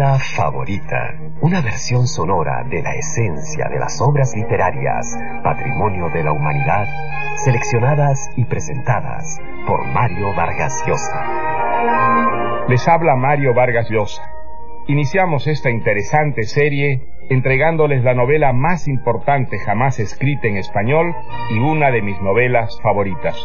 novela 0.00 0.18
favorita, 0.18 1.14
una 1.42 1.60
versión 1.60 2.06
sonora 2.06 2.64
de 2.70 2.80
la 2.80 2.94
esencia 2.94 3.68
de 3.68 3.78
las 3.78 4.00
obras 4.00 4.34
literarias, 4.34 5.14
patrimonio 5.44 6.08
de 6.08 6.24
la 6.24 6.32
humanidad, 6.32 6.86
seleccionadas 7.36 8.30
y 8.34 8.46
presentadas 8.46 9.38
por 9.66 9.84
Mario 9.88 10.34
Vargas 10.34 10.82
Llosa. 10.86 12.64
Les 12.66 12.88
habla 12.88 13.14
Mario 13.14 13.52
Vargas 13.52 13.90
Llosa. 13.90 14.22
Iniciamos 14.86 15.46
esta 15.46 15.68
interesante 15.68 16.44
serie 16.44 17.06
entregándoles 17.28 18.02
la 18.02 18.14
novela 18.14 18.54
más 18.54 18.88
importante 18.88 19.58
jamás 19.58 20.00
escrita 20.00 20.48
en 20.48 20.56
español 20.56 21.14
y 21.50 21.58
una 21.58 21.90
de 21.90 22.00
mis 22.00 22.18
novelas 22.22 22.80
favoritas, 22.82 23.36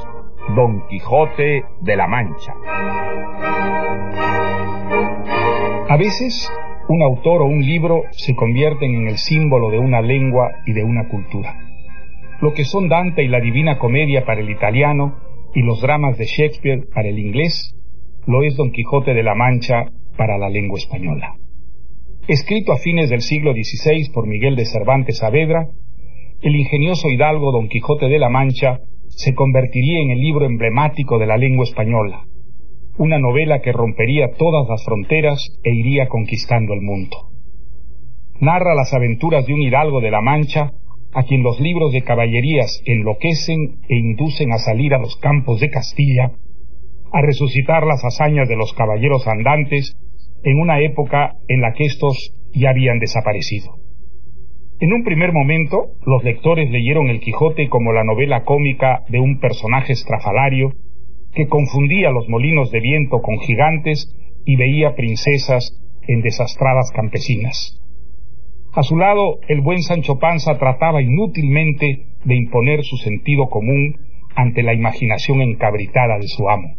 Don 0.55 0.87
Quijote 0.87 1.65
de 1.81 1.95
la 1.97 2.07
Mancha. 2.07 2.53
A 5.87 5.97
veces, 5.97 6.51
un 6.89 7.03
autor 7.03 7.43
o 7.43 7.45
un 7.45 7.61
libro 7.63 8.05
se 8.09 8.35
convierten 8.35 8.95
en 8.95 9.07
el 9.07 9.17
símbolo 9.17 9.69
de 9.69 9.77
una 9.77 10.01
lengua 10.01 10.51
y 10.65 10.73
de 10.73 10.83
una 10.83 11.07
cultura. 11.07 11.59
Lo 12.41 12.53
que 12.53 12.65
son 12.65 12.89
Dante 12.89 13.23
y 13.23 13.27
la 13.27 13.39
Divina 13.39 13.77
Comedia 13.77 14.25
para 14.25 14.41
el 14.41 14.49
italiano 14.49 15.19
y 15.53 15.61
los 15.61 15.81
dramas 15.81 16.17
de 16.17 16.25
Shakespeare 16.25 16.87
para 16.91 17.07
el 17.07 17.19
inglés, 17.19 17.75
lo 18.25 18.41
es 18.41 18.57
Don 18.57 18.71
Quijote 18.71 19.13
de 19.13 19.21
la 19.21 19.35
Mancha 19.35 19.85
para 20.17 20.39
la 20.39 20.49
lengua 20.49 20.79
española. 20.79 21.35
Escrito 22.27 22.71
a 22.71 22.77
fines 22.77 23.11
del 23.11 23.21
siglo 23.21 23.53
XVI 23.53 24.09
por 24.11 24.25
Miguel 24.25 24.55
de 24.55 24.65
Cervantes 24.65 25.19
Saavedra, 25.19 25.67
el 26.41 26.55
ingenioso 26.55 27.09
hidalgo 27.09 27.51
Don 27.51 27.69
Quijote 27.69 28.07
de 28.07 28.17
la 28.17 28.29
Mancha 28.29 28.79
se 29.07 29.35
convertiría 29.35 30.01
en 30.01 30.09
el 30.09 30.19
libro 30.19 30.47
emblemático 30.47 31.19
de 31.19 31.27
la 31.27 31.37
lengua 31.37 31.63
española, 31.63 32.25
una 32.97 33.19
novela 33.19 33.61
que 33.61 33.71
rompería 33.71 34.31
todas 34.37 34.67
las 34.69 34.83
fronteras 34.85 35.39
e 35.63 35.73
iría 35.73 36.07
conquistando 36.07 36.73
el 36.73 36.81
mundo. 36.81 37.29
Narra 38.39 38.75
las 38.75 38.93
aventuras 38.93 39.45
de 39.45 39.53
un 39.53 39.61
hidalgo 39.61 40.01
de 40.01 40.11
la 40.11 40.21
Mancha 40.21 40.71
a 41.13 41.23
quien 41.23 41.43
los 41.43 41.59
libros 41.59 41.93
de 41.93 42.01
caballerías 42.01 42.81
enloquecen 42.85 43.79
e 43.87 43.95
inducen 43.95 44.51
a 44.51 44.57
salir 44.57 44.93
a 44.93 44.99
los 44.99 45.15
campos 45.17 45.61
de 45.61 45.69
Castilla, 45.69 46.31
a 47.11 47.21
resucitar 47.21 47.85
las 47.85 48.03
hazañas 48.03 48.49
de 48.49 48.57
los 48.57 48.73
caballeros 48.73 49.25
andantes 49.27 49.95
en 50.43 50.59
una 50.59 50.81
época 50.81 51.35
en 51.47 51.61
la 51.61 51.73
que 51.73 51.85
estos 51.85 52.33
ya 52.53 52.69
habían 52.69 52.99
desaparecido. 52.99 53.75
En 54.79 54.91
un 54.91 55.05
primer 55.05 55.31
momento, 55.31 55.91
los 56.05 56.23
lectores 56.23 56.69
leyeron 56.69 57.07
El 57.07 57.21
Quijote 57.21 57.69
como 57.69 57.93
la 57.93 58.03
novela 58.03 58.43
cómica 58.43 59.03
de 59.07 59.19
un 59.19 59.39
personaje 59.39 59.93
estrafalario 59.93 60.73
que 61.35 61.47
confundía 61.47 62.09
los 62.11 62.27
molinos 62.29 62.71
de 62.71 62.79
viento 62.79 63.21
con 63.21 63.37
gigantes 63.39 64.15
y 64.45 64.55
veía 64.55 64.95
princesas 64.95 65.77
en 66.07 66.21
desastradas 66.21 66.91
campesinas. 66.91 67.81
A 68.73 68.83
su 68.83 68.97
lado, 68.97 69.39
el 69.47 69.61
buen 69.61 69.81
Sancho 69.83 70.17
Panza 70.19 70.57
trataba 70.57 71.01
inútilmente 71.01 72.05
de 72.23 72.35
imponer 72.35 72.83
su 72.83 72.97
sentido 72.97 73.47
común 73.49 73.97
ante 74.35 74.63
la 74.63 74.73
imaginación 74.73 75.41
encabritada 75.41 76.17
de 76.19 76.27
su 76.27 76.49
amo. 76.49 76.75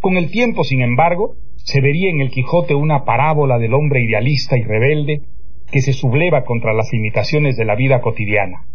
Con 0.00 0.16
el 0.16 0.30
tiempo, 0.30 0.62
sin 0.62 0.82
embargo, 0.82 1.34
se 1.56 1.80
vería 1.80 2.10
en 2.10 2.20
el 2.20 2.30
Quijote 2.30 2.74
una 2.74 3.04
parábola 3.04 3.58
del 3.58 3.74
hombre 3.74 4.04
idealista 4.04 4.56
y 4.56 4.62
rebelde 4.62 5.22
que 5.70 5.80
se 5.80 5.92
subleva 5.92 6.44
contra 6.44 6.72
las 6.74 6.92
limitaciones 6.92 7.56
de 7.56 7.64
la 7.64 7.74
vida 7.74 8.00
cotidiana. 8.00 8.66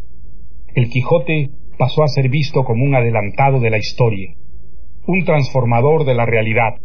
El 0.75 0.89
Quijote 0.89 1.49
pasó 1.77 2.03
a 2.03 2.07
ser 2.07 2.29
visto 2.29 2.63
como 2.63 2.83
un 2.83 2.95
adelantado 2.95 3.59
de 3.59 3.69
la 3.69 3.77
historia, 3.77 4.33
un 5.07 5.23
transformador 5.25 6.05
de 6.05 6.15
la 6.15 6.25
realidad, 6.25 6.75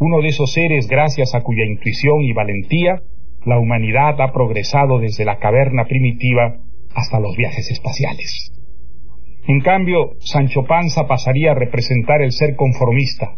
uno 0.00 0.20
de 0.20 0.28
esos 0.28 0.52
seres 0.52 0.86
gracias 0.88 1.34
a 1.34 1.40
cuya 1.40 1.64
intuición 1.64 2.22
y 2.22 2.32
valentía 2.32 3.02
la 3.44 3.58
humanidad 3.58 4.20
ha 4.20 4.32
progresado 4.32 4.98
desde 4.98 5.24
la 5.24 5.38
caverna 5.38 5.84
primitiva 5.84 6.56
hasta 6.94 7.20
los 7.20 7.36
viajes 7.36 7.70
espaciales. 7.70 8.52
En 9.46 9.60
cambio, 9.60 10.12
Sancho 10.20 10.64
Panza 10.64 11.06
pasaría 11.06 11.52
a 11.52 11.54
representar 11.54 12.20
el 12.20 12.32
ser 12.32 12.54
conformista, 12.54 13.36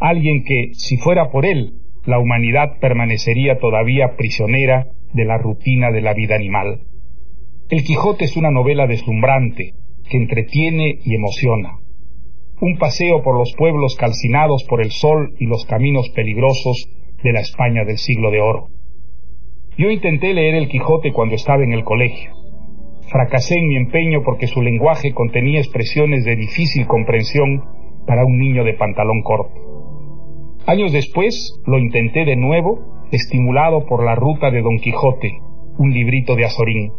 alguien 0.00 0.44
que, 0.44 0.70
si 0.74 0.98
fuera 0.98 1.30
por 1.30 1.46
él, 1.46 1.80
la 2.04 2.18
humanidad 2.18 2.78
permanecería 2.80 3.58
todavía 3.58 4.16
prisionera 4.16 4.88
de 5.12 5.24
la 5.24 5.38
rutina 5.38 5.90
de 5.90 6.02
la 6.02 6.12
vida 6.12 6.36
animal. 6.36 6.80
El 7.70 7.82
Quijote 7.82 8.26
es 8.26 8.36
una 8.36 8.50
novela 8.50 8.86
deslumbrante, 8.86 9.72
que 10.08 10.16
entretiene 10.18 10.98
y 11.04 11.14
emociona. 11.14 11.78
Un 12.58 12.78
paseo 12.78 13.22
por 13.22 13.38
los 13.38 13.52
pueblos 13.56 13.96
calcinados 13.96 14.64
por 14.66 14.80
el 14.80 14.90
sol 14.90 15.34
y 15.38 15.44
los 15.44 15.66
caminos 15.66 16.08
peligrosos 16.10 16.88
de 17.22 17.32
la 17.32 17.40
España 17.40 17.84
del 17.84 17.98
siglo 17.98 18.30
de 18.30 18.40
oro. 18.40 18.68
Yo 19.76 19.90
intenté 19.90 20.32
leer 20.32 20.54
el 20.54 20.68
Quijote 20.68 21.12
cuando 21.12 21.34
estaba 21.34 21.62
en 21.62 21.72
el 21.74 21.84
colegio. 21.84 22.32
Fracasé 23.10 23.58
en 23.58 23.68
mi 23.68 23.76
empeño 23.76 24.22
porque 24.24 24.46
su 24.46 24.62
lenguaje 24.62 25.12
contenía 25.12 25.58
expresiones 25.58 26.24
de 26.24 26.34
difícil 26.34 26.86
comprensión 26.86 27.62
para 28.06 28.24
un 28.24 28.38
niño 28.38 28.64
de 28.64 28.72
pantalón 28.72 29.22
corto. 29.22 30.62
Años 30.66 30.92
después 30.92 31.60
lo 31.66 31.78
intenté 31.78 32.24
de 32.24 32.36
nuevo, 32.36 33.04
estimulado 33.12 33.84
por 33.84 34.02
La 34.02 34.14
Ruta 34.14 34.50
de 34.50 34.62
Don 34.62 34.78
Quijote, 34.78 35.40
un 35.76 35.92
librito 35.92 36.34
de 36.36 36.46
Azorín. 36.46 36.92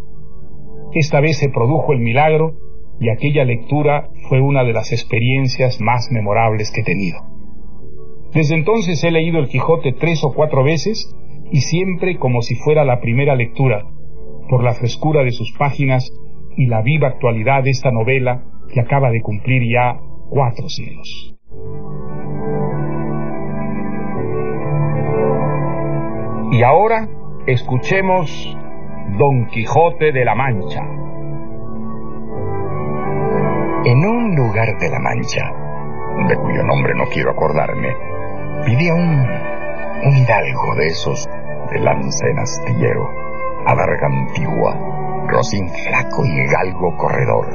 Esta 0.94 1.20
vez 1.20 1.40
se 1.40 1.50
produjo 1.50 1.94
el 1.94 2.00
milagro 2.00 2.54
y 3.00 3.10
aquella 3.10 3.44
lectura 3.46 4.10
fue 4.30 4.42
una 4.42 4.64
de 4.64 4.74
las 4.74 4.92
experiencias 4.92 5.80
más 5.82 6.10
memorables 6.12 6.72
que 6.72 6.82
he 6.82 6.84
tenido. 6.84 7.20
Desde 8.34 8.56
entonces 8.56 9.04
he 9.04 9.12
leído 9.12 9.40
el 9.40 9.48
Quijote 9.48 9.94
tres 9.94 10.24
o 10.24 10.34
cuatro 10.34 10.64
veces 10.64 11.14
y 11.52 11.62
siempre 11.62 12.18
como 12.18 12.42
si 12.42 12.56
fuera 12.56 12.84
la 12.84 13.00
primera 13.00 13.36
lectura, 13.36 13.86
por 14.50 14.64
la 14.64 14.74
frescura 14.74 15.24
de 15.24 15.32
sus 15.32 15.54
páginas 15.58 16.12
y 16.56 16.66
la 16.66 16.82
viva 16.82 17.10
actualidad 17.10 17.64
de 17.64 17.72
esta 17.72 17.92
novela 17.92 18.44
que 18.74 18.80
acaba 18.80 19.12
de 19.12 19.22
cumplir 19.22 19.64
ya 19.72 20.00
cuatro 20.30 20.68
siglos. 20.68 21.36
Y 26.52 26.64
ahora 26.64 27.08
escuchemos 27.46 28.58
Don 29.18 29.48
Quijote 29.48 30.12
de 30.12 30.26
la 30.26 30.36
Mancha. 30.36 31.07
En 33.88 34.06
un 34.06 34.36
lugar 34.36 34.78
de 34.80 34.90
la 34.90 35.00
Mancha, 35.00 35.50
de 36.28 36.36
cuyo 36.36 36.62
nombre 36.64 36.94
no 36.94 37.06
quiero 37.06 37.32
acordarme, 37.32 37.96
vivía 38.66 38.94
un, 38.94 39.26
un 40.04 40.14
hidalgo 40.14 40.76
de 40.76 40.88
esos 40.88 41.26
de 41.72 41.80
lanza 41.80 42.28
en 42.28 42.38
astillero, 42.38 43.10
alarga 43.66 44.08
antigua, 44.08 44.76
rocín 45.30 45.70
flaco 45.70 46.26
y 46.26 46.48
galgo 46.48 46.98
corredor. 46.98 47.48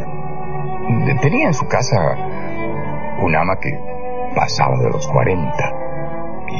Tenía 1.20 1.48
en 1.48 1.52
su 1.52 1.66
casa 1.66 2.16
un 3.20 3.36
ama 3.36 3.56
que 3.60 3.78
pasaba 4.34 4.78
de 4.78 4.88
los 4.88 5.06
cuarenta 5.08 5.70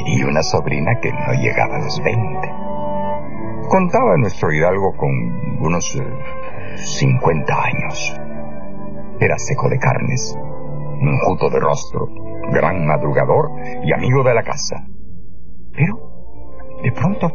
y 0.05 0.23
una 0.23 0.43
sobrina 0.43 1.01
que 1.01 1.11
no 1.13 1.33
llegaba 1.41 1.77
a 1.77 1.79
los 1.79 1.99
20. 2.03 2.53
Contaba 3.71 4.19
nuestro 4.19 4.53
hidalgo 4.53 4.95
con 4.99 5.11
unos 5.63 5.99
50 6.77 7.53
eh, 7.55 7.57
años. 7.57 8.21
Era 9.23 9.39
seco 9.39 9.69
de 9.69 9.79
carnes, 9.79 10.37
enjuto 11.01 11.49
de 11.49 11.61
rostro, 11.61 12.09
gran 12.51 12.85
madrugador 12.85 13.51
y 13.85 13.93
amigo 13.93 14.25
de 14.25 14.35
la 14.35 14.43
casa. 14.43 14.85
Pero, 15.73 15.95
de 16.83 16.91
pronto, 16.91 17.29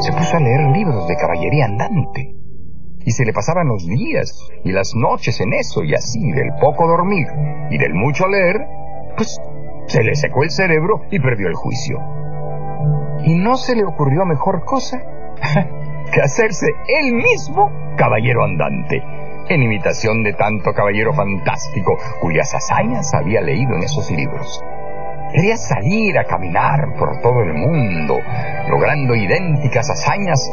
se 0.00 0.12
puso 0.12 0.36
a 0.36 0.40
leer 0.40 0.76
libros 0.76 1.06
de 1.06 1.14
caballería 1.14 1.66
andante. 1.66 2.34
Y 3.06 3.10
se 3.12 3.24
le 3.24 3.32
pasaban 3.32 3.68
los 3.68 3.86
días 3.86 4.36
y 4.64 4.72
las 4.72 4.90
noches 4.96 5.40
en 5.40 5.52
eso 5.52 5.84
y 5.84 5.94
así, 5.94 6.32
del 6.32 6.50
poco 6.60 6.88
dormir 6.88 7.28
y 7.70 7.78
del 7.78 7.94
mucho 7.94 8.26
leer, 8.26 8.56
pues 9.16 9.38
se 9.86 10.02
le 10.02 10.16
secó 10.16 10.42
el 10.42 10.50
cerebro 10.50 11.02
y 11.12 11.20
perdió 11.20 11.46
el 11.46 11.54
juicio. 11.54 11.98
Y 13.22 13.36
no 13.36 13.54
se 13.54 13.76
le 13.76 13.84
ocurrió 13.84 14.24
mejor 14.24 14.64
cosa 14.64 14.98
que 16.12 16.20
hacerse 16.20 16.66
él 16.88 17.14
mismo 17.14 17.70
caballero 17.96 18.42
andante, 18.42 19.00
en 19.48 19.62
imitación 19.62 20.22
de 20.22 20.32
tanto 20.34 20.72
caballero 20.72 21.12
fantástico 21.12 21.96
cuyas 22.20 22.54
hazañas 22.54 23.12
había 23.14 23.40
leído 23.40 23.74
en 23.74 23.82
esos 23.82 24.10
libros. 24.10 24.62
Quería 25.32 25.56
salir 25.56 26.18
a 26.18 26.24
caminar 26.24 26.94
por 26.98 27.20
todo 27.20 27.42
el 27.42 27.54
mundo, 27.54 28.18
logrando 28.68 29.14
idénticas 29.14 29.90
hazañas 29.90 30.52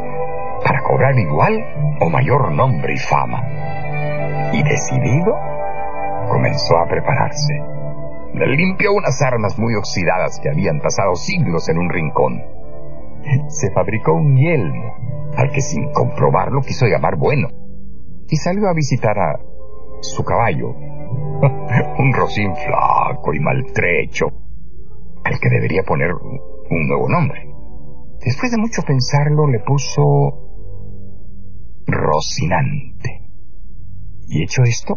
para 0.64 0.82
cobrar 0.82 1.18
igual 1.18 1.64
o 2.00 2.10
mayor 2.10 2.52
nombre 2.52 2.94
y 2.94 2.98
fama. 2.98 4.50
Y 4.52 4.62
decidido, 4.62 5.34
comenzó 6.28 6.78
a 6.78 6.86
prepararse 6.86 7.72
limpió 8.34 8.92
unas 8.92 9.20
armas 9.22 9.58
muy 9.58 9.74
oxidadas 9.74 10.40
que 10.40 10.48
habían 10.48 10.80
pasado 10.80 11.14
siglos 11.14 11.68
en 11.68 11.78
un 11.78 11.90
rincón. 11.90 12.42
Se 13.48 13.70
fabricó 13.72 14.14
un 14.14 14.36
yelmo, 14.36 14.96
al 15.36 15.50
que 15.50 15.60
sin 15.60 15.92
comprobarlo 15.92 16.60
quiso 16.60 16.86
llamar 16.86 17.16
bueno, 17.16 17.48
y 18.28 18.36
salió 18.36 18.68
a 18.68 18.74
visitar 18.74 19.18
a 19.18 19.38
su 20.00 20.24
caballo, 20.24 20.70
un 21.98 22.12
rocín 22.12 22.54
flaco 22.56 23.34
y 23.34 23.40
maltrecho, 23.40 24.26
al 25.24 25.38
que 25.38 25.48
debería 25.48 25.82
poner 25.82 26.12
un 26.12 26.88
nuevo 26.88 27.08
nombre. 27.08 27.48
Después 28.24 28.52
de 28.52 28.58
mucho 28.58 28.82
pensarlo, 28.82 29.48
le 29.48 29.58
puso 29.60 30.42
Rocinante. 31.86 33.22
Y 34.28 34.44
hecho 34.44 34.62
esto, 34.62 34.96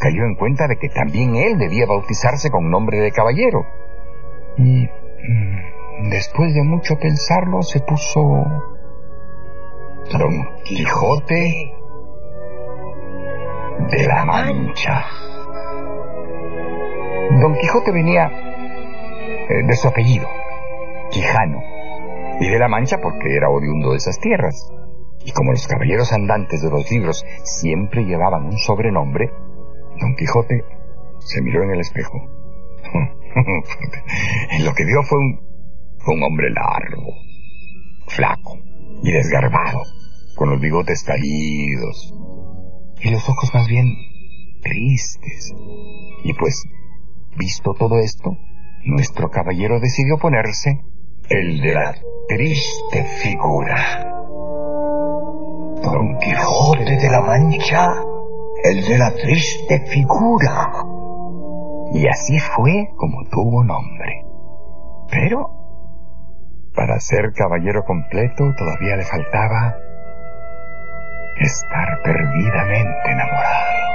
cayó 0.00 0.24
en 0.24 0.34
cuenta 0.34 0.66
de 0.66 0.76
que 0.76 0.88
también 0.88 1.36
él 1.36 1.58
debía 1.58 1.86
bautizarse 1.86 2.50
con 2.50 2.70
nombre 2.70 2.98
de 2.98 3.12
caballero. 3.12 3.64
Y 4.56 4.86
mm, 4.86 6.10
después 6.10 6.54
de 6.54 6.62
mucho 6.62 6.96
pensarlo, 6.98 7.62
se 7.62 7.80
puso 7.80 8.20
Don 10.18 10.48
Quijote 10.64 11.74
de 13.90 14.06
la 14.06 14.24
Mancha. 14.24 15.04
Don 17.40 17.54
Quijote 17.54 17.92
venía 17.92 18.30
eh, 19.48 19.62
de 19.66 19.76
su 19.76 19.88
apellido, 19.88 20.28
Quijano, 21.10 21.60
y 22.40 22.48
de 22.48 22.58
la 22.58 22.68
Mancha 22.68 22.98
porque 23.02 23.36
era 23.36 23.48
oriundo 23.48 23.90
de 23.90 23.98
esas 23.98 24.18
tierras. 24.18 24.72
Y 25.24 25.32
como 25.32 25.52
los 25.52 25.66
caballeros 25.66 26.12
andantes 26.12 26.62
de 26.62 26.70
los 26.70 26.90
libros 26.90 27.24
siempre 27.44 28.04
llevaban 28.04 28.46
un 28.46 28.58
sobrenombre, 28.58 29.30
Don 30.00 30.14
Quijote 30.16 30.64
se 31.18 31.42
miró 31.42 31.62
en 31.64 31.70
el 31.70 31.80
espejo. 31.80 32.18
Lo 34.64 34.72
que 34.72 34.84
vio 34.84 35.02
fue 35.02 35.18
un, 35.18 35.40
un 36.06 36.22
hombre 36.22 36.50
largo, 36.50 37.12
flaco 38.06 38.58
y 39.02 39.12
desgarbado, 39.12 39.82
con 40.36 40.50
los 40.50 40.60
bigotes 40.60 41.02
caídos 41.02 42.14
y 43.00 43.10
los 43.10 43.28
ojos 43.28 43.52
más 43.54 43.66
bien 43.66 43.94
tristes. 44.62 45.54
Y 46.24 46.32
pues, 46.34 46.64
visto 47.36 47.74
todo 47.74 47.98
esto, 47.98 48.36
nuestro 48.84 49.30
caballero 49.30 49.80
decidió 49.80 50.18
ponerse 50.18 50.80
el 51.28 51.60
de 51.60 51.74
la 51.74 51.94
triste 52.28 53.04
figura. 53.22 54.12
Don 55.82 56.18
Quijote 56.18 56.96
de 56.96 57.10
la 57.10 57.20
Mancha, 57.20 57.88
el 58.64 58.84
de 58.84 58.98
la 58.98 59.12
triste 59.14 59.80
figura. 59.86 60.72
Y 61.92 62.06
así 62.08 62.38
fue 62.38 62.90
como 62.96 63.24
tuvo 63.30 63.62
nombre. 63.64 64.24
Pero, 65.10 65.50
para 66.74 66.98
ser 67.00 67.32
caballero 67.32 67.84
completo 67.84 68.52
todavía 68.56 68.96
le 68.96 69.04
faltaba 69.04 69.76
estar 71.40 72.00
perdidamente 72.02 73.10
enamorado. 73.10 73.86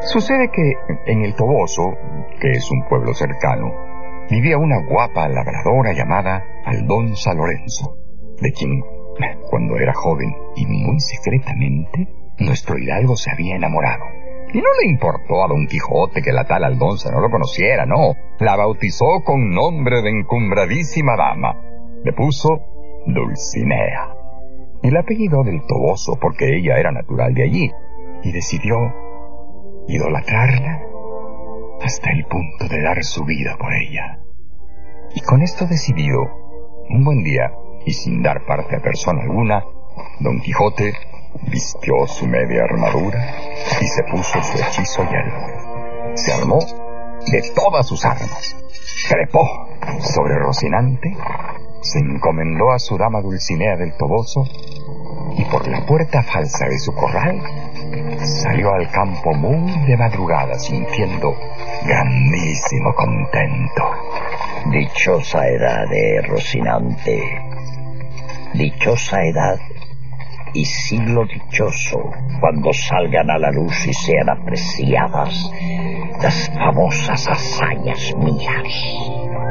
Sucede 0.00 0.50
que 0.50 0.72
en 1.06 1.24
el 1.24 1.34
Toboso, 1.34 1.94
que 2.40 2.50
es 2.50 2.70
un 2.70 2.84
pueblo 2.88 3.14
cercano, 3.14 3.72
vivía 4.28 4.58
una 4.58 4.84
guapa 4.84 5.28
labradora 5.28 5.92
llamada 5.92 6.44
Aldonza 6.64 7.34
Lorenzo, 7.34 7.96
de 8.40 8.52
quien, 8.52 8.82
cuando 9.48 9.76
era 9.76 9.94
joven 9.94 10.34
y 10.56 10.66
muy 10.66 10.98
secretamente, 10.98 12.08
nuestro 12.38 12.78
hidalgo 12.78 13.16
se 13.16 13.30
había 13.30 13.56
enamorado. 13.56 14.04
Y 14.52 14.58
no 14.58 14.68
le 14.82 14.90
importó 14.90 15.44
a 15.44 15.48
Don 15.48 15.66
Quijote 15.66 16.20
que 16.20 16.32
la 16.32 16.44
tal 16.44 16.64
Aldonza 16.64 17.10
no 17.10 17.20
lo 17.20 17.30
conociera, 17.30 17.86
no. 17.86 18.14
La 18.38 18.56
bautizó 18.56 19.22
con 19.24 19.50
nombre 19.50 20.02
de 20.02 20.10
encumbradísima 20.10 21.16
dama. 21.16 21.56
Le 22.04 22.12
puso 22.12 22.60
Dulcinea. 23.06 24.21
La 24.90 25.00
apellido 25.00 25.42
del 25.42 25.62
Toboso 25.66 26.18
porque 26.20 26.56
ella 26.56 26.78
era 26.78 26.92
natural 26.92 27.32
de 27.34 27.44
allí. 27.44 27.70
Y 28.24 28.32
decidió 28.32 28.76
idolatrarla 29.88 30.80
hasta 31.82 32.10
el 32.10 32.24
punto 32.26 32.68
de 32.68 32.82
dar 32.82 33.02
su 33.02 33.24
vida 33.24 33.56
por 33.58 33.72
ella. 33.74 34.18
Y 35.14 35.20
con 35.20 35.42
esto 35.42 35.66
decidido, 35.66 36.20
un 36.88 37.04
buen 37.04 37.22
día, 37.22 37.52
y 37.84 37.92
sin 37.92 38.22
dar 38.22 38.44
parte 38.46 38.76
a 38.76 38.80
persona 38.80 39.22
alguna, 39.22 39.64
Don 40.20 40.40
Quijote 40.40 40.92
vistió 41.50 42.06
su 42.06 42.26
media 42.26 42.64
armadura 42.64 43.34
y 43.80 43.86
se 43.86 44.02
puso 44.04 44.40
su 44.42 44.58
hechizo 44.58 45.02
hielo. 45.10 46.14
Se 46.14 46.32
armó 46.32 46.58
de 46.60 47.42
todas 47.54 47.86
sus 47.86 48.04
armas, 48.04 48.56
trepó 49.08 49.48
sobre 50.00 50.38
Rocinante, 50.38 51.16
se 51.82 51.98
encomendó 51.98 52.70
a 52.70 52.78
su 52.78 52.96
dama 52.96 53.20
Dulcinea 53.20 53.76
del 53.76 53.92
Toboso 53.96 54.44
y 55.36 55.44
por 55.46 55.66
la 55.66 55.84
puerta 55.84 56.22
falsa 56.22 56.66
de 56.66 56.78
su 56.78 56.94
corral 56.94 57.40
salió 58.42 58.72
al 58.72 58.88
campo 58.90 59.34
muy 59.34 59.70
de 59.86 59.96
madrugada 59.96 60.54
sintiendo 60.54 61.34
grandísimo 61.84 62.94
contento. 62.94 63.82
Dichosa 64.70 65.48
edad 65.48 65.88
de 65.88 66.22
Rocinante, 66.28 67.20
dichosa 68.54 69.24
edad 69.24 69.58
y 70.54 70.64
siglo 70.64 71.24
dichoso 71.24 71.98
cuando 72.40 72.72
salgan 72.72 73.30
a 73.30 73.38
la 73.38 73.50
luz 73.50 73.86
y 73.86 73.92
sean 73.92 74.28
apreciadas 74.28 75.50
las 76.22 76.50
famosas 76.50 77.26
hazañas 77.28 78.14
mías. 78.18 79.42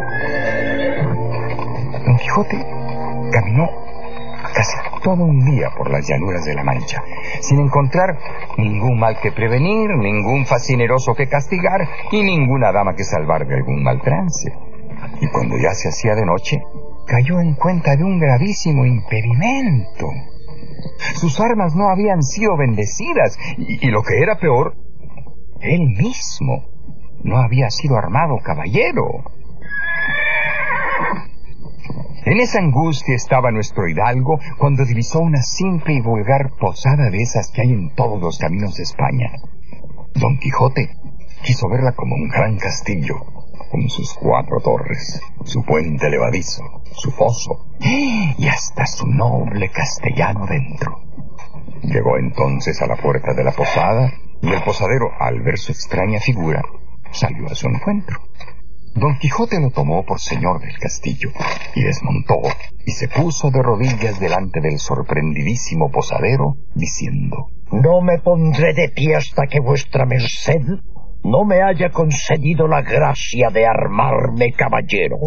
Quijote 2.21 2.57
caminó 3.31 3.69
casi 4.53 4.77
todo 5.03 5.23
un 5.23 5.39
día 5.39 5.69
por 5.75 5.89
las 5.89 6.07
llanuras 6.07 6.45
de 6.45 6.53
la 6.53 6.63
Mancha, 6.63 7.01
sin 7.41 7.59
encontrar 7.59 8.17
ningún 8.57 8.99
mal 8.99 9.17
que 9.21 9.31
prevenir, 9.31 9.89
ningún 9.97 10.45
fascineroso 10.45 11.13
que 11.15 11.27
castigar 11.27 11.81
y 12.11 12.21
ninguna 12.21 12.71
dama 12.71 12.95
que 12.95 13.03
salvar 13.03 13.47
de 13.47 13.55
algún 13.55 13.83
mal 13.83 14.01
trance. 14.01 14.51
Y 15.19 15.27
cuando 15.29 15.55
ya 15.57 15.73
se 15.73 15.89
hacía 15.89 16.15
de 16.15 16.25
noche, 16.25 16.61
cayó 17.07 17.39
en 17.39 17.55
cuenta 17.55 17.95
de 17.95 18.03
un 18.03 18.19
gravísimo 18.19 18.85
impedimento. 18.85 20.07
Sus 21.15 21.39
armas 21.39 21.75
no 21.75 21.89
habían 21.89 22.21
sido 22.21 22.55
bendecidas 22.57 23.37
y, 23.57 23.87
y 23.87 23.91
lo 23.91 24.03
que 24.03 24.19
era 24.19 24.37
peor, 24.37 24.75
él 25.61 25.81
mismo 25.97 26.65
no 27.23 27.37
había 27.37 27.69
sido 27.69 27.97
armado 27.97 28.37
caballero. 28.43 29.23
En 32.31 32.39
esa 32.39 32.59
angustia 32.59 33.13
estaba 33.13 33.51
nuestro 33.51 33.89
hidalgo 33.89 34.39
cuando 34.57 34.85
divisó 34.85 35.19
una 35.19 35.41
simple 35.41 35.95
y 35.95 35.99
vulgar 35.99 36.51
posada 36.57 37.09
de 37.09 37.17
esas 37.17 37.51
que 37.51 37.59
hay 37.59 37.71
en 37.71 37.93
todos 37.93 38.21
los 38.21 38.37
caminos 38.37 38.77
de 38.77 38.83
España. 38.83 39.33
Don 40.15 40.37
Quijote 40.37 40.95
quiso 41.43 41.67
verla 41.67 41.91
como 41.91 42.15
un 42.15 42.29
gran 42.29 42.55
castillo, 42.55 43.15
con 43.69 43.89
sus 43.89 44.13
cuatro 44.13 44.61
torres, 44.61 45.21
su 45.43 45.61
puente 45.65 46.09
levadizo, 46.09 46.63
su 46.93 47.11
foso 47.11 47.65
y 47.81 48.47
hasta 48.47 48.85
su 48.85 49.07
noble 49.07 49.69
castellano 49.69 50.45
dentro. 50.45 51.01
Llegó 51.81 52.17
entonces 52.17 52.81
a 52.81 52.87
la 52.87 52.95
puerta 52.95 53.33
de 53.33 53.43
la 53.43 53.51
posada 53.51 54.09
y 54.41 54.47
el 54.47 54.63
posadero, 54.63 55.09
al 55.19 55.41
ver 55.41 55.57
su 55.57 55.73
extraña 55.73 56.21
figura, 56.21 56.61
salió 57.11 57.47
a 57.47 57.55
su 57.55 57.67
encuentro. 57.67 58.30
Don 58.93 59.17
Quijote 59.17 59.59
lo 59.59 59.71
tomó 59.71 60.05
por 60.05 60.19
señor 60.19 60.59
del 60.59 60.77
castillo 60.77 61.29
y 61.75 61.83
desmontó 61.83 62.41
y 62.85 62.91
se 62.91 63.07
puso 63.07 63.49
de 63.49 63.61
rodillas 63.61 64.19
delante 64.19 64.59
del 64.59 64.79
sorprendidísimo 64.79 65.89
posadero, 65.89 66.55
diciendo 66.75 67.47
No 67.71 68.01
me 68.01 68.19
pondré 68.19 68.73
de 68.73 68.89
pie 68.89 69.15
hasta 69.15 69.47
que 69.47 69.61
vuestra 69.61 70.05
merced 70.05 70.61
no 71.23 71.45
me 71.45 71.61
haya 71.61 71.89
concedido 71.89 72.67
la 72.67 72.81
gracia 72.81 73.49
de 73.49 73.65
armarme 73.65 74.51
caballero. 74.51 75.17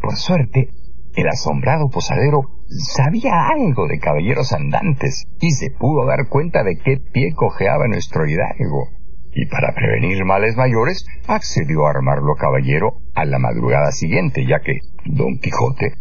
Por 0.00 0.16
suerte, 0.16 0.70
el 1.14 1.28
asombrado 1.28 1.88
posadero 1.90 2.42
sabía 2.68 3.48
algo 3.48 3.86
de 3.86 4.00
caballeros 4.00 4.52
andantes 4.52 5.24
y 5.40 5.50
se 5.52 5.70
pudo 5.70 6.04
dar 6.04 6.28
cuenta 6.28 6.64
de 6.64 6.76
qué 6.78 6.96
pie 7.12 7.32
cojeaba 7.34 7.86
nuestro 7.86 8.26
hidalgo 8.26 8.97
y 9.38 9.46
para 9.46 9.72
prevenir 9.72 10.24
males 10.24 10.56
mayores 10.56 11.06
accedió 11.28 11.86
a 11.86 11.90
armarlo 11.90 12.34
caballero 12.34 12.94
a 13.14 13.24
la 13.24 13.38
madrugada 13.38 13.92
siguiente, 13.92 14.44
ya 14.44 14.58
que 14.58 14.80
Don 15.04 15.38
Quijote 15.38 15.94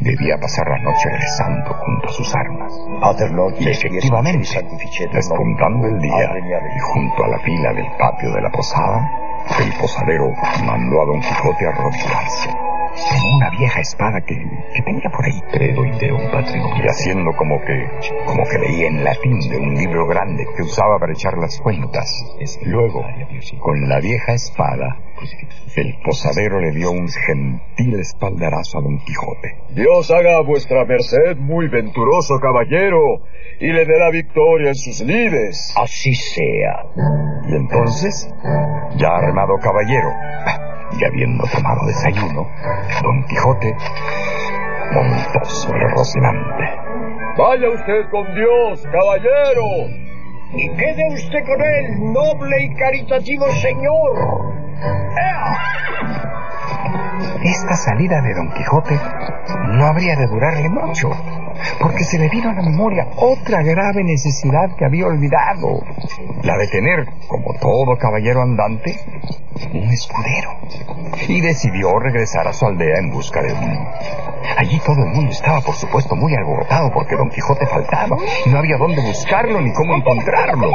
debía 0.00 0.36
pasar 0.40 0.66
la 0.68 0.82
noche 0.82 1.08
rezando 1.08 1.74
junto 1.74 2.08
a 2.08 2.12
sus 2.12 2.34
armas. 2.34 2.72
Y 3.60 3.68
efectivamente, 3.68 4.48
despuntando 5.12 5.86
el 5.86 6.00
día 6.00 6.30
y 6.74 6.80
junto 6.80 7.24
a 7.24 7.28
la 7.28 7.38
fila 7.38 7.72
del 7.72 7.86
patio 8.00 8.32
de 8.32 8.42
la 8.42 8.50
posada, 8.50 9.10
el 9.60 9.72
posadero 9.80 10.32
mandó 10.66 11.02
a 11.02 11.06
Don 11.06 11.20
Quijote 11.20 11.66
a 11.66 11.70
arrodillarse 11.70 12.71
con 12.92 13.34
una 13.36 13.50
vieja 13.50 13.80
espada 13.80 14.20
que, 14.20 14.34
que 14.34 14.82
tenía 14.82 15.10
por 15.10 15.24
ahí, 15.24 15.40
credo 15.50 15.82
un 15.82 16.30
patrimonio, 16.30 16.84
y 16.84 16.88
haciendo 16.88 17.32
como 17.36 17.60
que, 17.60 17.88
como 18.26 18.42
que 18.44 18.58
leía 18.58 18.88
en 18.88 19.04
latín 19.04 19.38
de 19.48 19.56
un 19.56 19.74
libro 19.74 20.06
grande 20.06 20.46
que 20.56 20.62
usaba 20.62 20.98
para 20.98 21.12
echar 21.12 21.36
las 21.38 21.58
cuentas. 21.60 22.06
Luego, 22.64 23.04
con 23.60 23.88
la 23.88 24.00
vieja 24.00 24.34
espada, 24.34 24.96
El 25.76 25.94
posadero 26.04 26.60
le 26.60 26.72
dio 26.72 26.90
un 26.90 27.08
gentil 27.08 27.98
espaldarazo 28.00 28.78
a 28.78 28.82
don 28.82 28.98
Quijote. 28.98 29.56
Dios 29.70 30.10
haga 30.10 30.38
a 30.38 30.42
vuestra 30.42 30.84
merced 30.84 31.36
muy 31.38 31.68
venturoso 31.68 32.38
caballero 32.40 33.22
y 33.60 33.72
le 33.72 33.86
dé 33.86 33.98
la 33.98 34.10
victoria 34.10 34.68
en 34.68 34.74
sus 34.74 35.00
lides. 35.00 35.72
Así 35.76 36.14
sea. 36.14 36.84
Y 37.48 37.54
entonces, 37.54 38.28
ya 38.96 39.08
armado 39.08 39.54
caballero, 39.62 40.10
y 40.98 41.04
habiendo 41.04 41.44
tomado 41.52 41.86
desayuno, 41.86 42.48
don 43.02 43.24
Quijote 43.24 43.76
montó 44.92 45.44
sobre 45.44 45.88
Rocinante. 45.88 46.64
Vaya 47.36 47.68
usted 47.70 48.10
con 48.10 48.34
Dios, 48.34 48.86
caballero. 48.92 49.88
Y 50.54 50.68
quede 50.76 51.14
usted 51.14 51.44
con 51.46 51.62
él, 51.62 52.12
noble 52.12 52.64
y 52.64 52.74
caritativo 52.74 53.46
señor. 53.52 54.52
Esta 57.42 57.74
salida 57.76 58.20
de 58.20 58.34
Don 58.34 58.52
Quijote 58.52 58.98
no 59.68 59.86
habría 59.86 60.14
de 60.16 60.26
durarle 60.26 60.68
mucho, 60.68 61.10
porque 61.80 62.04
se 62.04 62.18
le 62.18 62.28
vino 62.28 62.50
a 62.50 62.54
la 62.54 62.62
memoria 62.62 63.08
otra 63.16 63.62
grave 63.62 64.04
necesidad 64.04 64.74
que 64.76 64.84
había 64.84 65.06
olvidado, 65.06 65.82
la 66.42 66.56
de 66.58 66.68
tener, 66.68 67.06
como 67.28 67.54
todo 67.60 67.96
caballero 67.98 68.42
andante, 68.42 68.98
un 69.72 69.90
escudero. 69.90 70.50
Y 71.28 71.40
decidió 71.40 71.98
regresar 71.98 72.46
a 72.48 72.52
su 72.52 72.66
aldea 72.66 72.98
en 72.98 73.10
busca 73.10 73.42
de 73.42 73.52
uno. 73.52 73.88
Allí 74.56 74.78
todo 74.80 75.02
el 75.04 75.14
mundo 75.14 75.30
estaba, 75.30 75.60
por 75.60 75.74
supuesto, 75.74 76.16
muy 76.16 76.34
alborotado 76.34 76.90
porque 76.92 77.16
Don 77.16 77.28
Quijote 77.30 77.66
faltaba 77.66 78.16
y 78.44 78.50
no 78.50 78.58
había 78.58 78.76
dónde 78.76 79.00
buscarlo 79.02 79.60
ni 79.60 79.72
cómo 79.72 79.94
encontrarlo. 79.94 80.68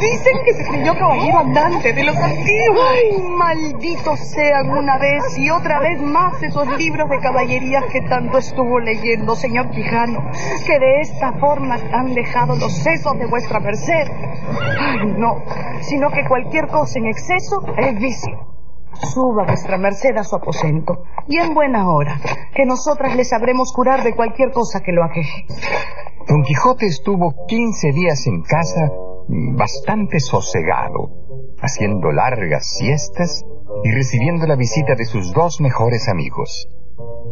Dicen 0.00 0.38
que 0.44 0.54
se 0.54 0.64
creyó 0.64 0.94
caballero 0.94 1.38
andante 1.38 1.92
de 1.92 2.04
los 2.04 2.16
antiguos. 2.16 2.88
Ay, 2.90 3.22
malditos 3.36 4.20
sean 4.20 4.70
una 4.70 4.98
vez 4.98 5.36
y 5.36 5.50
otra 5.50 5.80
vez 5.80 6.00
más 6.00 6.42
esos 6.42 6.66
libros 6.78 7.08
de 7.10 7.18
caballerías 7.18 7.84
que 7.92 8.00
tanto 8.02 8.38
estuvo 8.52 8.78
leyendo, 8.80 9.34
señor 9.34 9.70
Quijano, 9.70 10.20
que 10.66 10.78
de 10.78 11.00
esta 11.00 11.32
forma 11.40 11.76
han 11.92 12.14
dejado 12.14 12.54
los 12.56 12.72
sesos 12.72 13.18
de 13.18 13.26
vuestra 13.26 13.60
merced. 13.60 14.06
Ay, 14.78 15.06
no, 15.16 15.42
sino 15.80 16.10
que 16.10 16.22
cualquier 16.28 16.68
cosa 16.68 16.98
en 16.98 17.06
exceso 17.06 17.64
es 17.78 17.98
vicio. 17.98 18.52
Suba 18.92 19.44
vuestra 19.46 19.78
merced 19.78 20.14
a 20.18 20.22
su 20.22 20.36
aposento, 20.36 21.04
y 21.26 21.38
en 21.38 21.54
buena 21.54 21.90
hora, 21.90 22.20
que 22.54 22.66
nosotras 22.66 23.16
le 23.16 23.24
sabremos 23.24 23.72
curar 23.72 24.02
de 24.02 24.14
cualquier 24.14 24.50
cosa 24.50 24.80
que 24.80 24.92
lo 24.92 25.02
aqueje. 25.02 25.46
Don 26.28 26.42
Quijote 26.42 26.86
estuvo 26.86 27.46
quince 27.48 27.90
días 27.92 28.26
en 28.26 28.42
casa 28.42 28.90
bastante 29.56 30.20
sosegado, 30.20 31.10
haciendo 31.62 32.12
largas 32.12 32.66
siestas 32.76 33.46
y 33.82 33.90
recibiendo 33.92 34.46
la 34.46 34.56
visita 34.56 34.94
de 34.94 35.06
sus 35.06 35.32
dos 35.32 35.60
mejores 35.62 36.08
amigos, 36.10 36.68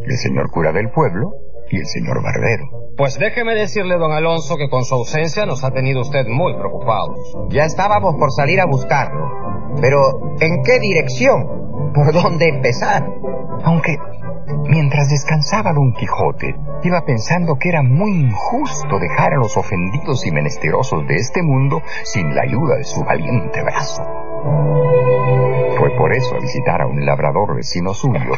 el 0.03 0.17
señor 0.17 0.49
cura 0.51 0.71
del 0.71 0.89
pueblo 0.89 1.31
y 1.69 1.77
el 1.77 1.85
señor 1.85 2.21
barbero. 2.23 2.63
Pues 2.97 3.17
déjeme 3.17 3.55
decirle, 3.55 3.97
don 3.97 4.11
Alonso, 4.11 4.57
que 4.57 4.69
con 4.69 4.83
su 4.83 4.95
ausencia 4.95 5.45
nos 5.45 5.63
ha 5.63 5.71
tenido 5.71 6.01
usted 6.01 6.25
muy 6.27 6.53
preocupados. 6.55 7.37
Ya 7.49 7.63
estábamos 7.63 8.15
por 8.15 8.31
salir 8.31 8.59
a 8.59 8.65
buscarlo. 8.65 9.25
Pero, 9.79 10.35
¿en 10.39 10.61
qué 10.63 10.79
dirección? 10.79 11.91
¿Por 11.93 12.13
dónde 12.13 12.49
empezar? 12.49 13.03
Aunque, 13.63 13.97
mientras 14.67 15.09
descansaba 15.09 15.73
Don 15.73 15.93
Quijote, 15.93 16.55
iba 16.83 17.05
pensando 17.05 17.55
que 17.55 17.69
era 17.69 17.81
muy 17.81 18.11
injusto 18.11 18.99
dejar 18.99 19.33
a 19.33 19.37
los 19.37 19.55
ofendidos 19.55 20.25
y 20.25 20.31
menesterosos 20.31 21.07
de 21.07 21.15
este 21.15 21.41
mundo 21.41 21.81
sin 22.03 22.35
la 22.35 22.41
ayuda 22.41 22.75
de 22.75 22.83
su 22.83 23.03
valiente 23.03 23.61
brazo. 23.63 24.03
Fue 25.81 25.89
por 25.97 26.15
eso 26.15 26.35
a 26.35 26.39
visitar 26.39 26.79
a 26.79 26.85
un 26.85 27.03
labrador 27.03 27.55
vecino 27.55 27.91
suyo, 27.91 28.33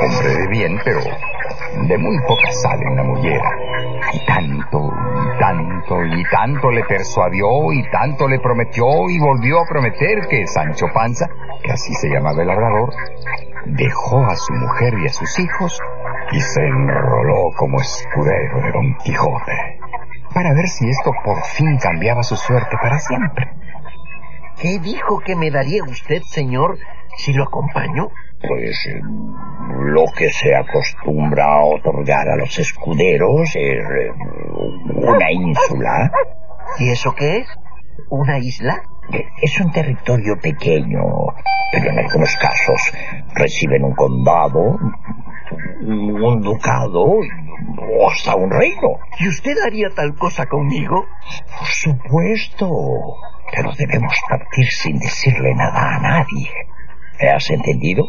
hombre 0.00 0.34
de 0.34 0.48
bien, 0.48 0.80
pero 0.82 1.00
de 1.00 1.98
muy 1.98 2.18
poca 2.26 2.50
sal 2.52 2.80
en 2.82 2.96
la 2.96 3.02
mollera. 3.02 3.50
Y 4.14 4.24
tanto, 4.24 4.78
y 4.80 5.38
tanto, 5.38 6.04
y 6.06 6.24
tanto 6.30 6.70
le 6.70 6.82
persuadió, 6.84 7.70
y 7.70 7.82
tanto 7.90 8.26
le 8.26 8.38
prometió, 8.38 8.86
y 9.10 9.20
volvió 9.20 9.60
a 9.60 9.68
prometer 9.68 10.26
que 10.26 10.46
Sancho 10.46 10.86
Panza, 10.94 11.26
que 11.62 11.70
así 11.70 11.92
se 11.96 12.08
llamaba 12.08 12.40
el 12.40 12.48
labrador, 12.48 12.94
dejó 13.66 14.24
a 14.24 14.34
su 14.34 14.54
mujer 14.54 14.94
y 15.02 15.04
a 15.04 15.12
sus 15.12 15.38
hijos 15.38 15.78
y 16.32 16.40
se 16.40 16.62
enroló 16.62 17.50
como 17.58 17.78
escudero 17.78 18.62
de 18.62 18.72
Don 18.72 18.96
Quijote, 19.04 19.80
para 20.32 20.54
ver 20.54 20.68
si 20.68 20.88
esto 20.88 21.12
por 21.22 21.44
fin 21.44 21.76
cambiaba 21.76 22.22
su 22.22 22.36
suerte 22.36 22.74
para 22.80 22.98
siempre. 23.00 23.63
¿Qué 24.60 24.78
dijo 24.78 25.20
que 25.20 25.36
me 25.36 25.50
daría 25.50 25.82
usted, 25.84 26.22
señor, 26.22 26.78
si 27.16 27.32
lo 27.32 27.44
acompaño? 27.44 28.08
Pues 28.46 28.86
eh, 28.88 29.00
lo 29.80 30.04
que 30.16 30.30
se 30.30 30.54
acostumbra 30.54 31.44
a 31.44 31.64
otorgar 31.64 32.28
a 32.28 32.36
los 32.36 32.58
escuderos 32.58 33.48
es 33.56 33.56
eh, 33.56 34.10
una 34.96 35.32
ínsula. 35.32 36.10
¿Y 36.78 36.90
eso 36.90 37.14
qué 37.14 37.38
es? 37.38 37.48
¿Una 38.10 38.38
isla? 38.38 38.82
Eh, 39.12 39.24
Es 39.42 39.60
un 39.60 39.70
territorio 39.70 40.36
pequeño, 40.40 41.00
pero 41.72 41.90
en 41.90 41.98
algunos 41.98 42.36
casos 42.36 42.92
reciben 43.34 43.84
un 43.84 43.94
condado, 43.94 44.78
un 45.82 46.40
ducado 46.42 47.02
o 47.02 48.10
hasta 48.10 48.34
un 48.36 48.50
reino. 48.50 48.98
¿Y 49.20 49.28
usted 49.28 49.54
haría 49.64 49.88
tal 49.94 50.14
cosa 50.16 50.46
conmigo? 50.46 51.04
Por 51.58 51.66
supuesto, 51.68 52.68
pero 53.54 53.72
debemos 53.78 54.14
partir 54.28 54.66
sin 54.70 54.98
decirle 54.98 55.54
nada 55.54 55.96
a 55.96 56.00
nadie. 56.00 56.50
¿Me 57.20 57.28
has 57.30 57.48
entendido? 57.50 58.06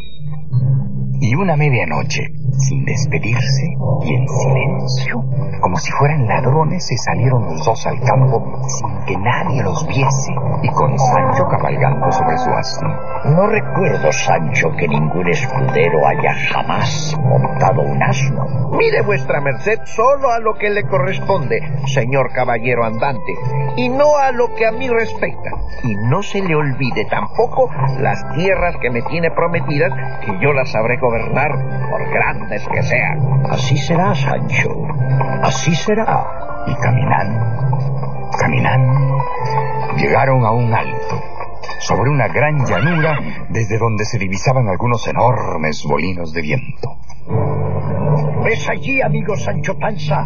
Y 1.21 1.35
una 1.35 1.55
medianoche, 1.55 2.23
sin 2.57 2.85
despedirse 2.85 3.65
y 4.03 4.13
en 4.13 4.27
silencio, 4.27 5.23
como 5.61 5.77
si 5.77 5.91
fueran 5.91 6.27
ladrones, 6.27 6.85
se 6.85 6.95
salieron 6.97 7.45
los 7.45 7.65
dos 7.65 7.87
al 7.87 7.99
campo 8.01 8.61
sin 8.67 9.05
que 9.05 9.17
nadie 9.17 9.63
los 9.63 9.87
viese 9.87 10.33
y 10.61 10.67
con 10.69 10.97
Sancho 10.97 11.47
cabalgando 11.49 12.11
sobre 12.11 12.37
su 12.37 12.49
asno. 12.49 12.89
No 13.25 13.47
recuerdo, 13.47 14.11
Sancho, 14.11 14.69
que 14.77 14.87
ningún 14.87 15.27
escudero 15.27 16.05
haya 16.05 16.33
jamás 16.51 17.17
montado 17.23 17.81
un 17.81 18.03
asno. 18.03 18.69
Mire 18.77 19.01
vuestra 19.01 19.41
merced 19.41 19.79
solo 19.85 20.31
a 20.31 20.39
lo 20.39 20.53
que 20.55 20.69
le 20.69 20.83
corresponde, 20.83 21.59
señor 21.87 22.31
caballero 22.33 22.83
andante, 22.83 23.33
y 23.77 23.89
no 23.89 24.17
a 24.17 24.31
lo 24.31 24.53
que 24.53 24.67
a 24.67 24.71
mí 24.71 24.87
respecta. 24.89 25.49
Y 25.83 25.95
no 25.95 26.21
se 26.21 26.41
le 26.41 26.55
olvide 26.55 27.05
tampoco 27.05 27.69
las 27.99 28.23
tierras 28.35 28.75
que 28.81 28.89
me 28.91 29.01
tiene 29.03 29.31
prometidas, 29.31 29.91
que 30.19 30.37
yo 30.41 30.53
las 30.53 30.71
sabré 30.71 30.97
gobernar, 30.97 31.51
por 31.89 32.09
grandes 32.09 32.67
que 32.67 32.83
sean. 32.83 33.19
Así 33.49 33.77
será, 33.77 34.13
Sancho. 34.15 34.69
Así 35.43 35.75
será. 35.75 36.63
Y 36.67 36.75
caminando, 36.75 38.29
caminando, 38.39 39.23
llegaron 39.97 40.43
a 40.45 40.51
un 40.51 40.73
alto, 40.73 41.21
sobre 41.79 42.09
una 42.09 42.27
gran 42.27 42.65
llanura 42.65 43.19
desde 43.49 43.77
donde 43.77 44.05
se 44.05 44.17
divisaban 44.17 44.67
algunos 44.67 45.07
enormes 45.07 45.85
molinos 45.85 46.33
de 46.33 46.41
viento. 46.41 46.89
¿Ves 48.43 48.69
allí, 48.69 49.01
amigo 49.01 49.35
Sancho 49.35 49.77
Panza, 49.77 50.25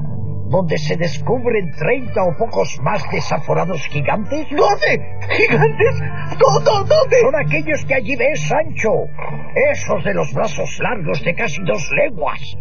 donde 0.50 0.78
se 0.78 0.98
descubren 0.98 1.72
treinta 1.72 2.24
o 2.24 2.36
pocos 2.36 2.80
más 2.82 3.04
desaforados 3.12 3.86
gigantes? 3.88 4.48
¿Dónde? 4.50 5.20
¿Gigantes? 5.30 6.00
¿Dónde? 6.40 6.72
¿Dónde? 6.96 7.22
Son 7.22 7.36
aquellos 7.36 7.86
que 7.86 7.94
allí 7.94 8.16
ves, 8.16 8.48
Sancho. 8.48 8.90
Esos 9.72 10.04
de 10.04 10.14
los 10.14 10.34
brazos 10.34 10.80
largos 10.80 11.24
de 11.24 11.36
casi 11.36 11.62
dos 11.64 11.90
leguas. 11.92 12.58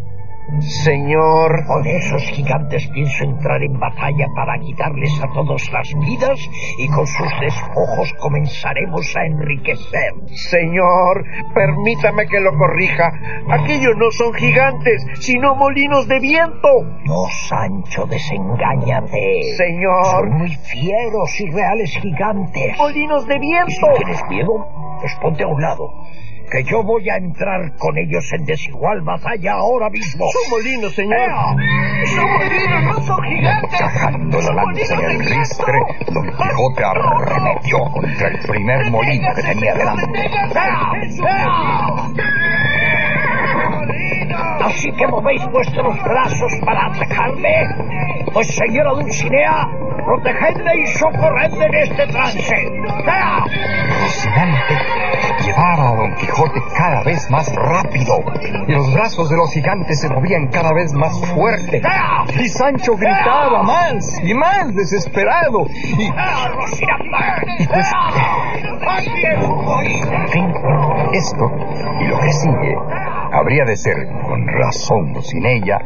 Señor, 0.61 1.65
Con 1.67 1.87
esos 1.87 2.23
gigantes 2.31 2.89
pienso 2.89 3.23
entrar 3.25 3.63
en 3.63 3.79
batalla 3.79 4.27
para 4.35 4.59
quitarles 4.59 5.13
a 5.23 5.29
todos 5.33 5.71
las 5.71 5.93
vidas 6.01 6.39
y 6.79 6.89
con 6.89 7.07
sus 7.07 7.29
despojos 7.41 8.13
comenzaremos 8.19 9.15
a 9.17 9.27
enriquecer. 9.27 10.13
señor, 10.35 11.23
permítame 11.55 12.27
que 12.27 12.41
lo 12.41 12.57
corrija. 12.57 13.11
Aquellos 13.51 13.95
no 13.99 14.11
son 14.11 14.33
gigantes, 14.35 15.05
sino 15.21 15.55
molinos 15.55 16.09
de 16.09 16.19
viento. 16.19 16.69
No, 17.05 17.27
Sancho, 17.49 18.07
desengáñate. 18.07 19.43
Señor. 19.57 20.05
Son 20.07 20.31
muy 20.39 20.51
fieros 20.51 21.41
y 21.41 21.51
reales 21.51 21.97
gigantes. 22.01 22.77
Molinos 22.79 23.27
de 23.27 23.37
Y 23.37 23.39
si 23.39 23.41
viento. 23.41 23.87
tienes 23.97 24.25
miedo, 24.29 24.67
pues 25.01 25.15
ponte 25.21 25.45
a 25.45 25.47
un 25.47 25.61
lado. 25.61 25.89
Que 26.51 26.65
yo 26.65 26.83
voy 26.83 27.09
a 27.11 27.17
entrar 27.17 27.77
con 27.77 27.99
ellos 27.99 28.25
en 28.33 28.45
desigual 28.47 29.03
batalla 29.03 29.53
ahora 29.53 29.91
mismo. 29.91 30.25
Son 30.33 30.51
molinos, 30.51 30.95
señor. 30.95 31.19
¡Ea! 31.19 31.57
Son 32.07 32.25
molinos, 32.25 32.85
no 32.85 33.03
son 33.03 33.23
gigantes. 33.25 33.79
Sacando 33.79 34.41
la 34.41 34.55
lanza 34.55 34.95
en 34.95 35.11
el 35.11 35.19
ristre, 35.19 35.79
Don 36.11 36.27
Quijote 36.31 36.85
arremetió 36.85 37.79
contra 37.93 38.29
el 38.29 38.39
primer 38.39 38.91
molino 38.91 39.29
que 39.35 39.43
tenía 39.43 39.75
delante. 39.75 40.31
Así 44.65 44.91
que 44.93 45.07
movéis 45.07 45.47
vuestros 45.51 46.03
brazos 46.03 46.53
para 46.65 46.87
atacarme. 46.87 47.69
Pues 48.33 48.47
señora 48.55 48.91
Dulcinea, 48.93 49.69
protegedme 50.09 50.73
y 50.75 50.87
socorredme 50.87 51.67
en 51.67 51.75
este 51.75 52.07
trance. 52.07 52.57
¡Sea! 53.05 53.45
Rocinante 54.01 54.75
llevaba 55.45 55.91
a 55.91 55.97
Don 55.97 56.15
Quijote 56.15 56.61
cada 56.77 57.03
vez 57.05 57.31
más 57.31 57.55
rápido 57.55 58.15
y 58.67 58.73
los 58.73 58.95
brazos 58.95 59.29
de 59.29 59.37
los 59.37 59.53
gigantes 59.53 60.01
se 60.01 60.09
movían 60.09 60.49
cada 60.49 60.73
vez 60.73 60.95
más 60.95 61.13
fuerte. 61.35 61.83
Y 62.41 62.49
Sancho 62.49 62.97
gritaba 62.97 63.63
más 63.63 64.19
y 64.23 64.33
más 64.35 64.75
desesperado. 64.75 65.67
Y, 65.75 66.05
y 67.63 67.67
pues, 67.67 67.93
en 70.11 70.29
fin, 70.29 70.55
esto 71.13 71.51
y 72.01 72.05
lo 72.07 72.19
que 72.19 72.33
sigue 72.33 72.98
habría 73.39 73.65
de 73.65 73.77
ser, 73.77 73.97
con 74.27 74.47
razón 74.47 75.17
o 75.17 75.23
sin 75.23 75.47
ella, 75.47 75.79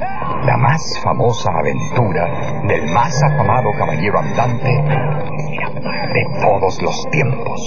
la 0.45 0.57
más 0.57 0.81
famosa 1.03 1.51
aventura 1.53 2.63
del 2.67 2.93
más 2.93 3.23
afamado 3.23 3.71
caballero 3.79 4.19
andante 4.19 4.69
de 6.13 6.25
todos 6.41 6.81
los 6.83 7.07
tiempos. 7.11 7.61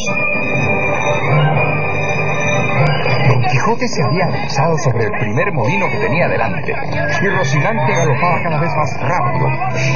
Don 3.36 3.44
Quijote 3.44 3.86
se 3.90 4.02
había 4.02 4.28
alzado 4.28 4.78
sobre 4.78 5.04
el 5.04 5.12
primer 5.12 5.52
molino 5.52 5.90
que 5.90 5.98
tenía 5.98 6.30
delante, 6.30 6.72
y 6.72 7.28
Rocinante 7.28 7.94
galopaba 7.94 8.42
cada 8.42 8.62
vez 8.62 8.72
más 8.74 8.98
rápido, 9.02 9.48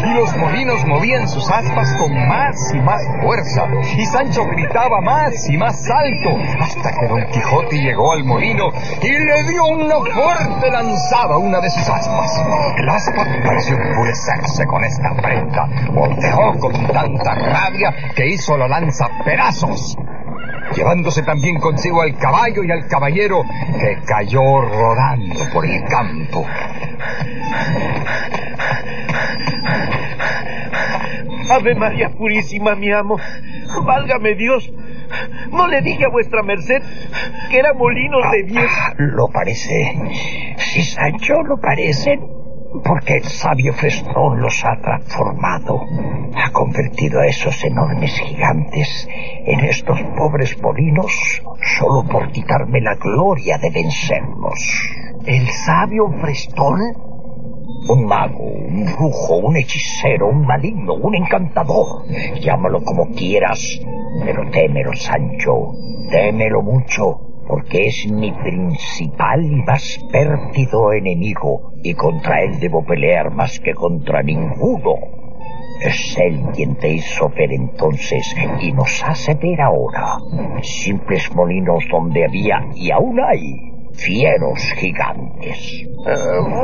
y 0.05 0.13
los 0.13 0.35
molinos 0.35 0.85
movían 0.85 1.25
sus 1.25 1.49
aspas 1.49 1.87
con 1.97 2.13
más 2.27 2.73
y 2.73 2.79
más 2.81 3.01
fuerza, 3.21 3.65
y 3.95 4.05
Sancho 4.07 4.45
gritaba 4.45 4.99
más 4.99 5.49
y 5.49 5.55
más 5.55 5.81
alto, 5.89 6.37
hasta 6.59 6.91
que 6.99 7.07
Don 7.07 7.25
Quijote 7.27 7.77
llegó 7.77 8.11
al 8.11 8.25
molino 8.25 8.65
y 9.01 9.07
le 9.07 9.43
dio 9.49 9.65
una 9.67 9.95
fuerte 10.13 10.69
lanzada 10.69 11.35
a 11.35 11.37
una 11.37 11.61
de 11.61 11.69
sus 11.69 11.87
aspas. 11.87 12.43
El 12.77 12.89
aspa 12.89 13.25
pareció 13.45 13.77
enfurecerse 13.77 14.65
con 14.65 14.83
esta 14.83 15.11
afrenta, 15.11 15.65
volteó 15.93 16.59
con 16.59 16.73
tanta 16.87 17.35
rabia 17.35 17.95
que 18.13 18.27
hizo 18.27 18.57
la 18.57 18.67
lanza 18.67 19.07
pedazos 19.23 19.95
llevándose 20.75 21.23
también 21.23 21.59
consigo 21.59 22.01
al 22.01 22.17
caballo 22.17 22.63
y 22.63 22.71
al 22.71 22.87
caballero 22.87 23.43
que 23.79 23.97
cayó 24.05 24.61
rodando 24.61 25.45
por 25.51 25.65
el 25.65 25.83
campo. 25.85 26.45
Ave 31.49 31.75
María 31.75 32.09
Purísima, 32.11 32.75
mi 32.75 32.91
amo. 32.91 33.17
Válgame 33.85 34.35
Dios. 34.35 34.71
No 35.51 35.67
le 35.67 35.81
dije 35.81 36.05
a 36.05 36.09
vuestra 36.09 36.43
merced 36.43 36.81
que 37.49 37.57
era 37.57 37.73
molinos 37.73 38.21
de 38.31 38.43
viento. 38.43 38.71
Ah, 38.71 38.93
Lo 38.97 39.27
parece. 39.27 39.95
Sí, 40.57 40.83
Sancho, 40.83 41.33
lo 41.47 41.57
parece. 41.59 42.19
Porque 42.83 43.15
el 43.15 43.23
sabio 43.23 43.73
Frestón 43.73 44.41
los 44.41 44.63
ha 44.63 44.79
transformado. 44.79 45.81
Ha 46.35 46.51
convertido 46.51 47.19
a 47.19 47.25
esos 47.25 47.63
enormes 47.63 48.13
gigantes 48.19 49.07
en 49.45 49.59
estos 49.61 49.99
pobres 50.15 50.61
molinos 50.61 51.41
solo 51.79 52.03
por 52.03 52.31
quitarme 52.31 52.79
la 52.81 52.95
gloria 52.95 53.57
de 53.57 53.71
vencerlos. 53.71 54.59
¿El 55.25 55.47
sabio 55.47 56.09
Frestón? 56.21 56.79
Un 57.87 58.05
mago, 58.05 58.43
un 58.43 58.85
brujo, 58.85 59.37
un 59.37 59.57
hechicero, 59.57 60.27
un 60.29 60.45
maligno, 60.45 60.93
un 60.93 61.15
encantador. 61.15 62.05
Llámalo 62.39 62.83
como 62.83 63.07
quieras, 63.11 63.79
pero 64.23 64.49
témelo, 64.51 64.93
Sancho. 64.93 65.73
Témelo 66.11 66.61
mucho, 66.61 67.28
porque 67.49 67.87
es 67.87 68.07
mi 68.11 68.31
principal 68.31 69.43
y 69.43 69.63
más 69.63 69.99
pérfido 70.11 70.93
enemigo, 70.93 71.73
y 71.81 71.95
contra 71.95 72.43
él 72.43 72.59
debo 72.59 72.85
pelear 72.85 73.31
más 73.31 73.59
que 73.59 73.73
contra 73.73 74.21
ninguno. 74.21 74.93
Es 75.81 76.15
él 76.19 76.43
quien 76.53 76.75
te 76.75 76.89
hizo 76.89 77.27
ver 77.29 77.51
entonces 77.51 78.35
y 78.61 78.71
nos 78.71 79.03
hace 79.03 79.33
ver 79.33 79.61
ahora. 79.61 80.19
Simples 80.61 81.33
molinos 81.33 81.83
donde 81.91 82.23
había 82.23 82.67
y 82.75 82.91
aún 82.91 83.19
hay 83.19 83.55
fieros 83.93 84.59
gigantes. 84.77 85.81
Eh, 85.81 86.15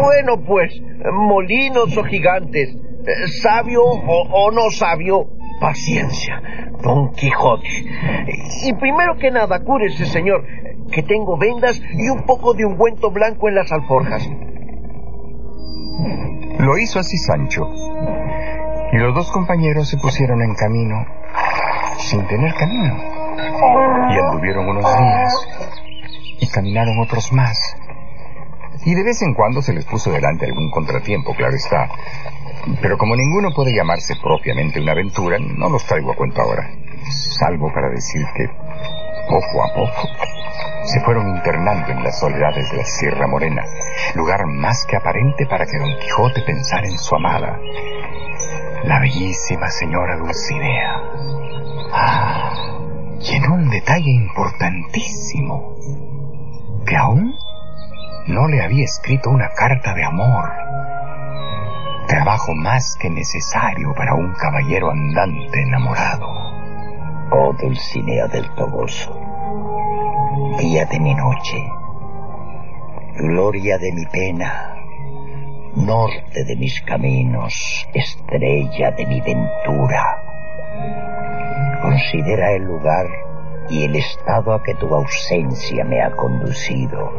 bueno, 0.02 0.46
pues, 0.46 0.80
molinos 1.12 1.98
o 1.98 2.04
gigantes, 2.04 2.78
sabio 3.42 3.82
o, 3.82 4.28
o 4.32 4.52
no 4.52 4.70
sabio, 4.70 5.30
paciencia, 5.60 6.42
Don 6.84 7.12
Quijote. 7.14 7.68
Y 8.66 8.74
primero 8.74 9.16
que 9.18 9.32
nada, 9.32 9.64
cúrese, 9.64 10.06
señor, 10.06 10.44
que 10.92 11.04
tengo 11.04 11.38
vendas 11.38 11.82
y 11.94 12.10
un 12.10 12.24
poco 12.24 12.54
de 12.54 12.66
ungüento 12.66 13.12
blanco 13.12 13.50
en 13.50 13.56
las 13.56 13.72
alforjas. 13.72 14.30
Lo 16.60 16.78
hizo 16.78 17.00
así 17.00 17.18
Sancho. 17.18 17.68
Y 18.92 18.98
los 18.98 19.14
dos 19.14 19.32
compañeros 19.32 19.90
se 19.90 19.98
pusieron 19.98 20.42
en 20.42 20.54
camino 20.56 21.06
sin 22.00 22.26
tener 22.28 22.54
camino. 22.54 22.96
Y 24.10 24.18
anduvieron 24.18 24.68
unos 24.68 24.86
días 24.86 25.48
y 26.40 26.48
caminaron 26.48 27.00
otros 27.00 27.32
más. 27.34 27.58
Y 28.86 28.94
de 28.94 29.04
vez 29.04 29.22
en 29.22 29.34
cuando 29.34 29.62
se 29.62 29.74
les 29.74 29.86
puso 29.86 30.12
delante 30.12 30.46
algún 30.46 30.70
contratiempo, 30.70 31.34
claro 31.34 31.56
está. 31.56 31.90
Pero 32.82 32.98
como 32.98 33.16
ninguno 33.16 33.50
puede 33.56 33.76
llamarse 33.76 34.16
propiamente 34.22 34.82
una 34.82 34.92
aventura, 34.92 35.38
no 35.40 35.70
los 35.70 35.86
traigo 35.86 36.12
a 36.12 36.16
cuenta 36.16 36.42
ahora. 36.42 36.70
Salvo 37.10 37.72
para 37.74 37.90
decir 37.90 38.26
que, 38.36 38.48
poco 39.30 39.64
a 39.64 39.74
poco, 39.74 40.08
se 40.86 41.02
fueron 41.02 41.36
internando 41.36 41.92
en 41.92 42.04
las 42.04 42.20
soledades 42.20 42.70
de 42.72 42.78
la 42.78 42.86
Sierra 42.86 43.28
Morena, 43.28 43.64
lugar 44.14 44.46
más 44.46 44.86
que 44.86 44.96
aparente 44.96 45.46
para 45.48 45.66
que 45.66 45.78
Don 45.78 45.98
Quijote 46.00 46.42
pensara 46.42 46.88
en 46.88 46.98
su 46.98 47.16
amada, 47.16 47.60
la 48.84 49.00
bellísima 49.00 49.68
señora 49.70 50.16
Dulcinea. 50.18 51.02
Ah, 51.92 52.54
y 53.20 53.36
en 53.36 53.52
un 53.52 53.70
detalle 53.70 54.12
importantísimo, 54.12 55.76
que 56.86 56.96
aún 56.96 57.36
no 58.28 58.48
le 58.48 58.64
había 58.64 58.84
escrito 58.84 59.30
una 59.32 59.50
carta 59.50 59.94
de 59.94 60.04
amor, 60.04 60.52
trabajo 62.08 62.54
más 62.54 62.96
que 63.00 63.10
necesario 63.10 63.94
para 63.96 64.14
un 64.14 64.34
caballero 64.34 64.92
andante 64.92 65.62
enamorado. 65.62 66.28
Oh 67.32 67.54
Dulcinea 67.60 68.28
del 68.28 68.48
Toboso, 68.54 69.25
día 70.54 70.86
de 70.86 71.00
mi 71.00 71.14
noche, 71.14 71.58
gloria 73.18 73.78
de 73.78 73.92
mi 73.92 74.06
pena, 74.06 74.76
norte 75.76 76.46
de 76.46 76.56
mis 76.56 76.82
caminos, 76.82 77.88
estrella 77.94 78.92
de 78.92 79.06
mi 79.06 79.22
ventura. 79.22 80.22
Considera 81.82 82.54
el 82.54 82.64
lugar 82.64 83.08
y 83.70 83.84
el 83.84 83.96
estado 83.96 84.54
a 84.54 84.64
que 84.64 84.76
tu 84.76 84.94
ausencia 84.94 85.84
me 85.84 86.02
ha 86.02 86.12
conducido. 86.12 87.12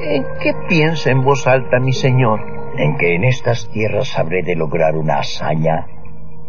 ¿En 0.00 0.24
qué 0.40 0.52
piensa 0.68 1.10
en 1.10 1.22
voz 1.22 1.46
alta, 1.46 1.78
mi 1.78 1.92
señor? 1.92 2.40
En 2.76 2.96
que 2.96 3.14
en 3.14 3.24
estas 3.24 3.68
tierras 3.70 4.18
habré 4.18 4.42
de 4.42 4.56
lograr 4.56 4.96
una 4.96 5.18
hazaña 5.18 5.86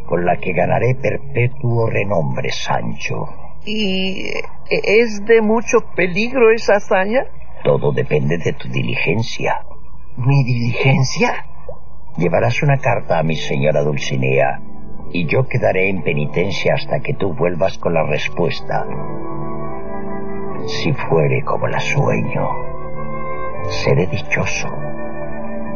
con 0.08 0.26
la 0.26 0.38
que 0.38 0.54
ganaré 0.54 0.96
perpetuo 0.96 1.90
renombre, 1.90 2.50
Sancho. 2.52 3.28
¿Y 3.66 4.32
es 4.70 5.24
de 5.26 5.42
mucho 5.42 5.80
peligro 5.96 6.52
esa 6.52 6.76
hazaña? 6.76 7.26
Todo 7.64 7.92
depende 7.92 8.38
de 8.38 8.54
tu 8.54 8.68
diligencia. 8.70 9.62
¿Mi 10.18 10.44
diligencia? 10.44 11.46
Llevarás 12.18 12.64
una 12.64 12.78
carta 12.78 13.20
a 13.20 13.24
mi 13.24 13.36
señora 13.36 13.84
Dulcinea 13.84 14.60
y 15.12 15.26
yo 15.26 15.48
quedaré 15.48 15.90
en 15.90 16.04
penitencia 16.04 16.74
hasta 16.74 17.00
que 17.00 17.14
tú 17.14 17.34
vuelvas 17.34 17.78
con 17.78 17.94
la 17.94 18.04
respuesta. 18.04 18.86
Si 20.66 20.92
fuere 20.92 21.44
como 21.44 21.68
la 21.68 21.80
sueño, 21.80 22.50
seré 23.70 24.08
dichoso. 24.08 24.68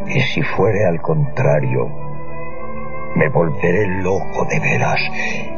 Y 0.07 0.19
si 0.19 0.41
fuere 0.41 0.85
al 0.85 0.99
contrario, 1.01 1.87
me 3.15 3.29
volveré 3.29 4.01
loco 4.01 4.45
de 4.49 4.59
veras 4.59 4.99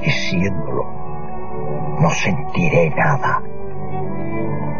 y 0.01 0.11
siéndolo, 0.11 1.02
no 1.99 2.09
sentiré 2.09 2.89
nada. 2.91 3.41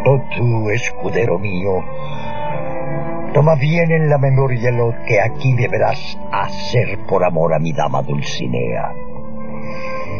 Oh 0.06 0.20
tú, 0.36 0.70
escudero 0.70 1.40
mío, 1.40 1.84
toma 3.34 3.56
bien 3.56 3.92
en 3.92 4.10
la 4.10 4.18
memoria 4.18 4.72
lo 4.72 4.94
que 5.08 5.22
aquí 5.22 5.54
deberás 5.56 6.18
hacer 6.32 7.00
por 7.08 7.24
amor 7.24 7.54
a 7.54 7.60
mi 7.60 7.72
dama 7.72 8.02
Dulcinea. 8.02 8.92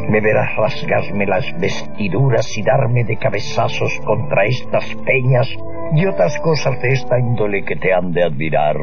Me 0.10 0.20
verás 0.22 0.56
rasgarme 0.56 1.26
las 1.26 1.46
vestiduras 1.60 2.58
y 2.58 2.62
darme 2.62 3.04
de 3.04 3.18
cabezazos 3.18 4.00
contra 4.06 4.46
estas 4.46 4.86
peñas 5.06 5.48
y 5.96 6.06
otras 6.06 6.40
cosas 6.40 6.82
de 6.82 6.90
esta 6.90 7.20
índole 7.20 7.64
que 7.64 7.76
te 7.76 7.94
han 7.94 8.12
de 8.12 8.24
admirar. 8.24 8.78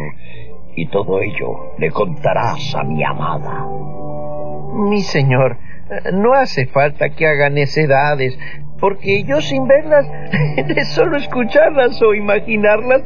Y 0.76 0.86
todo 0.88 1.20
ello 1.20 1.74
le 1.78 1.90
contarás 1.90 2.74
a 2.74 2.84
mi 2.84 3.04
amada. 3.04 3.66
Mi 4.72 5.02
señor, 5.02 5.58
no 6.12 6.34
hace 6.34 6.66
falta 6.66 7.10
que 7.10 7.26
haga 7.26 7.50
necedades, 7.50 8.38
porque 8.80 9.24
yo 9.24 9.40
sin 9.40 9.66
verlas, 9.66 10.06
de 10.56 10.84
solo 10.86 11.16
escucharlas 11.18 12.00
o 12.02 12.14
imaginarlas, 12.14 13.02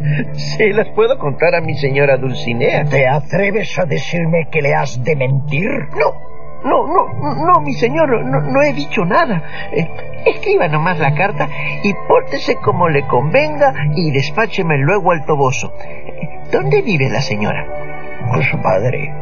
se 0.56 0.72
las 0.72 0.88
puedo 0.90 1.18
contar 1.18 1.54
a 1.54 1.60
mi 1.60 1.74
señora 1.74 2.16
Dulcinea. 2.16 2.84
¿Te 2.84 3.06
atreves 3.06 3.78
a 3.78 3.84
decirme 3.84 4.48
que 4.50 4.62
le 4.62 4.74
has 4.74 5.02
de 5.02 5.16
mentir? 5.16 5.68
No, 5.98 6.34
no, 6.64 6.86
no, 6.86 7.44
no, 7.44 7.60
mi 7.60 7.74
señor, 7.74 8.24
no, 8.24 8.40
no 8.40 8.62
he 8.62 8.72
dicho 8.72 9.04
nada. 9.04 9.42
Eh, 9.72 9.86
escriba 10.26 10.68
nomás 10.68 10.98
la 10.98 11.14
carta 11.14 11.48
y 11.82 11.92
pórtese 12.08 12.56
como 12.56 12.88
le 12.88 13.06
convenga 13.06 13.74
y 13.96 14.12
despácheme 14.12 14.78
luego 14.78 15.10
al 15.10 15.26
toboso. 15.26 15.72
¿Dónde 16.52 16.82
vive 16.82 17.10
la 17.10 17.20
señora? 17.20 17.66
Con 18.30 18.42
su 18.42 18.58
padre, 18.62 19.12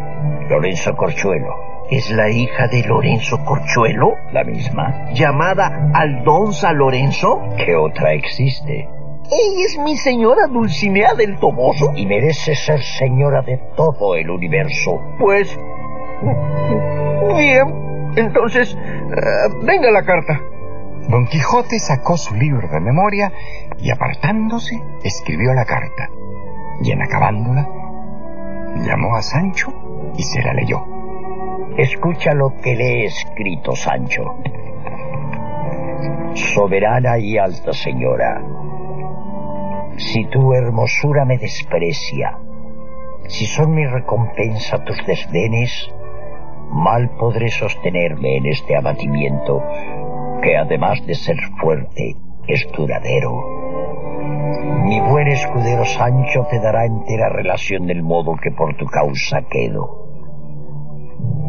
Lorenzo 0.48 0.94
Corchuelo. 0.94 1.71
¿Es 1.92 2.10
la 2.10 2.30
hija 2.30 2.68
de 2.68 2.82
Lorenzo 2.84 3.44
Corchuelo? 3.44 4.14
La 4.32 4.44
misma. 4.44 5.12
¿Llamada 5.12 5.90
Aldonza 5.92 6.72
Lorenzo? 6.72 7.38
¿Qué 7.58 7.76
otra 7.76 8.14
existe? 8.14 8.88
Ella 9.26 9.66
es 9.66 9.78
mi 9.78 9.94
señora 9.98 10.46
Dulcinea 10.46 11.12
del 11.12 11.38
Toboso. 11.38 11.92
Y 11.94 12.06
merece 12.06 12.54
ser 12.54 12.82
señora 12.82 13.42
de 13.42 13.58
todo 13.76 14.14
el 14.14 14.30
universo. 14.30 15.02
Pues... 15.18 15.54
Bien. 17.36 18.12
Entonces, 18.16 18.74
eh, 18.74 19.54
venga 19.62 19.90
la 19.90 20.02
carta. 20.02 20.40
Don 21.10 21.26
Quijote 21.26 21.78
sacó 21.78 22.16
su 22.16 22.34
libro 22.34 22.68
de 22.68 22.80
memoria 22.80 23.30
y 23.76 23.90
apartándose 23.90 24.82
escribió 25.04 25.52
la 25.52 25.66
carta. 25.66 26.08
Y 26.82 26.90
en 26.90 27.02
acabándola, 27.02 27.68
llamó 28.76 29.14
a 29.14 29.20
Sancho 29.20 29.74
y 30.16 30.22
se 30.22 30.40
la 30.40 30.54
leyó. 30.54 31.01
Escucha 31.76 32.34
lo 32.34 32.54
que 32.62 32.76
le 32.76 32.84
he 32.84 33.04
escrito, 33.06 33.74
Sancho. 33.74 34.22
Soberana 36.34 37.18
y 37.18 37.38
alta 37.38 37.72
señora, 37.72 38.42
si 39.96 40.26
tu 40.26 40.52
hermosura 40.52 41.24
me 41.24 41.38
desprecia, 41.38 42.36
si 43.26 43.46
son 43.46 43.74
mi 43.74 43.86
recompensa 43.86 44.84
tus 44.84 44.98
desdenes, 45.06 45.90
mal 46.70 47.10
podré 47.18 47.48
sostenerme 47.48 48.36
en 48.36 48.46
este 48.46 48.76
abatimiento, 48.76 49.62
que 50.42 50.56
además 50.58 51.06
de 51.06 51.14
ser 51.14 51.36
fuerte, 51.58 52.16
es 52.48 52.66
duradero. 52.76 53.32
Mi 54.84 55.00
buen 55.00 55.28
escudero 55.28 55.86
Sancho 55.86 56.46
te 56.50 56.60
dará 56.60 56.84
entera 56.84 57.30
relación 57.30 57.86
del 57.86 58.02
modo 58.02 58.36
que 58.36 58.50
por 58.50 58.76
tu 58.76 58.84
causa 58.84 59.40
quedo. 59.50 60.01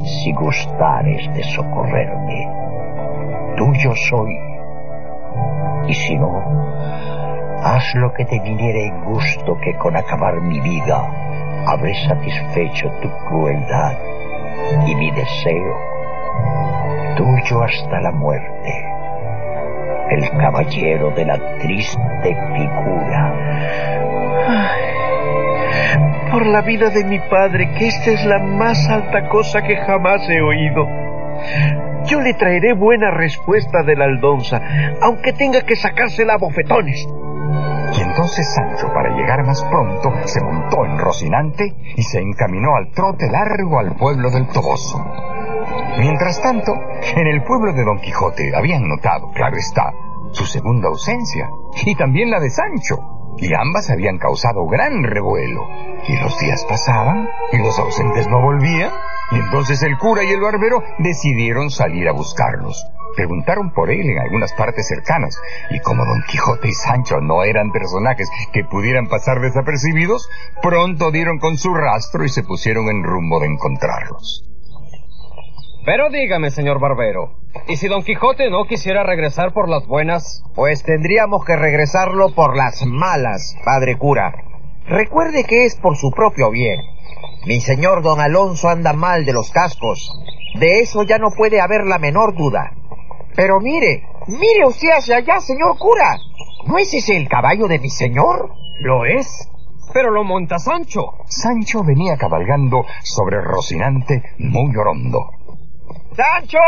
Si 0.04 0.34
gustares 0.34 1.34
de 1.34 1.44
socorrerme, 1.44 2.48
tuyo 3.56 3.96
soy. 3.96 4.38
Y 5.88 5.94
si 5.94 6.16
no, 6.18 6.42
haz 7.64 7.96
lo 7.96 8.14
que 8.14 8.26
te 8.26 8.40
viniera 8.40 8.80
en 8.80 9.06
gusto 9.06 9.58
que 9.60 9.76
con 9.78 9.96
acabar 9.96 10.42
mi 10.42 10.60
vida 10.60 11.08
habré 11.68 11.94
satisfecho 12.08 12.90
tu 13.02 13.10
crueldad 13.28 13.98
y 14.86 14.96
mi 14.96 15.12
deseo, 15.12 15.78
tuyo 17.16 17.64
hasta 17.64 18.02
la 18.02 18.12
muerte, 18.12 18.86
el 20.10 20.30
caballero 20.32 21.12
de 21.12 21.26
la 21.26 21.38
triste 21.60 22.36
figura. 22.56 24.03
Por 26.32 26.46
la 26.48 26.62
vida 26.62 26.90
de 26.90 27.04
mi 27.06 27.20
padre, 27.20 27.70
que 27.78 27.88
esta 27.88 28.12
es 28.12 28.26
la 28.26 28.40
más 28.40 28.90
alta 28.90 29.30
cosa 29.30 29.62
que 29.62 29.78
jamás 29.78 30.28
he 30.30 30.42
oído. 30.42 30.88
Yo 32.06 32.20
le 32.22 32.34
traeré 32.34 32.74
buena 32.74 33.12
respuesta 33.12 33.84
de 33.84 33.96
la 33.96 34.06
aldonza, 34.06 34.60
aunque 35.02 35.34
tenga 35.34 35.62
que 35.62 35.76
sacársela 35.76 36.34
a 36.34 36.38
bofetones. 36.38 37.08
Y 37.96 38.02
entonces 38.02 38.54
Sancho, 38.56 38.88
para 38.94 39.16
llegar 39.16 39.46
más 39.46 39.64
pronto, 39.66 40.12
se 40.26 40.42
montó 40.42 40.86
en 40.86 40.98
Rocinante 40.98 41.76
y 41.96 42.02
se 42.02 42.20
encaminó 42.20 42.76
al 42.76 42.92
trote 42.92 43.30
largo 43.30 43.80
al 43.80 43.96
pueblo 43.96 44.32
del 44.32 44.48
Toboso. 44.48 45.06
Mientras 46.00 46.42
tanto, 46.42 46.74
en 47.16 47.28
el 47.28 47.44
pueblo 47.44 47.72
de 47.74 47.84
Don 47.84 48.00
Quijote 48.00 48.52
habían 48.56 48.88
notado, 48.88 49.32
claro 49.32 49.56
está, 49.58 49.94
su 50.32 50.46
segunda 50.46 50.88
ausencia 50.88 51.50
y 51.86 51.96
también 51.96 52.32
la 52.32 52.40
de 52.40 52.50
Sancho, 52.50 53.13
y 53.38 53.54
ambas 53.54 53.90
habían 53.90 54.18
causado 54.18 54.66
gran 54.68 55.04
revuelo. 55.04 55.68
Y 56.08 56.18
los 56.18 56.38
días 56.40 56.66
pasaban 56.66 57.30
y 57.52 57.58
los 57.58 57.78
ausentes 57.80 58.28
no 58.28 58.42
volvían, 58.42 58.92
y 59.32 59.36
entonces 59.36 59.82
el 59.84 59.98
cura 59.98 60.24
y 60.24 60.32
el 60.32 60.42
barbero 60.42 60.84
decidieron 61.00 61.70
salir 61.70 62.08
a 62.08 62.14
buscarlos. 62.14 62.86
Preguntaron 63.16 63.72
por 63.74 63.92
él 63.92 64.10
en 64.10 64.20
algunas 64.20 64.54
partes 64.54 64.88
cercanas, 64.88 65.40
y 65.70 65.80
como 65.80 66.06
Don 66.06 66.24
Quijote 66.28 66.68
y 66.68 66.74
Sancho 66.74 67.20
no 67.22 67.44
eran 67.44 67.72
personajes 67.72 68.30
que 68.52 68.64
pudieran 68.64 69.08
pasar 69.08 69.40
desapercibidos, 69.40 70.28
pronto 70.62 71.12
dieron 71.12 71.40
con 71.40 71.58
su 71.58 71.74
rastro 71.74 72.26
y 72.26 72.30
se 72.30 72.44
pusieron 72.44 72.90
en 72.90 73.04
rumbo 73.04 73.40
de 73.40 73.48
encontrarlos. 73.48 74.53
Pero 75.86 76.10
dígame, 76.10 76.50
señor 76.50 76.80
Barbero, 76.80 77.34
¿y 77.68 77.76
si 77.76 77.90
Don 77.90 78.04
Quijote 78.04 78.50
no 78.50 78.64
quisiera 78.64 79.04
regresar 79.04 79.52
por 79.52 79.68
las 79.68 79.86
buenas? 79.86 80.42
Pues 80.56 80.82
tendríamos 80.84 81.44
que 81.44 81.58
regresarlo 81.58 82.34
por 82.34 82.56
las 82.56 82.86
malas, 82.86 83.54
padre 83.66 83.98
cura. 83.98 84.34
Recuerde 84.88 85.44
que 85.44 85.66
es 85.66 85.76
por 85.76 85.98
su 85.98 86.12
propio 86.12 86.52
bien. 86.52 86.80
Mi 87.46 87.60
señor 87.60 88.02
don 88.02 88.22
Alonso 88.22 88.70
anda 88.70 88.94
mal 88.94 89.26
de 89.26 89.34
los 89.34 89.52
cascos. 89.52 90.10
De 90.58 90.80
eso 90.80 91.04
ya 91.04 91.18
no 91.18 91.32
puede 91.36 91.60
haber 91.60 91.84
la 91.86 92.00
menor 92.00 92.34
duda. 92.34 92.72
Pero 93.36 93.60
mire, 93.60 94.04
mire 94.28 94.66
usted 94.66 94.90
hacia 94.98 95.18
allá, 95.18 95.42
señor 95.42 95.78
cura. 95.78 96.16
¿No 96.66 96.78
es 96.78 96.94
ese 96.94 97.18
el 97.18 97.28
caballo 97.28 97.68
de 97.68 97.80
mi 97.80 97.90
señor? 97.90 98.54
Lo 98.80 99.04
es. 99.04 99.50
Pero 99.94 100.12
lo 100.12 100.24
monta 100.24 100.60
Sancho. 100.60 101.16
Sancho 101.26 101.84
venía 101.84 102.16
cabalgando 102.16 102.86
sobre 103.04 103.42
Rocinante 103.42 104.24
muy 104.38 104.74
orondo. 104.78 105.43
¡Sancho! 106.16 106.60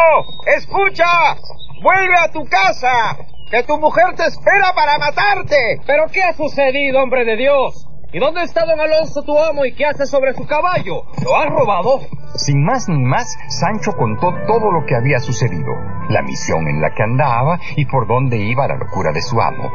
¡Escucha! 0.57 1.35
¡Vuelve 1.83 2.15
a 2.19 2.31
tu 2.31 2.43
casa! 2.45 3.17
¡Que 3.51 3.61
tu 3.63 3.77
mujer 3.79 4.15
te 4.15 4.25
espera 4.25 4.73
para 4.73 4.97
matarte! 4.97 5.81
¿Pero 5.85 6.05
qué 6.11 6.23
ha 6.23 6.33
sucedido, 6.33 7.03
hombre 7.03 7.25
de 7.25 7.37
Dios? 7.37 7.87
¿Y 8.11 8.17
dónde 8.19 8.41
está 8.41 8.65
don 8.65 8.79
Alonso, 8.79 9.21
tu 9.23 9.37
amo, 9.37 9.65
y 9.65 9.75
qué 9.75 9.85
hace 9.85 10.07
sobre 10.07 10.33
su 10.33 10.47
caballo? 10.47 11.03
¿Lo 11.23 11.35
has 11.35 11.49
robado? 11.49 11.99
Sin 12.35 12.63
más 12.63 12.89
ni 12.89 13.03
más, 13.03 13.37
Sancho 13.49 13.91
contó 13.91 14.33
todo 14.47 14.71
lo 14.71 14.85
que 14.85 14.95
había 14.95 15.19
sucedido, 15.19 15.73
la 16.09 16.23
misión 16.23 16.67
en 16.67 16.81
la 16.81 16.91
que 16.95 17.03
andaba 17.03 17.59
y 17.75 17.85
por 17.85 18.07
dónde 18.07 18.37
iba 18.37 18.67
la 18.67 18.77
locura 18.77 19.11
de 19.11 19.21
su 19.21 19.39
amo. 19.39 19.69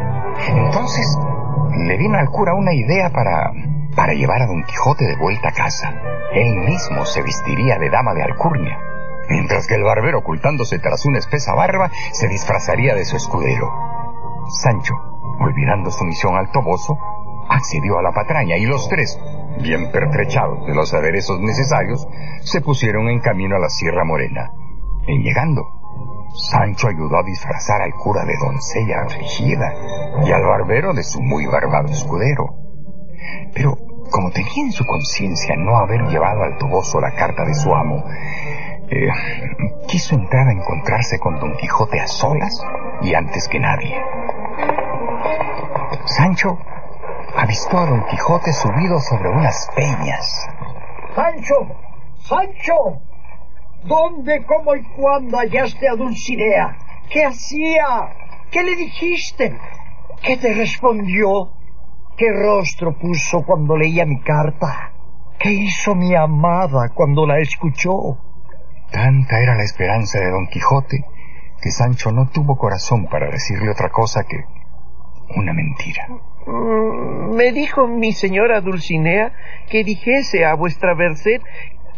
Entonces, 0.49 1.17
le 1.87 1.97
vino 1.97 2.19
al 2.19 2.29
cura 2.31 2.55
una 2.55 2.75
idea 2.75 3.11
para... 3.11 3.53
para 3.95 4.15
llevar 4.15 4.43
a 4.43 4.47
don 4.47 4.65
Quijote 4.65 5.05
de 5.05 5.17
vuelta 5.17 5.49
a 5.49 5.53
casa. 5.53 5.95
Él 6.33 6.57
mismo 6.57 7.05
se 7.07 7.23
vestiría 7.23 7.79
de 7.79 7.91
dama 7.91 8.15
de 8.15 8.23
alcurnia, 8.23 8.79
mientras 9.31 9.67
que 9.67 9.77
el 9.77 9.85
barbero, 9.85 10.19
ocultándose 10.19 10.79
tras 10.79 11.07
una 11.07 11.19
espesa 11.19 11.55
barba, 11.55 11.91
se 12.13 12.29
disfrazaría 12.29 12.95
de 12.95 13.05
su 13.05 13.17
escudero. 13.17 13.71
Sancho, 14.63 14.95
olvidando 15.39 15.91
su 15.91 16.05
misión 16.05 16.37
al 16.37 16.51
toboso, 16.51 16.99
accedió 17.49 17.99
a 17.99 18.03
la 18.03 18.13
patraña 18.13 18.57
y 18.57 18.67
los 18.67 18.89
tres, 18.89 19.19
bien 19.63 19.91
pertrechados 19.91 20.67
de 20.67 20.75
los 20.75 20.93
aderezos 20.93 21.41
necesarios, 21.41 22.07
se 22.43 22.61
pusieron 22.61 23.09
en 23.09 23.21
camino 23.21 23.57
a 23.57 23.61
la 23.61 23.69
Sierra 23.69 24.05
Morena. 24.05 24.51
En 25.07 25.23
llegando, 25.23 25.63
Sancho 26.35 26.89
ayudó 26.89 27.19
a 27.19 27.25
disfrazar 27.25 27.83
al 27.83 27.93
cura 27.95 28.25
de 28.25 28.37
doncella 28.37 29.03
afligida 29.03 29.73
y 30.25 30.31
al 30.33 30.43
barbero 30.43 30.93
de 30.93 31.03
su 31.03 31.21
muy 31.21 31.47
barbado 31.47 31.89
escudero. 31.89 32.47
Pero, 33.55 33.77
como 34.11 34.31
tenía 34.31 34.65
en 34.65 34.73
su 34.73 34.85
conciencia 34.85 35.55
no 35.57 35.77
haber 35.77 36.03
llevado 36.09 36.43
al 36.43 36.57
toboso 36.59 37.01
la 37.01 37.15
carta 37.15 37.45
de 37.45 37.55
su 37.55 37.73
amo, 37.75 38.05
eh, 38.91 39.09
quiso 39.87 40.17
entrar 40.17 40.49
a 40.49 40.53
encontrarse 40.53 41.19
con 41.19 41.39
Don 41.39 41.57
Quijote 41.57 42.01
a 42.01 42.07
solas 42.07 42.61
y 43.03 43.15
antes 43.15 43.49
que 43.49 43.61
nadie. 43.61 43.97
Sancho 46.07 46.59
avistó 47.37 47.79
a 47.79 47.87
Don 47.87 48.05
Quijote 48.07 48.53
subido 48.53 48.99
sobre 49.01 49.31
unas 49.31 49.69
peñas. 49.77 50.49
Sancho, 51.15 51.55
Sancho, 52.19 52.75
¿dónde, 53.85 54.45
cómo 54.45 54.75
y 54.75 54.83
cuándo 54.97 55.39
hallaste 55.39 55.89
a 55.89 55.95
Dulcinea? 55.95 56.77
¿Qué 57.11 57.25
hacía? 57.25 58.15
¿Qué 58.51 58.63
le 58.63 58.77
dijiste? 58.77 59.57
¿Qué 60.23 60.37
te 60.37 60.53
respondió? 60.53 61.53
¿Qué 62.17 62.27
rostro 62.33 62.99
puso 62.99 63.43
cuando 63.45 63.77
leía 63.77 64.05
mi 64.05 64.21
carta? 64.21 64.93
¿Qué 65.39 65.51
hizo 65.51 65.95
mi 65.95 66.15
amada 66.15 66.91
cuando 66.95 67.27
la 67.27 67.39
escuchó? 67.39 68.30
Tanta 68.91 69.41
era 69.41 69.55
la 69.57 69.63
esperanza 69.63 70.19
de 70.19 70.31
Don 70.31 70.47
Quijote 70.47 71.05
que 71.61 71.71
Sancho 71.71 72.11
no 72.11 72.29
tuvo 72.31 72.57
corazón 72.57 73.07
para 73.07 73.31
decirle 73.31 73.71
otra 73.71 73.91
cosa 73.91 74.25
que 74.25 74.45
una 75.37 75.53
mentira. 75.53 76.09
Mm, 76.47 77.35
me 77.37 77.53
dijo 77.53 77.87
mi 77.87 78.13
señora 78.13 78.61
Dulcinea 78.61 79.33
que 79.69 79.85
dijese 79.85 80.45
a 80.45 80.55
vuestra 80.55 80.95
merced 80.95 81.41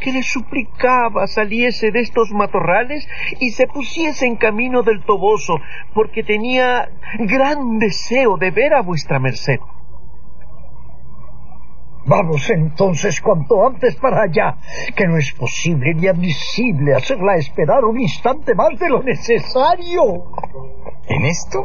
que 0.01 0.13
le 0.13 0.23
suplicaba 0.23 1.27
saliese 1.29 1.93
de 1.93 2.01
estos 2.01 2.33
matorrales 2.33 3.09
y 3.39 3.51
se 3.51 3.69
pusiese 3.69 4.27
en 4.27 4.37
camino 4.37 4.83
del 4.83 5.05
Toboso, 5.05 5.61
porque 5.95 6.25
tenía 6.25 6.91
gran 7.21 7.79
deseo 7.79 8.37
de 8.37 8.51
ver 8.51 8.75
a 8.75 8.83
vuestra 8.83 9.21
merced. 9.21 9.61
Vamos 12.13 12.51
entonces 12.51 13.23
cuanto 13.23 13.67
antes 13.67 13.97
para 13.97 14.25
allá, 14.25 14.57
que 14.95 15.07
no 15.07 15.17
es 15.17 15.33
posible 15.33 15.95
ni 15.95 16.09
admisible 16.09 16.95
hacerla 16.95 17.37
esperar 17.37 17.87
un 17.87 17.99
instante 17.99 18.55
más 18.55 18.79
de 18.79 18.91
lo 18.91 19.03
necesario. 19.03 20.03
En 21.09 21.25
esto 21.25 21.65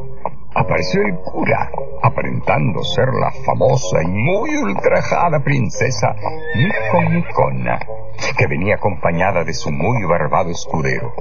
apareció 0.55 1.01
el 1.01 1.15
cura, 1.15 1.69
aparentando 2.01 2.81
ser 2.81 3.09
la 3.09 3.29
famosa 3.45 4.01
y 4.01 4.07
muy 4.07 4.55
ultrajada 4.55 5.43
princesa 5.43 6.15
Micomicona, 6.55 7.79
que 8.37 8.47
venía 8.47 8.75
acompañada 8.75 9.43
de 9.43 9.53
su 9.53 9.69
muy 9.69 10.05
barbado 10.05 10.49
escudero. 10.49 11.11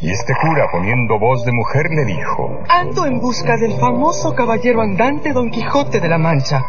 Y 0.00 0.10
este 0.10 0.34
cura, 0.34 0.66
poniendo 0.72 1.20
voz 1.20 1.44
de 1.44 1.52
mujer, 1.52 1.86
le 1.90 2.04
dijo... 2.04 2.50
Ando 2.68 3.06
en 3.06 3.20
busca 3.20 3.56
del 3.56 3.78
famoso 3.78 4.34
caballero 4.34 4.80
andante 4.80 5.32
Don 5.32 5.50
Quijote 5.50 6.00
de 6.00 6.08
la 6.08 6.18
Mancha, 6.18 6.64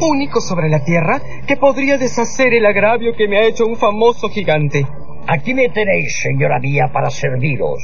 único 0.00 0.40
sobre 0.40 0.68
la 0.68 0.84
tierra 0.84 1.20
que 1.46 1.56
podría 1.56 1.98
deshacer 1.98 2.54
el 2.54 2.66
agravio 2.66 3.12
que 3.16 3.28
me 3.28 3.38
ha 3.38 3.46
hecho 3.46 3.66
un 3.66 3.76
famoso 3.76 4.28
gigante. 4.28 4.86
Aquí 5.26 5.54
me 5.54 5.68
tenéis, 5.68 6.20
señora 6.20 6.58
mía, 6.58 6.90
para 6.92 7.10
serviros. 7.10 7.80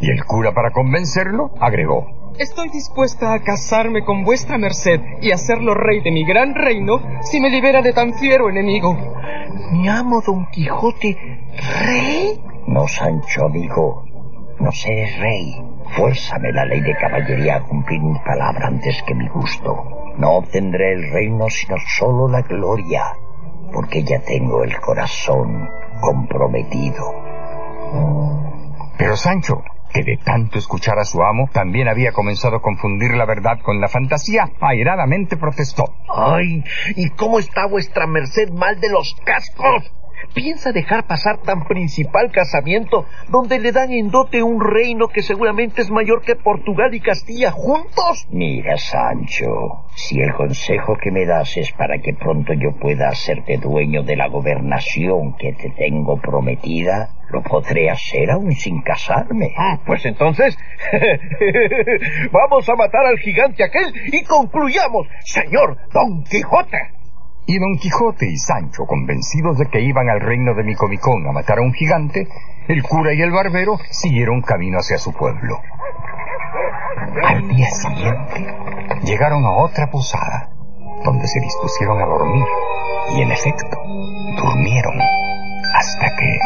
Y 0.00 0.10
el 0.10 0.24
cura, 0.24 0.52
para 0.52 0.70
convencerlo, 0.70 1.50
agregó... 1.60 2.06
Estoy 2.38 2.68
dispuesta 2.68 3.32
a 3.32 3.42
casarme 3.42 4.04
con 4.04 4.22
vuestra 4.22 4.58
merced 4.58 5.00
y 5.20 5.32
hacerlo 5.32 5.74
rey 5.74 6.00
de 6.02 6.12
mi 6.12 6.24
gran 6.24 6.54
reino 6.54 7.00
si 7.22 7.40
me 7.40 7.50
libera 7.50 7.82
de 7.82 7.92
tan 7.92 8.14
fiero 8.14 8.48
enemigo. 8.48 8.96
Mi 9.72 9.88
amo 9.88 10.20
Don 10.24 10.46
Quijote, 10.52 11.16
rey. 11.84 12.40
No, 12.68 12.86
Sancho, 12.86 13.46
amigo. 13.46 14.04
No 14.60 14.70
seré 14.70 15.16
rey. 15.18 15.56
Fuérzame 15.96 16.52
la 16.52 16.64
ley 16.64 16.80
de 16.80 16.94
caballería 16.94 17.56
a 17.56 17.62
cumplir 17.62 18.00
mi 18.02 18.18
palabra 18.20 18.68
antes 18.68 19.02
que 19.04 19.14
mi 19.14 19.26
gusto. 19.28 19.74
No 20.18 20.32
obtendré 20.32 20.94
el 20.94 21.12
reino 21.12 21.48
sino 21.48 21.76
solo 21.96 22.28
la 22.28 22.42
gloria, 22.42 23.04
porque 23.72 24.02
ya 24.02 24.20
tengo 24.20 24.64
el 24.64 24.76
corazón 24.80 25.68
comprometido. 26.00 27.04
Pero 28.98 29.16
Sancho, 29.16 29.62
que 29.92 30.02
de 30.02 30.18
tanto 30.24 30.58
escuchar 30.58 30.98
a 30.98 31.04
su 31.04 31.22
amo 31.22 31.48
también 31.52 31.88
había 31.88 32.12
comenzado 32.12 32.56
a 32.56 32.62
confundir 32.62 33.12
la 33.12 33.26
verdad 33.26 33.60
con 33.62 33.80
la 33.80 33.88
fantasía, 33.88 34.50
airadamente 34.60 35.36
protestó. 35.36 35.84
¡Ay! 36.08 36.64
¿Y 36.96 37.10
cómo 37.10 37.38
está 37.38 37.68
vuestra 37.68 38.06
merced 38.06 38.50
mal 38.50 38.80
de 38.80 38.90
los 38.90 39.14
cascos? 39.24 39.90
¿Piensa 40.34 40.72
dejar 40.72 41.06
pasar 41.06 41.38
tan 41.38 41.64
principal 41.64 42.30
casamiento 42.30 43.06
donde 43.28 43.58
le 43.58 43.72
dan 43.72 43.92
en 43.92 44.10
dote 44.10 44.42
un 44.42 44.60
reino 44.60 45.08
que 45.08 45.22
seguramente 45.22 45.82
es 45.82 45.90
mayor 45.90 46.22
que 46.22 46.36
Portugal 46.36 46.94
y 46.94 47.00
Castilla 47.00 47.50
juntos? 47.50 48.26
Mira, 48.30 48.76
Sancho, 48.76 49.84
si 49.94 50.20
el 50.20 50.32
consejo 50.34 50.96
que 51.02 51.10
me 51.10 51.26
das 51.26 51.56
es 51.56 51.72
para 51.72 51.98
que 51.98 52.14
pronto 52.14 52.52
yo 52.52 52.72
pueda 52.78 53.08
hacerte 53.08 53.56
dueño 53.56 54.02
de 54.02 54.16
la 54.16 54.28
gobernación 54.28 55.34
que 55.36 55.52
te 55.52 55.70
tengo 55.70 56.20
prometida, 56.20 57.10
lo 57.30 57.42
podré 57.42 57.90
hacer 57.90 58.30
aún 58.30 58.52
sin 58.52 58.80
casarme. 58.82 59.52
Ah, 59.56 59.78
pues 59.84 60.04
entonces, 60.06 60.56
vamos 62.32 62.68
a 62.68 62.74
matar 62.74 63.06
al 63.06 63.18
gigante 63.18 63.64
aquel 63.64 63.92
y 64.12 64.22
concluyamos, 64.24 65.06
señor 65.24 65.76
Don 65.92 66.22
Quijote. 66.24 66.97
Y 67.50 67.58
Don 67.58 67.78
Quijote 67.78 68.26
y 68.26 68.36
Sancho, 68.36 68.84
convencidos 68.84 69.56
de 69.56 69.70
que 69.70 69.80
iban 69.80 70.10
al 70.10 70.20
reino 70.20 70.52
de 70.52 70.62
Micomicón 70.62 71.26
a 71.26 71.32
matar 71.32 71.60
a 71.60 71.62
un 71.62 71.72
gigante, 71.72 72.28
el 72.68 72.82
cura 72.82 73.14
y 73.14 73.22
el 73.22 73.30
barbero 73.30 73.78
siguieron 73.90 74.42
camino 74.42 74.76
hacia 74.76 74.98
su 74.98 75.14
pueblo. 75.14 75.58
Al 77.24 77.48
día 77.48 77.70
siguiente, 77.70 78.54
llegaron 79.02 79.46
a 79.46 79.62
otra 79.62 79.90
posada, 79.90 80.50
donde 81.02 81.26
se 81.26 81.40
dispusieron 81.40 82.02
a 82.02 82.04
dormir, 82.04 82.44
y 83.16 83.22
en 83.22 83.32
efecto, 83.32 83.78
durmieron 84.36 85.00
hasta 85.78 86.06
que... 86.16 86.38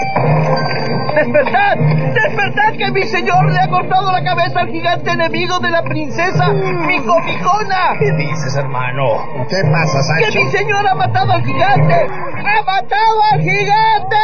¡Despertad! 1.15 1.77
¡Despertad 1.79 2.73
que 2.77 2.91
mi 2.91 3.03
señor 3.05 3.51
le 3.51 3.61
ha 3.61 3.69
cortado 3.69 4.13
la 4.13 4.23
cabeza 4.23 4.61
al 4.61 4.69
gigante 4.69 5.11
enemigo 5.11 5.59
de 5.61 5.71
la 5.71 5.83
princesa 5.83 6.53
Micomicona! 6.53 7.97
¿Qué 7.99 8.13
dices, 8.13 8.57
hermano? 8.57 9.47
¿Qué 9.49 9.63
pasa, 9.71 10.03
Sancho? 10.03 10.33
¡Que 10.33 10.45
mi 10.45 10.51
señor 10.51 10.87
ha 10.87 10.95
matado 10.95 11.33
al 11.33 11.45
gigante! 11.45 11.95
¡Ha 11.95 12.63
matado 12.63 13.23
al 13.33 13.41
gigante! 13.41 14.17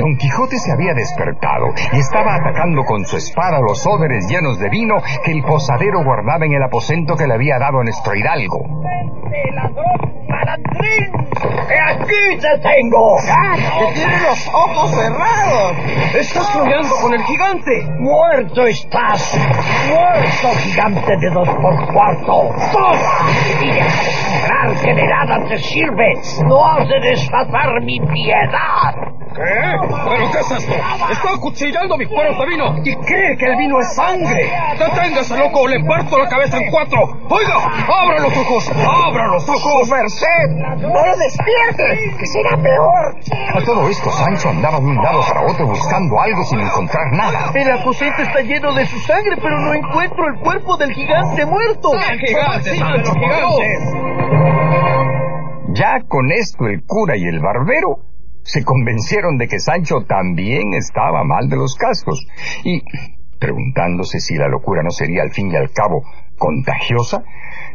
Don 0.00 0.16
Quijote 0.16 0.58
se 0.58 0.72
había 0.72 0.94
despertado 0.94 1.66
y 1.92 1.98
estaba 1.98 2.36
atacando 2.36 2.84
con 2.84 3.04
su 3.04 3.16
espada 3.16 3.60
los 3.60 3.86
óderes 3.86 4.28
llenos 4.28 4.58
de 4.58 4.68
vino 4.68 4.96
que 5.24 5.32
el 5.32 5.42
posadero 5.42 6.04
guardaba 6.04 6.46
en 6.46 6.52
el 6.52 6.62
aposento 6.62 7.16
que 7.16 7.26
le 7.26 7.34
había 7.34 7.58
dado 7.58 7.80
a 7.80 7.84
nuestro 7.84 8.14
hidalgo. 8.14 8.84
¡Que 11.68 11.80
aquí 11.80 12.38
te 12.38 12.58
tengo! 12.58 13.16
¡Que 13.18 13.94
tiene 13.94 14.20
los 14.20 14.43
ojos 14.52 14.90
cerrados! 14.90 15.76
¡Estás 16.14 16.46
soñando 16.48 16.94
con 17.00 17.14
el 17.14 17.22
gigante! 17.24 17.86
¡Muerto 17.98 18.66
estás! 18.66 19.38
¡Muerto, 19.88 20.58
gigante 20.60 21.16
de 21.16 21.30
dos 21.30 21.48
por 21.48 21.92
cuarto! 21.92 22.50
¡Toma! 22.72 23.30
¡Y 23.60 23.66
deja 23.66 23.84
de 23.86 24.10
sangrar 24.10 24.74
que 24.82 24.94
de 24.94 25.06
nada 25.06 25.48
te 25.48 25.58
sirve! 25.58 26.12
¡No 26.46 26.64
has 26.64 26.88
de 26.88 27.00
desfazar 27.00 27.80
mi 27.82 28.00
piedad! 28.00 28.94
¿Qué? 29.34 29.42
¿Pero 29.42 30.30
qué 30.30 30.38
es 30.38 30.50
esto? 30.52 30.74
¡Está 31.10 31.34
acuchillando 31.34 31.96
mi 31.96 32.06
cuero 32.06 32.38
de 32.38 32.46
vino! 32.46 32.76
¿Y 32.84 32.94
cree 33.04 33.36
que 33.36 33.46
el 33.46 33.56
vino 33.56 33.80
es 33.80 33.94
sangre? 33.96 34.48
¡Deténgase, 34.78 35.36
loco! 35.36 35.62
o 35.62 35.68
¡Le 35.68 35.82
parto 35.84 36.18
la 36.18 36.28
cabeza 36.28 36.58
en 36.58 36.70
cuatro! 36.70 37.00
¡Oiga! 37.28 37.56
¡Abra 37.56 38.20
los 38.20 38.36
ojos! 38.36 38.70
¡Abra 38.70 39.26
los 39.26 39.48
ojos! 39.48 39.90
merced! 39.90 40.50
¡No 40.78 40.88
lo 40.88 41.16
despierte! 41.16 42.16
¡Que 42.16 42.26
será 42.26 42.56
peor! 42.62 43.16
A 43.54 43.64
todo 43.64 43.88
esto, 43.88 44.10
Sancho 44.34 44.48
andaba 44.48 44.80
de 44.80 44.86
un 44.86 44.96
lado 44.96 45.20
para 45.28 45.42
otro 45.46 45.66
buscando 45.66 46.20
algo 46.20 46.44
sin 46.44 46.58
encontrar 46.58 47.12
nada. 47.12 47.52
El 47.54 47.70
aposento 47.70 48.22
está 48.22 48.40
lleno 48.40 48.74
de 48.74 48.84
su 48.86 48.98
sangre, 48.98 49.36
pero 49.36 49.60
no 49.60 49.72
encuentro 49.74 50.26
el 50.26 50.40
cuerpo 50.40 50.76
del 50.76 50.92
gigante 50.92 51.46
muerto. 51.46 51.90
¡El 51.94 52.18
gigante! 52.18 52.72
¡Gigantes! 52.72 53.94
Ya 55.74 56.00
con 56.08 56.32
esto 56.32 56.66
el 56.66 56.82
cura 56.84 57.16
y 57.16 57.24
el 57.24 57.40
barbero 57.40 57.98
se 58.42 58.64
convencieron 58.64 59.36
de 59.38 59.46
que 59.46 59.60
Sancho 59.60 60.04
también 60.06 60.74
estaba 60.74 61.22
mal 61.22 61.48
de 61.48 61.56
los 61.56 61.76
cascos 61.76 62.26
y, 62.64 62.82
preguntándose 63.38 64.18
si 64.18 64.34
la 64.34 64.48
locura 64.48 64.82
no 64.82 64.90
sería 64.90 65.22
al 65.22 65.30
fin 65.30 65.50
y 65.52 65.56
al 65.56 65.70
cabo 65.70 66.02
contagiosa, 66.38 67.22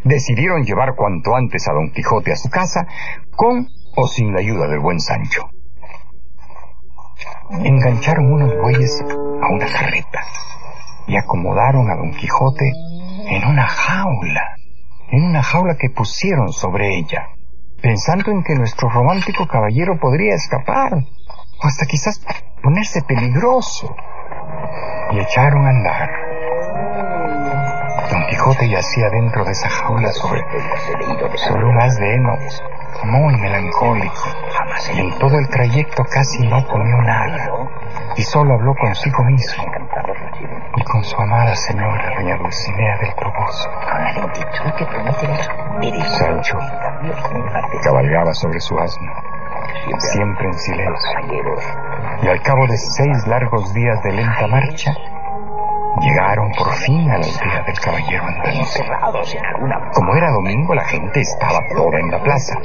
decidieron 0.04 0.63
llevar 0.63 0.95
cuanto 0.95 1.36
antes 1.36 1.67
a 1.69 1.74
don 1.74 1.91
Quijote 1.91 2.34
a 2.34 2.36
su 2.36 2.50
casa 2.50 2.86
con 3.32 3.67
o 3.95 4.08
sin 4.08 4.34
la 4.34 4.41
ayuda 4.41 4.67
del 4.67 4.80
buen 4.80 5.00
Sancho. 5.00 5.50
Engancharon 7.52 8.32
unos 8.32 8.56
bueyes 8.62 9.02
a 9.02 9.54
una 9.54 9.66
carreta 9.66 10.22
y 11.08 11.18
acomodaron 11.18 11.90
a 11.90 11.96
don 11.96 12.12
Quijote 12.12 12.72
en 13.28 13.46
una 13.46 13.68
jaula, 13.68 14.56
en 15.12 15.24
una 15.24 15.44
jaula 15.44 15.76
que 15.80 15.90
pusieron 15.90 16.50
sobre 16.50 16.98
ella 16.98 17.30
pensando 17.82 18.32
en 18.32 18.44
que 18.44 18.56
nuestro 18.56 18.90
romántico 18.90 19.48
caballero 19.48 19.98
podría 20.00 20.36
escapar, 20.36 20.94
o 20.94 21.68
hasta 21.68 21.86
quizás 21.86 22.22
ponerse 22.62 23.02
peligroso. 23.04 23.96
Y 25.12 25.20
echaron 25.20 25.66
a 25.66 25.70
andar. 25.70 26.10
Don 28.12 28.26
Quijote 28.28 28.70
yacía 28.70 29.10
dentro 29.10 29.44
de 29.44 29.52
esa 29.52 29.70
jaula 29.70 30.12
sobre, 30.12 30.42
sobre 31.38 31.64
de 32.00 32.14
heno 32.14 32.38
muy 33.04 33.36
melancólico, 33.38 34.30
y 34.93 34.99
en 34.99 35.19
todo 35.19 35.38
el 35.38 35.47
trayecto 35.49 36.04
casi 36.06 36.47
no 36.47 36.65
comió 36.67 36.97
nada, 37.02 37.49
y 38.15 38.21
solo 38.23 38.54
habló 38.54 38.73
consigo 38.75 39.23
mismo. 39.23 39.63
y 40.75 40.84
con 40.84 41.04
su 41.04 41.15
amada 41.17 41.56
señora, 41.56 42.15
doña 42.15 42.38
Dulcinea 42.38 42.97
del 42.97 43.13
Toboso. 43.15 43.69
Sancho 46.17 46.58
cabalgaba 47.84 48.34
sobre 48.34 48.60
su 48.60 48.78
asno, 48.78 49.12
siempre 49.97 50.47
en 50.47 50.54
silencio, 50.54 51.19
y 52.21 52.28
al 52.28 52.41
cabo 52.41 52.67
de 52.67 52.78
seis 52.78 53.28
largos 53.28 53.73
días 53.73 54.02
de 54.04 54.12
lenta 54.13 54.47
marcha, 54.47 54.93
Llegaron 56.02 56.52
por 56.58 56.71
fin 56.75 57.10
a 57.10 57.17
la 57.17 57.25
aldea 57.25 57.63
del 57.65 57.80
caballero 57.80 58.23
andante. 58.23 58.80
Como 59.93 60.15
era 60.15 60.32
domingo, 60.32 60.73
la 60.75 60.86
gente 60.86 61.19
estaba 61.19 61.60
toda 61.75 61.99
en 61.99 62.12
la 62.12 62.23
plaza, 62.23 62.56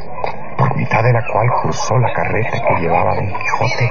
por 0.56 0.76
mitad 0.76 1.02
de 1.02 1.12
la 1.12 1.22
cual 1.26 1.48
cruzó 1.62 1.98
la 1.98 2.12
carreta 2.12 2.50
que 2.50 2.80
llevaba 2.80 3.12
a 3.12 3.14
Don 3.16 3.26
Quijote, 3.26 3.90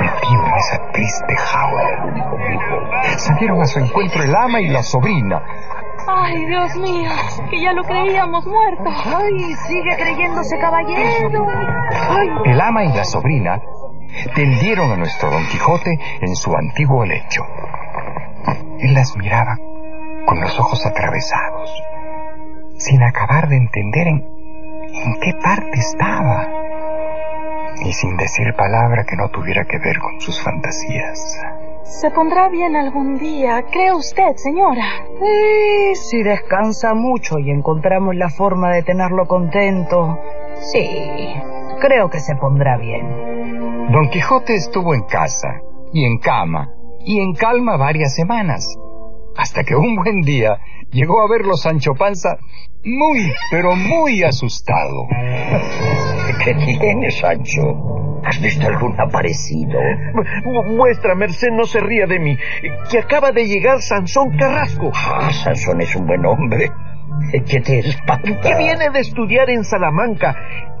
metido 0.00 0.46
en 0.46 0.54
esa 0.58 0.90
triste 0.92 1.36
jaula. 1.36 1.82
Salieron 3.16 3.62
a 3.62 3.64
su 3.64 3.78
encuentro 3.78 4.22
el 4.22 4.34
ama 4.34 4.60
y 4.60 4.68
la 4.68 4.82
sobrina. 4.82 5.42
Ay, 6.06 6.44
Dios 6.46 6.76
mío, 6.76 7.10
que 7.48 7.60
ya 7.60 7.72
lo 7.72 7.82
creíamos 7.84 8.44
muerto. 8.44 8.90
Ay, 9.16 9.54
sigue 9.66 9.96
creyéndose 9.96 10.58
caballero. 10.58 11.46
Ay. 11.48 12.28
El 12.44 12.60
ama 12.60 12.84
y 12.84 12.92
la 12.92 13.04
sobrina 13.04 13.60
tendieron 14.34 14.90
a 14.92 14.96
nuestro 14.96 15.30
Don 15.30 15.46
Quijote 15.46 15.98
en 16.20 16.34
su 16.34 16.54
antiguo 16.54 17.04
lecho. 17.04 17.42
Él 18.82 18.94
las 18.94 19.16
miraba 19.16 19.56
con 20.26 20.40
los 20.40 20.58
ojos 20.60 20.84
atravesados, 20.86 21.70
sin 22.78 23.02
acabar 23.02 23.48
de 23.48 23.56
entender 23.56 24.08
en 24.08 24.32
¿En 24.94 25.14
qué 25.20 25.32
parte 25.42 25.78
estaba? 25.78 26.46
Y 27.82 27.92
sin 27.92 28.16
decir 28.16 28.54
palabra 28.54 29.04
que 29.04 29.16
no 29.16 29.28
tuviera 29.30 29.64
que 29.64 29.78
ver 29.78 29.98
con 29.98 30.20
sus 30.20 30.40
fantasías. 30.42 31.40
Se 31.84 32.10
pondrá 32.10 32.48
bien 32.48 32.76
algún 32.76 33.18
día, 33.18 33.64
¿cree 33.72 33.92
usted, 33.92 34.36
señora? 34.36 34.84
Sí, 35.18 35.94
si 35.94 36.22
descansa 36.22 36.94
mucho 36.94 37.38
y 37.38 37.50
encontramos 37.50 38.14
la 38.14 38.28
forma 38.28 38.70
de 38.70 38.82
tenerlo 38.82 39.26
contento. 39.26 40.18
Sí, 40.60 41.34
creo 41.80 42.10
que 42.10 42.20
se 42.20 42.36
pondrá 42.36 42.76
bien. 42.76 43.90
Don 43.90 44.10
Quijote 44.10 44.54
estuvo 44.54 44.94
en 44.94 45.02
casa, 45.04 45.48
y 45.92 46.04
en 46.04 46.18
cama, 46.18 46.68
y 47.04 47.20
en 47.20 47.34
calma 47.34 47.76
varias 47.76 48.14
semanas, 48.14 48.76
hasta 49.36 49.64
que 49.64 49.74
un 49.74 49.96
buen 49.96 50.20
día 50.22 50.58
llegó 50.90 51.22
a 51.22 51.28
verlo 51.28 51.56
Sancho 51.56 51.94
Panza 51.94 52.36
muy, 52.84 53.32
pero 53.50 53.76
muy 53.76 54.22
asustado. 54.22 55.06
¿Qué 56.44 56.54
tienes, 56.54 57.18
Sancho? 57.18 58.20
¿Has 58.24 58.40
visto 58.40 58.66
algún 58.66 59.00
aparecido? 59.00 59.78
Vuestra 60.76 61.14
merced 61.14 61.50
no 61.52 61.64
se 61.64 61.80
ría 61.80 62.06
de 62.06 62.18
mí, 62.18 62.36
que 62.90 62.98
acaba 62.98 63.30
de 63.30 63.46
llegar 63.46 63.80
Sansón 63.80 64.36
Carrasco. 64.36 64.90
Ah, 64.94 65.30
Sansón 65.32 65.80
es 65.80 65.94
un 65.96 66.06
buen 66.06 66.24
hombre. 66.26 66.70
¿Qué 67.46 67.60
te 67.60 67.78
espanta? 67.78 68.40
Que 68.40 68.56
viene 68.56 68.90
de 68.90 69.00
estudiar 69.00 69.48
en 69.50 69.64
Salamanca, 69.64 70.34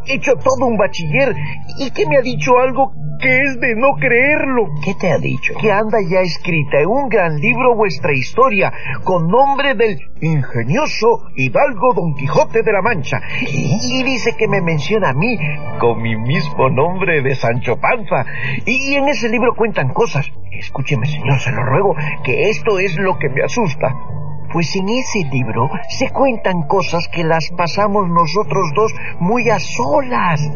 hecho 0.06 0.32
todo 0.34 0.66
un 0.66 0.76
bachiller, 0.76 1.34
y 1.78 1.90
que 1.90 2.06
me 2.06 2.18
ha 2.18 2.22
dicho 2.22 2.58
algo 2.58 2.92
que 3.22 3.38
es 3.38 3.60
de 3.60 3.76
no 3.76 3.94
creerlo. 3.94 4.66
¿Qué 4.84 4.94
te 4.94 5.12
ha 5.12 5.18
dicho? 5.18 5.54
Que 5.60 5.70
anda 5.70 5.98
ya 6.10 6.20
escrita 6.20 6.80
en 6.80 6.88
un 6.88 7.08
gran 7.08 7.36
libro 7.36 7.76
vuestra 7.76 8.12
historia, 8.12 8.72
con 9.04 9.28
nombre 9.28 9.74
del 9.74 9.96
ingenioso 10.20 11.06
hidalgo 11.36 11.94
Don 11.94 12.14
Quijote 12.14 12.62
de 12.62 12.72
la 12.72 12.82
Mancha. 12.82 13.20
Y 13.40 14.02
dice 14.02 14.34
que 14.36 14.48
me 14.48 14.60
menciona 14.60 15.10
a 15.10 15.14
mí 15.14 15.38
con 15.78 16.02
mi 16.02 16.16
mismo 16.16 16.68
nombre 16.68 17.22
de 17.22 17.34
Sancho 17.36 17.78
Panza. 17.78 18.24
Y 18.66 18.94
en 18.94 19.08
ese 19.08 19.28
libro 19.28 19.54
cuentan 19.54 19.92
cosas. 19.92 20.30
Escúcheme, 20.50 21.06
señor, 21.06 21.38
se 21.38 21.52
lo 21.52 21.62
ruego, 21.64 21.94
que 22.24 22.50
esto 22.50 22.78
es 22.78 22.96
lo 22.98 23.18
que 23.18 23.28
me 23.28 23.42
asusta. 23.42 23.94
Pues 24.52 24.76
en 24.76 24.88
ese 24.88 25.24
libro 25.30 25.70
se 25.88 26.10
cuentan 26.10 26.62
cosas 26.68 27.08
que 27.08 27.24
las 27.24 27.50
pasamos 27.56 28.06
nosotros 28.08 28.70
dos 28.74 28.92
muy 29.18 29.48
a 29.48 29.58
solas, 29.58 30.46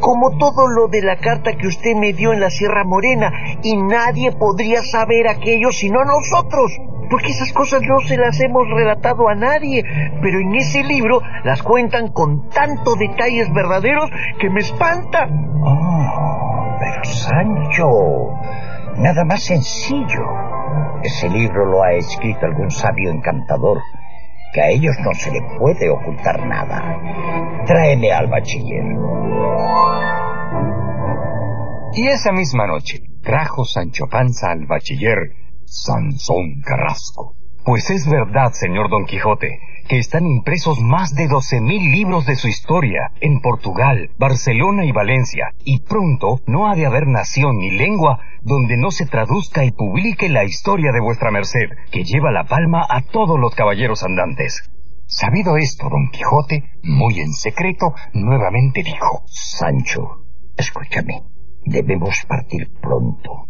como 0.00 0.36
todo 0.38 0.68
lo 0.68 0.88
de 0.88 1.02
la 1.02 1.16
carta 1.16 1.52
que 1.52 1.66
usted 1.66 1.94
me 1.94 2.12
dio 2.12 2.32
en 2.32 2.40
la 2.40 2.50
Sierra 2.50 2.84
Morena, 2.84 3.30
y 3.62 3.76
nadie 3.76 4.32
podría 4.32 4.82
saber 4.82 5.28
aquello 5.28 5.70
sino 5.70 6.00
nosotros, 6.04 6.72
porque 7.10 7.30
esas 7.30 7.52
cosas 7.52 7.82
no 7.82 8.00
se 8.00 8.16
las 8.16 8.40
hemos 8.40 8.66
relatado 8.74 9.28
a 9.28 9.34
nadie, 9.34 9.84
pero 10.22 10.40
en 10.40 10.54
ese 10.54 10.82
libro 10.82 11.20
las 11.44 11.62
cuentan 11.62 12.08
con 12.08 12.48
tanto 12.48 12.94
detalles 12.96 13.52
verdaderos 13.52 14.10
que 14.40 14.48
me 14.48 14.60
espanta. 14.60 15.28
Oh, 15.62 16.76
pero 16.80 17.04
Sancho, 17.04 17.86
nada 18.96 19.24
más 19.24 19.42
sencillo. 19.44 20.24
Ese 21.02 21.28
libro 21.28 21.66
lo 21.66 21.82
ha 21.82 21.92
escrito 21.92 22.46
algún 22.46 22.70
sabio 22.70 23.10
encantador, 23.10 23.78
que 24.52 24.60
a 24.60 24.68
ellos 24.68 24.94
no 25.04 25.12
se 25.14 25.30
le 25.30 25.40
puede 25.58 25.90
ocultar 25.90 26.46
nada. 26.46 27.64
Tráeme 27.66 28.12
al 28.12 28.28
bachiller. 28.28 28.84
Y 31.94 32.06
esa 32.06 32.32
misma 32.32 32.66
noche 32.66 33.00
trajo 33.22 33.64
Sancho 33.64 34.06
Panza 34.08 34.50
al 34.50 34.66
bachiller 34.66 35.32
Sansón 35.64 36.60
Carrasco. 36.64 37.36
Pues 37.64 37.90
es 37.90 38.08
verdad, 38.08 38.50
señor 38.52 38.90
Don 38.90 39.04
Quijote, 39.04 39.58
que 39.88 39.98
están 39.98 40.26
impresos 40.26 40.80
más 40.80 41.14
de 41.14 41.28
doce 41.28 41.60
mil 41.60 41.90
libros 41.90 42.26
de 42.26 42.36
su 42.36 42.48
historia 42.48 43.10
en 43.20 43.40
Portugal, 43.40 44.10
Barcelona 44.18 44.84
y 44.84 44.92
Valencia, 44.92 45.50
y 45.64 45.80
pronto 45.80 46.40
no 46.46 46.68
ha 46.68 46.74
de 46.74 46.86
haber 46.86 47.06
nación 47.06 47.58
ni 47.58 47.70
lengua 47.70 48.18
donde 48.42 48.76
no 48.76 48.90
se 48.90 49.06
traduzca 49.06 49.64
y 49.64 49.70
publique 49.70 50.28
la 50.28 50.44
historia 50.44 50.92
de 50.92 51.00
vuestra 51.00 51.30
merced, 51.30 51.68
que 51.90 52.04
lleva 52.04 52.32
la 52.32 52.44
palma 52.44 52.84
a 52.88 53.02
todos 53.02 53.38
los 53.38 53.54
caballeros 53.54 54.02
andantes. 54.02 54.70
Sabido 55.06 55.56
esto, 55.56 55.88
don 55.90 56.10
Quijote, 56.10 56.64
muy 56.82 57.20
en 57.20 57.32
secreto, 57.32 57.94
nuevamente 58.14 58.82
dijo, 58.82 59.22
Sancho, 59.26 60.24
escúchame, 60.56 61.22
debemos 61.64 62.24
partir 62.26 62.72
pronto, 62.80 63.46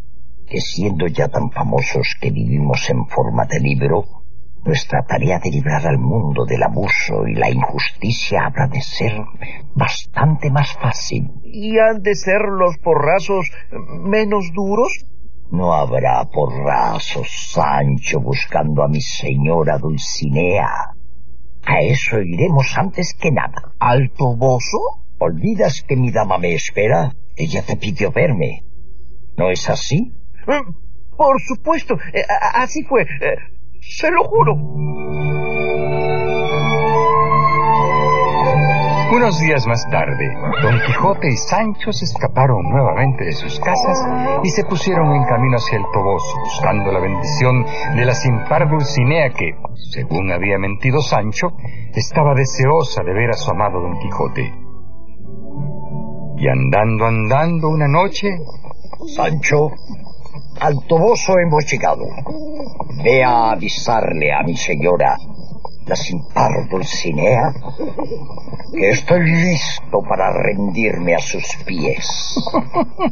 que 0.46 0.60
siendo 0.60 1.06
ya 1.06 1.28
tan 1.28 1.50
famosos 1.50 2.16
que 2.20 2.30
vivimos 2.30 2.90
en 2.90 3.06
forma 3.06 3.44
de 3.44 3.60
libro, 3.60 4.21
nuestra 4.64 5.02
tarea 5.02 5.38
de 5.38 5.50
librar 5.50 5.86
al 5.86 5.98
mundo 5.98 6.44
del 6.44 6.62
abuso 6.62 7.26
y 7.26 7.34
la 7.34 7.50
injusticia 7.50 8.46
habrá 8.46 8.68
de 8.68 8.80
ser 8.80 9.12
bastante 9.74 10.50
más 10.50 10.72
fácil. 10.74 11.30
¿Y 11.44 11.78
han 11.78 12.02
de 12.02 12.14
ser 12.14 12.42
los 12.42 12.78
porrazos 12.78 13.50
menos 14.04 14.50
duros? 14.54 15.06
No 15.50 15.74
habrá 15.74 16.24
porrazos, 16.30 17.28
Sancho, 17.52 18.20
buscando 18.20 18.82
a 18.82 18.88
mi 18.88 19.00
señora 19.00 19.78
Dulcinea. 19.78 20.94
A 21.64 21.80
eso 21.82 22.20
iremos 22.20 22.76
antes 22.76 23.14
que 23.20 23.30
nada. 23.30 23.72
¿Al 23.78 24.10
Toboso? 24.10 24.78
¿Olvidas 25.18 25.84
que 25.86 25.96
mi 25.96 26.10
dama 26.10 26.38
me 26.38 26.54
espera? 26.54 27.14
Ella 27.36 27.62
te 27.62 27.76
pidió 27.76 28.10
verme. 28.10 28.64
¿No 29.36 29.50
es 29.50 29.68
así? 29.68 30.12
Por 31.16 31.40
supuesto, 31.40 31.94
eh, 32.12 32.24
así 32.54 32.82
fue. 32.84 33.06
Se 33.82 34.08
lo 34.10 34.22
juro. 34.24 34.54
Unos 39.14 39.40
días 39.40 39.66
más 39.66 39.84
tarde, 39.90 40.32
Don 40.62 40.80
Quijote 40.86 41.28
y 41.28 41.36
Sancho 41.36 41.92
se 41.92 42.04
escaparon 42.04 42.62
nuevamente 42.62 43.24
de 43.24 43.32
sus 43.32 43.60
casas 43.60 43.98
y 44.42 44.50
se 44.50 44.64
pusieron 44.64 45.12
en 45.14 45.24
camino 45.24 45.56
hacia 45.56 45.78
el 45.78 45.84
Toboso, 45.92 46.38
buscando 46.40 46.92
la 46.92 47.00
bendición 47.00 47.66
de 47.96 48.04
la 48.04 48.14
sin 48.14 48.44
par 48.48 48.70
Dulcinea 48.70 49.30
que, 49.30 49.50
según 49.90 50.30
había 50.30 50.58
mentido 50.58 51.00
Sancho, 51.00 51.48
estaba 51.92 52.34
deseosa 52.34 53.02
de 53.02 53.12
ver 53.12 53.30
a 53.30 53.34
su 53.34 53.50
amado 53.50 53.80
Don 53.80 53.98
Quijote. 53.98 54.54
Y 56.38 56.48
andando, 56.48 57.06
andando 57.06 57.68
una 57.68 57.88
noche... 57.88 58.28
Sancho, 59.14 59.70
al 60.60 60.74
Toboso 60.86 61.34
hemos 61.38 61.66
llegado. 61.70 62.04
Ve 63.02 63.24
a 63.24 63.52
avisarle 63.52 64.32
a 64.32 64.42
mi 64.44 64.56
señora, 64.56 65.16
la 65.86 65.96
sin 65.96 66.22
par 66.32 66.68
Dulcinea, 66.68 67.52
que 68.72 68.90
estoy 68.90 69.28
listo 69.28 70.02
para 70.08 70.32
rendirme 70.32 71.14
a 71.14 71.18
sus 71.18 71.44
pies. 71.66 72.34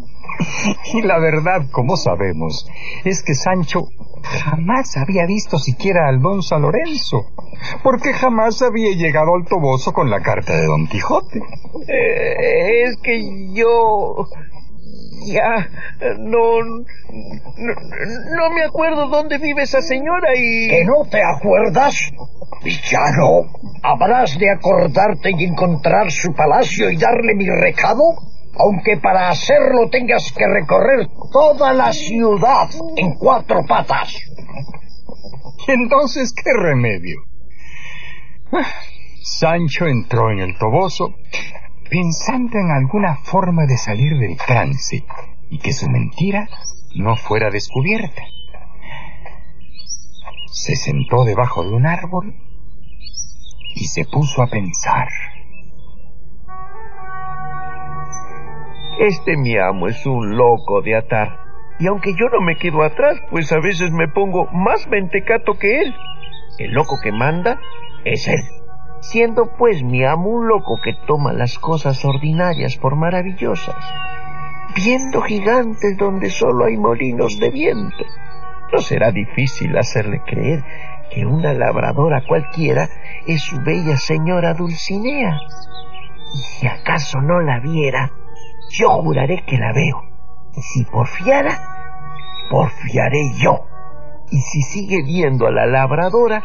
y 0.94 1.02
la 1.02 1.18
verdad, 1.18 1.66
como 1.72 1.96
sabemos, 1.96 2.68
es 3.04 3.22
que 3.22 3.34
Sancho 3.34 3.88
jamás 4.22 4.96
había 4.96 5.26
visto 5.26 5.58
siquiera 5.58 6.08
al 6.08 6.20
don 6.20 6.42
San 6.42 6.62
Lorenzo, 6.62 7.26
porque 7.82 8.12
jamás 8.12 8.62
había 8.62 8.94
llegado 8.94 9.34
al 9.34 9.44
Toboso 9.44 9.92
con 9.92 10.10
la 10.10 10.20
carta 10.20 10.54
de 10.54 10.66
don 10.66 10.86
Quijote. 10.86 11.40
Eh, 11.88 12.84
es 12.84 12.96
que 12.98 13.52
yo 13.52 14.28
ya 15.26 15.68
no, 16.18 16.60
no, 16.62 17.74
no 18.36 18.50
me 18.50 18.64
acuerdo 18.64 19.08
dónde 19.08 19.38
vive 19.38 19.62
esa 19.62 19.82
señora 19.82 20.34
y... 20.34 20.68
¿Que 20.68 20.84
no 20.84 21.04
te 21.10 21.22
acuerdas? 21.22 22.10
Villano, 22.62 23.52
¿habrás 23.82 24.38
de 24.38 24.50
acordarte 24.50 25.30
y 25.36 25.44
encontrar 25.44 26.10
su 26.10 26.32
palacio 26.34 26.90
y 26.90 26.96
darle 26.96 27.34
mi 27.34 27.48
recado? 27.48 28.02
Aunque 28.58 28.96
para 28.98 29.30
hacerlo 29.30 29.88
tengas 29.90 30.32
que 30.32 30.46
recorrer 30.46 31.08
toda 31.32 31.72
la 31.72 31.92
ciudad 31.92 32.68
en 32.96 33.14
cuatro 33.14 33.64
patas. 33.66 34.16
¿Y 35.66 35.72
entonces 35.72 36.34
qué 36.34 36.50
remedio? 36.52 37.20
Sancho 39.22 39.86
entró 39.86 40.30
en 40.30 40.40
el 40.40 40.58
toboso 40.58 41.14
pensando 41.90 42.56
en 42.58 42.70
alguna 42.70 43.16
forma 43.16 43.66
de 43.66 43.76
salir 43.76 44.16
del 44.16 44.36
trance 44.36 45.04
y 45.50 45.58
que 45.58 45.72
su 45.72 45.90
mentira 45.90 46.48
no 46.94 47.16
fuera 47.16 47.50
descubierta. 47.50 48.22
Se 50.52 50.76
sentó 50.76 51.24
debajo 51.24 51.64
de 51.64 51.70
un 51.70 51.86
árbol 51.86 52.34
y 53.74 53.84
se 53.86 54.04
puso 54.04 54.42
a 54.42 54.46
pensar. 54.46 55.08
Este 59.00 59.36
mi 59.36 59.56
amo 59.56 59.88
es 59.88 60.06
un 60.06 60.36
loco 60.36 60.82
de 60.82 60.96
atar. 60.96 61.40
Y 61.78 61.86
aunque 61.86 62.12
yo 62.12 62.28
no 62.28 62.40
me 62.42 62.56
quedo 62.56 62.82
atrás, 62.82 63.18
pues 63.30 63.50
a 63.52 63.58
veces 63.58 63.90
me 63.90 64.06
pongo 64.08 64.46
más 64.52 64.86
mentecato 64.88 65.54
que 65.58 65.80
él. 65.80 65.94
El 66.58 66.72
loco 66.72 66.98
que 67.02 67.10
manda 67.10 67.58
es 68.04 68.28
él. 68.28 68.40
Siendo 69.00 69.52
pues 69.56 69.82
mi 69.82 70.04
amo 70.04 70.28
un 70.28 70.46
loco 70.46 70.78
que 70.82 70.92
toma 71.06 71.32
las 71.32 71.58
cosas 71.58 72.04
ordinarias 72.04 72.76
por 72.76 72.96
maravillosas, 72.96 73.76
viendo 74.74 75.22
gigantes 75.22 75.96
donde 75.96 76.30
solo 76.30 76.66
hay 76.66 76.76
molinos 76.76 77.38
de 77.38 77.50
viento, 77.50 78.04
no 78.72 78.78
será 78.78 79.10
difícil 79.10 79.76
hacerle 79.76 80.22
creer 80.24 80.62
que 81.10 81.26
una 81.26 81.52
labradora 81.52 82.22
cualquiera 82.26 82.88
es 83.26 83.42
su 83.42 83.60
bella 83.62 83.96
señora 83.96 84.54
Dulcinea. 84.54 85.38
Y 86.32 86.38
si 86.38 86.66
acaso 86.68 87.20
no 87.20 87.40
la 87.40 87.58
viera, 87.58 88.12
yo 88.70 88.88
juraré 89.02 89.42
que 89.44 89.58
la 89.58 89.72
veo. 89.72 90.04
Y 90.54 90.62
si 90.62 90.84
porfiara, 90.84 91.50
porfiaré 92.50 93.32
yo. 93.38 93.66
Y 94.30 94.40
si 94.40 94.62
sigue 94.62 95.02
viendo 95.02 95.46
a 95.46 95.50
la 95.50 95.66
labradora, 95.66 96.44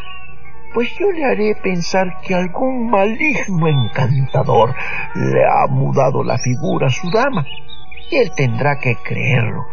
pues 0.76 0.90
yo 1.00 1.10
le 1.10 1.24
haré 1.24 1.54
pensar 1.54 2.20
que 2.20 2.34
algún 2.34 2.90
maligno 2.90 3.66
encantador 3.66 4.74
le 5.14 5.42
ha 5.42 5.66
mudado 5.68 6.22
la 6.22 6.36
figura 6.36 6.88
a 6.88 6.90
su 6.90 7.10
dama. 7.10 7.46
Y 8.10 8.16
él 8.16 8.30
tendrá 8.36 8.78
que 8.78 8.94
creerlo. 8.96 9.64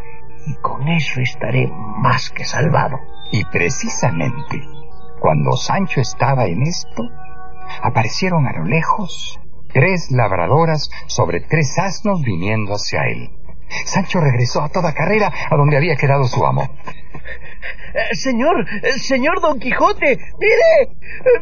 Y 0.48 0.56
con 0.62 0.88
eso 0.88 1.20
estaré 1.20 1.70
más 1.98 2.30
que 2.30 2.46
salvado. 2.46 2.96
Y 3.34 3.44
precisamente, 3.44 4.62
cuando 5.20 5.58
Sancho 5.58 6.00
estaba 6.00 6.46
en 6.46 6.62
esto, 6.62 7.04
aparecieron 7.82 8.48
a 8.48 8.54
lo 8.54 8.64
lejos 8.64 9.42
tres 9.74 10.10
labradoras 10.10 10.90
sobre 11.08 11.42
tres 11.42 11.78
asnos 11.80 12.22
viniendo 12.22 12.76
hacia 12.76 13.02
él. 13.08 13.30
Sancho 13.84 14.22
regresó 14.22 14.62
a 14.62 14.70
toda 14.70 14.94
carrera 14.94 15.34
a 15.52 15.58
donde 15.58 15.76
había 15.76 15.98
quedado 15.98 16.24
su 16.24 16.46
amo. 16.46 16.64
Eh, 17.94 18.16
señor, 18.16 18.66
eh, 18.82 18.94
señor 18.94 19.40
Don 19.42 19.60
Quijote, 19.60 20.18
mire, 20.40 20.96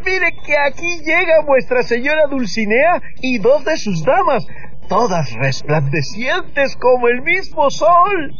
mire 0.06 0.34
que 0.46 0.58
aquí 0.58 1.00
llega 1.00 1.42
vuestra 1.46 1.84
señora 1.84 2.28
Dulcinea 2.30 3.02
y 3.22 3.38
dos 3.40 3.64
de 3.64 3.78
sus 3.78 4.04
damas, 4.04 4.46
todas 4.90 5.34
resplandecientes 5.34 6.76
como 6.76 7.08
el 7.08 7.22
mismo 7.22 7.70
sol. 7.70 8.34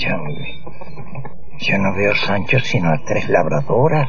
Yo, 0.00 0.16
yo 1.58 1.78
no 1.78 1.94
veo, 1.94 2.14
Sancho, 2.16 2.58
sino 2.58 2.90
a 2.90 2.98
tres 3.06 3.28
labradoras, 3.28 4.08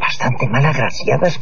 bastante 0.00 0.48
mal 0.48 0.64
agraciadas, 0.64 1.38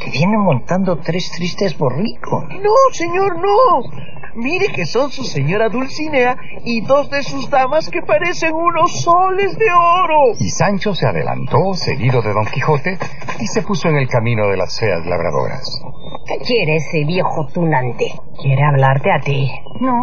que 0.00 0.10
vienen 0.10 0.40
montando 0.40 0.98
tres 0.98 1.30
tristes 1.30 1.76
borricos. 1.76 2.44
No, 2.48 2.74
señor, 2.92 3.36
no. 3.38 4.14
Mire 4.36 4.66
que 4.74 4.84
son 4.84 5.12
su 5.12 5.22
señora 5.22 5.68
Dulcinea 5.68 6.36
y 6.64 6.80
dos 6.80 7.08
de 7.08 7.22
sus 7.22 7.48
damas 7.48 7.88
que 7.88 8.02
parecen 8.02 8.52
unos 8.52 9.00
soles 9.00 9.56
de 9.56 9.66
oro. 9.70 10.36
Y 10.40 10.50
Sancho 10.50 10.92
se 10.94 11.06
adelantó, 11.06 11.72
seguido 11.74 12.20
de 12.20 12.32
Don 12.32 12.44
Quijote, 12.46 12.98
y 13.38 13.46
se 13.46 13.62
puso 13.62 13.88
en 13.88 13.96
el 13.96 14.08
camino 14.08 14.48
de 14.48 14.56
las 14.56 14.78
feas 14.78 15.06
labradoras. 15.06 15.80
¿Qué 16.26 16.38
quiere 16.44 16.76
ese 16.76 17.04
viejo 17.04 17.46
tunante? 17.52 18.06
Quiere 18.42 18.64
hablarte 18.64 19.12
a 19.12 19.20
ti. 19.20 19.48
No, 19.80 19.94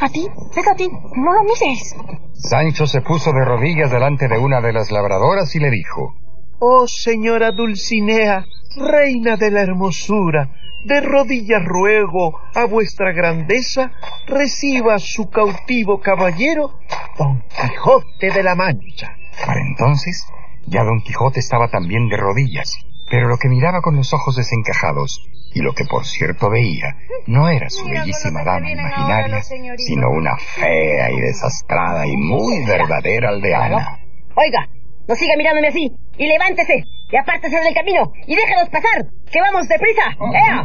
a 0.00 0.08
ti, 0.08 0.28
venga 0.54 0.72
a 0.72 0.76
ti, 0.76 0.88
no 1.16 1.32
lo 1.32 1.42
mires. 1.42 1.96
Sancho 2.32 2.86
se 2.86 3.00
puso 3.00 3.32
de 3.32 3.44
rodillas 3.44 3.90
delante 3.90 4.28
de 4.28 4.38
una 4.38 4.60
de 4.60 4.72
las 4.72 4.92
labradoras 4.92 5.54
y 5.56 5.58
le 5.58 5.70
dijo, 5.70 6.14
Oh 6.62 6.86
señora 6.86 7.52
Dulcinea, 7.52 8.44
reina 8.76 9.38
de 9.38 9.50
la 9.50 9.62
hermosura, 9.62 10.50
de 10.84 11.00
rodillas 11.00 11.64
ruego 11.64 12.38
a 12.54 12.66
vuestra 12.66 13.12
grandeza 13.12 13.92
reciba 14.26 14.98
su 14.98 15.30
cautivo 15.30 16.00
caballero, 16.00 16.78
Don 17.18 17.42
Quijote 17.48 18.30
de 18.30 18.42
la 18.42 18.54
Mancha. 18.54 19.16
Para 19.46 19.62
entonces, 19.62 20.26
ya 20.66 20.84
Don 20.84 21.00
Quijote 21.00 21.40
estaba 21.40 21.68
también 21.68 22.10
de 22.10 22.18
rodillas, 22.18 22.74
pero 23.10 23.28
lo 23.28 23.38
que 23.38 23.48
miraba 23.48 23.80
con 23.80 23.96
los 23.96 24.12
ojos 24.12 24.36
desencajados, 24.36 25.18
y 25.54 25.62
lo 25.62 25.72
que 25.72 25.86
por 25.86 26.04
cierto 26.04 26.50
veía, 26.50 26.94
no 27.26 27.48
era 27.48 27.70
su 27.70 27.86
bellísima 27.86 28.44
dama 28.44 28.70
imaginaria, 28.70 29.42
sino 29.78 30.10
una 30.10 30.36
fea 30.36 31.10
y 31.10 31.20
desastrada 31.20 32.06
y 32.06 32.18
muy 32.18 32.66
verdadera 32.66 33.30
aldeana. 33.30 33.98
Oiga, 34.34 34.68
no 35.08 35.16
siga 35.16 35.34
mirándome 35.36 35.68
así, 35.68 35.90
y 36.20 36.28
levántese, 36.28 36.84
y 37.10 37.16
apártese 37.16 37.56
del 37.56 37.72
camino, 37.72 38.12
y 38.26 38.36
déjanos 38.36 38.68
pasar, 38.68 39.06
que 39.32 39.40
vamos 39.40 39.66
deprisa. 39.66 40.02
¡Ea! 40.34 40.62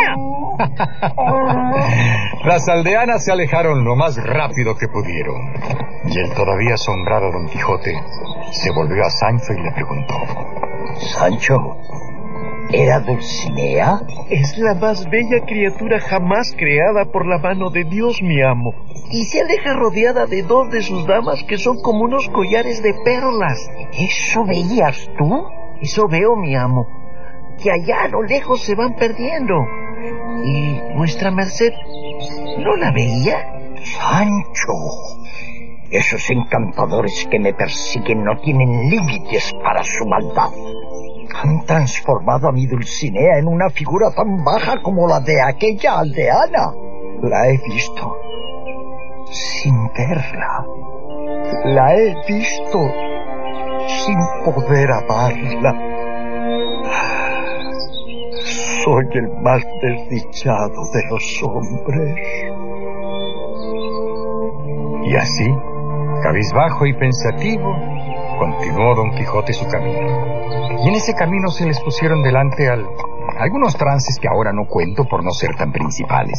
¡Ea! 0.00 0.16
Las 2.46 2.66
aldeanas 2.66 3.22
se 3.22 3.32
alejaron 3.32 3.84
lo 3.84 3.94
más 3.96 4.16
rápido 4.16 4.74
que 4.74 4.88
pudieron. 4.88 5.52
Y 6.08 6.18
el 6.18 6.32
todavía 6.32 6.72
asombrado 6.72 7.30
Don 7.32 7.46
Quijote 7.48 8.00
se 8.50 8.70
volvió 8.72 9.04
a 9.04 9.10
Sancho 9.10 9.52
y 9.52 9.62
le 9.62 9.72
preguntó. 9.72 10.14
Sancho, 11.18 11.58
¿era 12.72 13.00
Dulcinea? 13.00 14.00
Es 14.30 14.56
la 14.58 14.74
más 14.74 15.08
bella 15.08 15.44
criatura 15.46 16.00
jamás 16.00 16.54
creada 16.56 17.04
por 17.06 17.26
la 17.26 17.38
mano 17.38 17.70
de 17.70 17.84
Dios, 17.84 18.20
mi 18.22 18.42
amo. 18.42 18.72
Y 19.10 19.24
se 19.24 19.40
aleja 19.40 19.74
rodeada 19.74 20.26
de 20.26 20.42
dos 20.42 20.70
de 20.70 20.82
sus 20.82 21.06
damas 21.06 21.44
que 21.44 21.58
son 21.58 21.80
como 21.80 22.04
unos 22.04 22.28
collares 22.28 22.82
de 22.82 22.94
perlas. 23.04 23.70
¿Eso 23.92 24.44
veías 24.44 25.08
tú? 25.18 25.44
Eso 25.80 26.08
veo, 26.08 26.36
mi 26.36 26.56
amo, 26.56 26.86
que 27.62 27.70
allá 27.70 28.04
a 28.04 28.08
lo 28.08 28.22
lejos 28.22 28.62
se 28.62 28.74
van 28.74 28.94
perdiendo. 28.96 29.54
¿Y 30.44 30.80
vuestra 30.96 31.30
merced 31.30 31.72
no 32.58 32.76
la 32.76 32.92
veía? 32.92 33.52
Sancho, 33.82 34.72
esos 35.90 36.30
encantadores 36.30 37.28
que 37.30 37.38
me 37.38 37.52
persiguen 37.52 38.24
no 38.24 38.36
tienen 38.40 38.88
límites 38.90 39.52
para 39.62 39.84
su 39.84 40.04
maldad. 40.06 40.50
Han 41.42 41.66
transformado 41.66 42.48
a 42.48 42.52
mi 42.52 42.66
Dulcinea 42.66 43.38
en 43.38 43.46
una 43.46 43.68
figura 43.70 44.10
tan 44.14 44.42
baja 44.42 44.80
como 44.82 45.06
la 45.06 45.20
de 45.20 45.40
aquella 45.42 45.98
aldeana. 45.98 46.72
La 47.22 47.48
he 47.48 47.58
visto 47.58 48.16
sin 49.30 49.88
verla. 49.88 50.66
La 51.64 51.94
he 51.94 52.14
visto 52.26 52.78
sin 53.86 54.18
poder 54.44 54.90
amarla. 54.90 55.74
Soy 58.84 59.06
el 59.12 59.28
más 59.42 59.62
desdichado 59.82 60.82
de 60.92 61.02
los 61.10 61.42
hombres. 61.42 62.16
Y 65.04 65.16
así, 65.16 65.54
cabizbajo 66.22 66.86
y 66.86 66.94
pensativo, 66.94 67.95
continuó 68.36 68.94
Don 68.94 69.10
Quijote 69.14 69.52
su 69.52 69.66
camino. 69.68 70.84
Y 70.84 70.88
en 70.88 70.94
ese 70.94 71.14
camino 71.14 71.48
se 71.48 71.66
les 71.66 71.80
pusieron 71.80 72.22
delante 72.22 72.68
al, 72.68 72.86
algunos 73.38 73.76
trances 73.76 74.18
que 74.20 74.28
ahora 74.28 74.52
no 74.52 74.66
cuento 74.66 75.04
por 75.04 75.24
no 75.24 75.30
ser 75.30 75.54
tan 75.56 75.72
principales. 75.72 76.38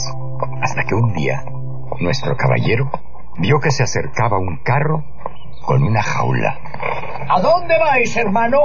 Hasta 0.61 0.83
que 0.83 0.95
un 0.95 1.13
día, 1.13 1.43
nuestro 1.99 2.35
caballero 2.35 2.89
vio 3.39 3.59
que 3.59 3.71
se 3.71 3.83
acercaba 3.83 4.37
un 4.37 4.57
carro 4.63 5.03
con 5.65 5.83
una 5.83 6.01
jaula. 6.01 6.57
¿A 7.29 7.41
dónde 7.41 7.77
vais, 7.77 8.15
hermano? 8.15 8.57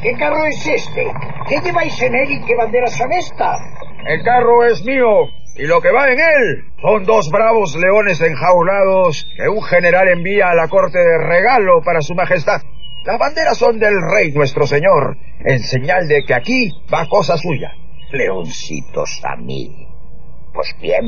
¿Qué 0.00 0.14
carro 0.14 0.46
es 0.46 0.66
este? 0.66 1.12
¿Qué 1.48 1.60
lleváis 1.60 2.00
en 2.02 2.14
él 2.14 2.32
y 2.32 2.44
qué 2.44 2.56
banderas 2.56 2.92
son 2.96 3.12
estas? 3.12 3.60
El 4.06 4.22
carro 4.22 4.64
es 4.64 4.84
mío 4.84 5.28
y 5.56 5.66
lo 5.66 5.80
que 5.80 5.90
va 5.90 6.08
en 6.08 6.18
él 6.18 6.64
son 6.80 7.04
dos 7.04 7.30
bravos 7.30 7.74
leones 7.76 8.20
enjaulados 8.20 9.26
que 9.36 9.48
un 9.48 9.62
general 9.62 10.08
envía 10.08 10.50
a 10.50 10.54
la 10.54 10.68
corte 10.68 10.98
de 10.98 11.18
regalo 11.18 11.80
para 11.82 12.00
su 12.02 12.14
majestad. 12.14 12.60
Las 13.06 13.20
banderas 13.20 13.56
son 13.56 13.78
del 13.78 13.94
rey 14.02 14.32
nuestro 14.32 14.66
señor, 14.66 15.16
en 15.44 15.60
señal 15.60 16.08
de 16.08 16.24
que 16.24 16.34
aquí 16.34 16.72
va 16.92 17.08
cosa 17.08 17.36
suya. 17.36 17.70
Leoncitos 18.10 19.20
a 19.22 19.36
mí. 19.36 19.86
Pues 20.52 20.74
bien, 20.80 21.04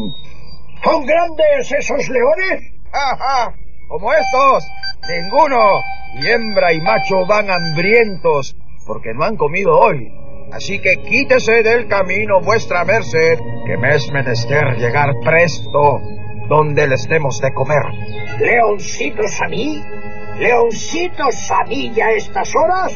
¿son 0.84 1.05
grandes 1.05 1.72
esos 1.72 2.09
leones? 2.09 2.72
¡Ja, 2.92 3.16
ja! 3.16 3.55
Como 3.88 4.12
estos, 4.12 4.64
ninguno. 5.09 5.80
Y 6.20 6.28
hembra 6.28 6.72
y 6.72 6.80
macho 6.80 7.26
van 7.26 7.51
hambrientos 7.51 8.57
porque 8.86 9.12
no 9.12 9.24
han 9.24 9.36
comido 9.36 9.76
hoy. 9.76 10.09
Así 10.53 10.78
que 10.78 11.03
quítese 11.03 11.64
del 11.64 11.88
camino 11.88 12.40
vuestra 12.40 12.84
merced, 12.84 13.40
que 13.66 13.76
me 13.76 13.96
es 13.96 14.09
menester 14.12 14.76
llegar 14.76 15.11
presto 15.24 16.01
donde 16.49 16.86
les 16.86 17.09
demos 17.09 17.40
de 17.40 17.53
comer. 17.53 17.82
¿Leoncitos 18.38 19.40
a 19.42 19.49
mí? 19.49 19.82
¿Leoncitos 20.39 21.51
a 21.51 21.64
mí 21.64 21.93
ya 21.95 22.07
a 22.07 22.12
estas 22.12 22.55
horas? 22.55 22.93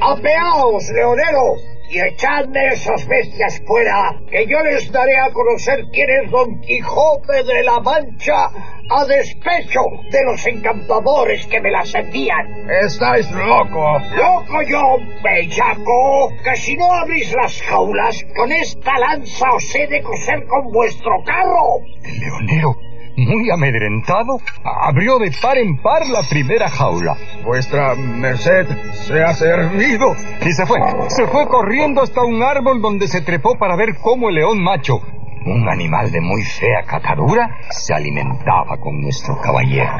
¡Apeaos, 0.00 0.90
leonero! 0.92 1.54
Y 1.88 2.00
echadme 2.00 2.68
esas 2.68 3.06
bestias 3.06 3.62
fuera, 3.66 4.16
que 4.30 4.46
yo 4.46 4.60
les 4.62 4.90
daré 4.90 5.16
a 5.16 5.32
conocer 5.32 5.84
quién 5.92 6.08
es 6.08 6.30
Don 6.30 6.60
Quijote 6.60 7.42
de 7.44 7.62
la 7.64 7.80
Mancha, 7.80 8.46
a 8.90 9.04
despecho 9.06 9.80
de 10.10 10.24
los 10.24 10.46
encantadores 10.46 11.46
que 11.46 11.60
me 11.60 11.70
las 11.70 11.94
envían. 11.94 12.68
¡Estáis 12.84 13.30
loco! 13.32 13.98
¡Loco 14.14 14.62
yo, 14.68 14.98
bellaco! 15.22 16.28
Que 16.42 16.56
si 16.56 16.76
no 16.76 16.92
abrís 16.92 17.32
las 17.34 17.60
jaulas, 17.62 18.24
con 18.36 18.50
esta 18.50 18.98
lanza 18.98 19.46
os 19.54 19.74
he 19.74 19.86
de 19.86 20.02
coser 20.02 20.44
con 20.46 20.72
vuestro 20.72 21.12
carro. 21.24 21.78
El 22.04 22.20
leonero, 22.20 22.76
muy 23.16 23.50
amedrentado, 23.50 24.38
abrió 24.64 25.18
de 25.18 25.30
par 25.42 25.58
en 25.58 25.76
par 25.82 26.06
la 26.06 26.22
primera 26.28 26.68
jaula. 26.68 27.16
Vuestra 27.44 27.94
merced 27.94 28.66
se 28.92 29.22
ha 29.22 29.32
servido. 29.34 30.14
Y 30.40 30.52
se 30.52 30.66
fue. 30.66 30.78
Se 31.08 31.26
fue 31.26 31.46
corriendo 31.48 32.02
hasta 32.02 32.22
un 32.22 32.42
árbol 32.42 32.80
donde 32.80 33.08
se 33.08 33.20
trepó 33.22 33.56
para 33.58 33.76
ver 33.76 33.96
cómo 34.02 34.28
el 34.28 34.36
león 34.36 34.62
macho, 34.62 35.00
un 35.46 35.68
animal 35.68 36.10
de 36.10 36.20
muy 36.20 36.42
fea 36.42 36.82
catadura, 36.86 37.58
se 37.70 37.94
alimentaba 37.94 38.76
con 38.78 39.00
nuestro 39.00 39.38
caballero. 39.40 39.92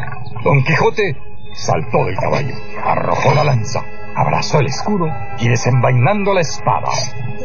Don 0.45 0.63
Quijote 0.65 1.17
saltó 1.53 2.05
del 2.05 2.17
caballo, 2.17 2.55
arrojó 2.85 3.35
la 3.35 3.45
lanza, 3.45 3.85
abrazó 4.15 4.59
el 4.61 4.67
escudo 4.67 5.07
y 5.39 5.49
desenvainando 5.49 6.35
la 6.35 6.41
espada, 6.41 6.91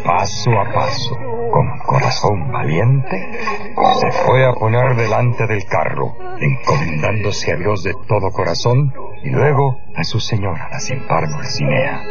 paso 0.03 0.51
a 0.51 0.73
paso, 0.73 1.15
con 1.51 1.77
corazón 1.79 2.51
valiente, 2.51 3.31
se 3.99 4.11
fue 4.11 4.45
a 4.45 4.53
poner 4.53 4.95
delante 4.95 5.47
del 5.47 5.65
carro, 5.65 6.15
encomendándose 6.37 7.53
a 7.53 7.57
Dios 7.57 7.83
de 7.83 7.93
todo 8.07 8.31
corazón 8.31 8.93
y 9.23 9.29
luego 9.29 9.79
a 9.95 10.03
su 10.03 10.19
señora, 10.19 10.69
la 10.71 10.79
sin 10.79 11.05
par 11.07 11.27
Dulcinea. 11.29 12.01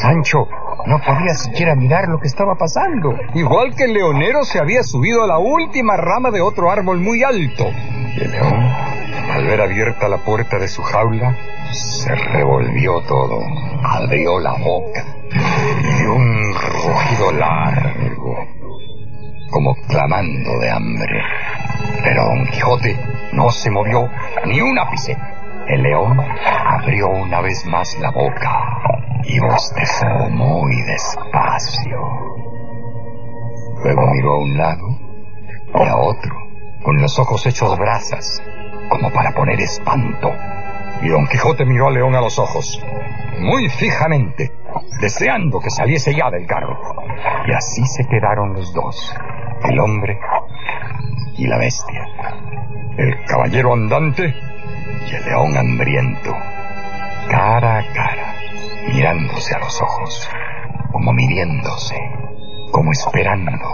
Sancho 0.00 0.48
no 0.86 1.00
podía 1.00 1.34
siquiera 1.34 1.74
mirar 1.74 2.08
lo 2.08 2.18
que 2.18 2.28
estaba 2.28 2.54
pasando. 2.56 3.14
Igual 3.34 3.74
que 3.74 3.84
el 3.84 3.92
leonero 3.92 4.42
se 4.44 4.58
había 4.58 4.82
subido 4.82 5.22
a 5.22 5.26
la 5.26 5.38
última 5.38 5.96
rama 5.96 6.30
de 6.30 6.40
otro 6.40 6.70
árbol 6.70 6.98
muy 6.98 7.22
alto. 7.22 7.64
Y 8.16 8.24
el 8.24 8.30
león, 8.30 8.87
al 9.38 9.46
ver 9.46 9.60
abierta 9.60 10.08
la 10.08 10.18
puerta 10.18 10.58
de 10.58 10.66
su 10.66 10.82
jaula, 10.82 11.32
se 11.70 12.12
revolvió 12.12 13.00
todo, 13.02 13.40
abrió 13.84 14.40
la 14.40 14.54
boca 14.54 15.04
y 15.30 16.02
un 16.06 16.54
rugido 16.54 17.32
largo, 17.32 18.36
como 19.50 19.74
clamando 19.86 20.58
de 20.58 20.70
hambre. 20.70 21.22
Pero 22.02 22.24
Don 22.24 22.46
Quijote 22.46 22.98
no 23.32 23.48
se 23.50 23.70
movió 23.70 24.08
ni 24.44 24.60
un 24.60 24.76
ápice. 24.76 25.16
El 25.68 25.82
león 25.82 26.18
abrió 26.20 27.08
una 27.08 27.40
vez 27.40 27.64
más 27.66 27.96
la 28.00 28.10
boca 28.10 28.50
y 29.22 29.38
bostezó 29.38 30.06
muy 30.30 30.82
despacio. 30.82 31.98
Luego 33.84 34.06
miró 34.10 34.32
a 34.34 34.38
un 34.38 34.56
lado 34.56 34.88
y 35.74 35.86
a 35.86 35.96
otro, 35.96 36.34
con 36.82 37.00
los 37.00 37.16
ojos 37.20 37.46
hechos 37.46 37.78
brasas, 37.78 38.42
como 38.88 39.10
para 39.10 39.32
poner 39.32 39.60
espanto. 39.60 40.32
Y 41.02 41.08
Don 41.08 41.26
Quijote 41.28 41.64
miró 41.64 41.88
al 41.88 41.94
león 41.94 42.14
a 42.14 42.20
los 42.20 42.38
ojos, 42.38 42.82
muy 43.38 43.68
fijamente, 43.68 44.52
deseando 45.00 45.60
que 45.60 45.70
saliese 45.70 46.14
ya 46.14 46.30
del 46.30 46.46
carro. 46.46 46.76
Y 47.46 47.52
así 47.52 47.86
se 47.86 48.04
quedaron 48.04 48.54
los 48.54 48.72
dos, 48.72 49.14
el 49.64 49.78
hombre 49.78 50.18
y 51.36 51.46
la 51.46 51.58
bestia, 51.58 52.04
el 52.96 53.24
caballero 53.24 53.72
andante 53.74 54.34
y 55.06 55.14
el 55.14 55.24
león 55.24 55.56
hambriento, 55.56 56.34
cara 57.30 57.78
a 57.78 57.92
cara, 57.92 58.34
mirándose 58.92 59.54
a 59.54 59.60
los 59.60 59.80
ojos, 59.80 60.28
como 60.92 61.12
midiéndose, 61.12 61.96
como 62.72 62.90
esperando, 62.90 63.68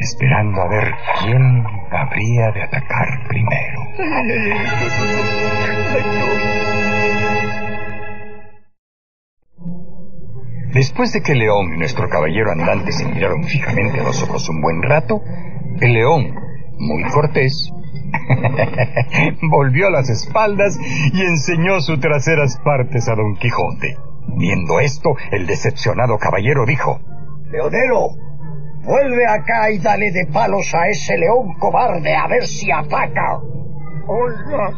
esperando 0.00 0.62
a 0.62 0.68
ver 0.68 0.94
quién 1.20 1.64
habría 1.90 2.50
de 2.52 2.62
atacar 2.62 3.08
primero. 3.28 3.80
Después 10.72 11.12
de 11.12 11.20
que 11.20 11.34
león 11.34 11.74
y 11.74 11.78
nuestro 11.78 12.08
caballero 12.08 12.50
andante 12.52 12.92
se 12.92 13.04
miraron 13.04 13.44
fijamente 13.44 14.00
a 14.00 14.04
los 14.04 14.22
ojos 14.22 14.48
un 14.48 14.62
buen 14.62 14.82
rato, 14.82 15.20
el 15.80 15.92
león, 15.92 16.34
muy 16.78 17.02
cortés, 17.10 17.70
volvió 19.50 19.90
las 19.90 20.08
espaldas 20.08 20.78
y 21.12 21.20
enseñó 21.22 21.80
sus 21.80 22.00
traseras 22.00 22.58
partes 22.64 23.06
a 23.08 23.14
Don 23.14 23.36
Quijote. 23.36 23.96
Viendo 24.38 24.80
esto, 24.80 25.16
el 25.32 25.46
decepcionado 25.46 26.16
caballero 26.16 26.64
dijo, 26.64 27.00
Leonero, 27.50 28.29
vuelve 28.90 29.24
acá 29.24 29.70
y 29.70 29.78
dale 29.78 30.10
de 30.10 30.26
palos 30.26 30.74
a 30.74 30.88
ese 30.88 31.16
león 31.16 31.54
cobarde 31.58 32.14
a 32.14 32.26
ver 32.26 32.42
si 32.42 32.70
ataca. 32.72 33.38
Oiga, 34.08 34.70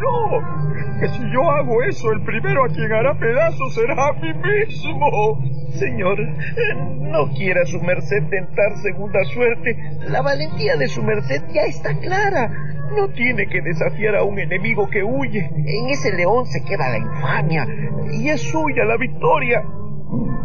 no, 0.00 0.98
que 0.98 1.08
si 1.08 1.32
yo 1.32 1.48
hago 1.48 1.82
eso, 1.84 2.10
el 2.10 2.24
primero 2.24 2.64
a 2.64 2.68
quien 2.68 2.92
hará 2.92 3.16
pedazos 3.16 3.74
será 3.74 4.08
a 4.08 4.12
mí 4.14 4.32
mismo. 4.34 5.38
Señor, 5.74 6.18
no 6.98 7.28
quiera 7.28 7.64
su 7.64 7.80
merced 7.80 8.24
tentar 8.28 8.76
segunda 8.82 9.22
suerte. 9.26 9.76
La 10.08 10.20
valentía 10.20 10.74
de 10.76 10.88
su 10.88 11.02
merced 11.02 11.42
ya 11.52 11.62
está 11.62 11.94
clara. 12.00 12.50
No 12.96 13.08
tiene 13.10 13.46
que 13.46 13.62
desafiar 13.62 14.16
a 14.16 14.24
un 14.24 14.36
enemigo 14.40 14.88
que 14.90 15.04
huye. 15.04 15.48
En 15.48 15.90
ese 15.90 16.12
león 16.16 16.44
se 16.46 16.64
queda 16.64 16.88
la 16.88 16.98
infamia 16.98 17.66
y 18.10 18.30
es 18.30 18.40
suya 18.42 18.84
la 18.84 18.96
victoria. 18.96 19.62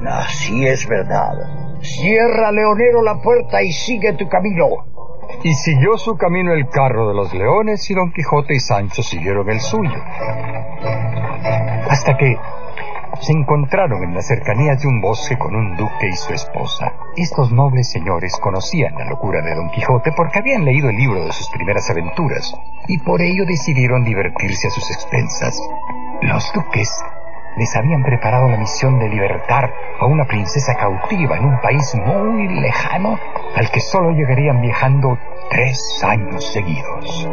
Así 0.05 0.67
es 0.67 0.87
verdad. 0.87 1.64
Cierra, 1.85 2.51
leonero, 2.51 3.03
la 3.03 3.21
puerta 3.21 3.61
y 3.61 3.71
sigue 3.71 4.13
tu 4.13 4.27
camino. 4.27 4.65
Y 5.43 5.53
siguió 5.53 5.97
su 5.97 6.17
camino 6.17 6.53
el 6.53 6.67
carro 6.67 7.07
de 7.07 7.13
los 7.13 7.33
leones 7.33 7.89
y 7.89 7.93
Don 7.93 8.11
Quijote 8.11 8.55
y 8.55 8.59
Sancho 8.59 9.03
siguieron 9.03 9.49
el 9.49 9.59
suyo. 9.59 10.01
Hasta 11.89 12.17
que 12.17 12.37
se 13.21 13.31
encontraron 13.31 14.03
en 14.03 14.13
las 14.13 14.27
cercanías 14.27 14.81
de 14.81 14.87
un 14.87 14.99
bosque 15.01 15.37
con 15.37 15.55
un 15.55 15.75
duque 15.75 16.07
y 16.09 16.15
su 16.15 16.33
esposa. 16.33 16.91
Estos 17.15 17.51
nobles 17.51 17.91
señores 17.91 18.35
conocían 18.41 18.95
la 18.95 19.05
locura 19.05 19.41
de 19.41 19.55
Don 19.55 19.69
Quijote 19.69 20.11
porque 20.15 20.39
habían 20.39 20.65
leído 20.65 20.89
el 20.89 20.97
libro 20.97 21.23
de 21.23 21.31
sus 21.31 21.49
primeras 21.49 21.89
aventuras 21.89 22.53
y 22.87 22.97
por 22.99 23.21
ello 23.21 23.45
decidieron 23.45 24.03
divertirse 24.03 24.67
a 24.67 24.71
sus 24.71 24.89
expensas. 24.91 25.59
Los 26.21 26.51
duques 26.53 26.89
les 27.57 27.75
habían 27.75 28.03
preparado 28.03 28.49
la 28.49 28.57
misión 28.57 28.99
de 28.99 29.09
libertar 29.09 29.71
a 29.99 30.05
una 30.05 30.25
princesa 30.25 30.75
cautiva 30.75 31.37
en 31.37 31.45
un 31.45 31.59
país 31.61 31.95
muy 32.05 32.47
lejano 32.59 33.17
al 33.55 33.71
que 33.71 33.79
solo 33.79 34.11
llegarían 34.11 34.61
viajando 34.61 35.17
tres 35.49 36.03
años 36.03 36.45
seguidos. 36.51 37.29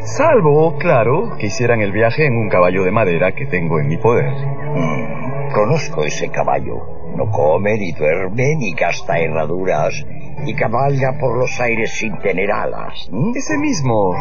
Salvo, 0.00 0.76
claro, 0.78 1.36
que 1.38 1.46
hicieran 1.46 1.80
el 1.80 1.92
viaje 1.92 2.26
en 2.26 2.36
un 2.36 2.48
caballo 2.48 2.84
de 2.84 2.90
madera 2.90 3.32
que 3.32 3.46
tengo 3.46 3.78
en 3.78 3.88
mi 3.88 3.98
poder. 3.98 4.32
Mm, 4.32 5.52
conozco 5.52 6.04
ese 6.04 6.30
caballo. 6.30 7.00
No 7.16 7.30
come, 7.30 7.76
ni 7.76 7.92
duerme, 7.92 8.54
ni 8.56 8.72
gasta 8.72 9.18
herraduras, 9.18 9.92
y 10.46 10.54
cabalga 10.54 11.18
por 11.20 11.36
los 11.36 11.60
aires 11.60 11.90
sin 11.90 12.16
tener 12.18 12.50
alas. 12.50 13.08
¿Mm? 13.10 13.32
Ese 13.34 13.58
mismo. 13.58 14.14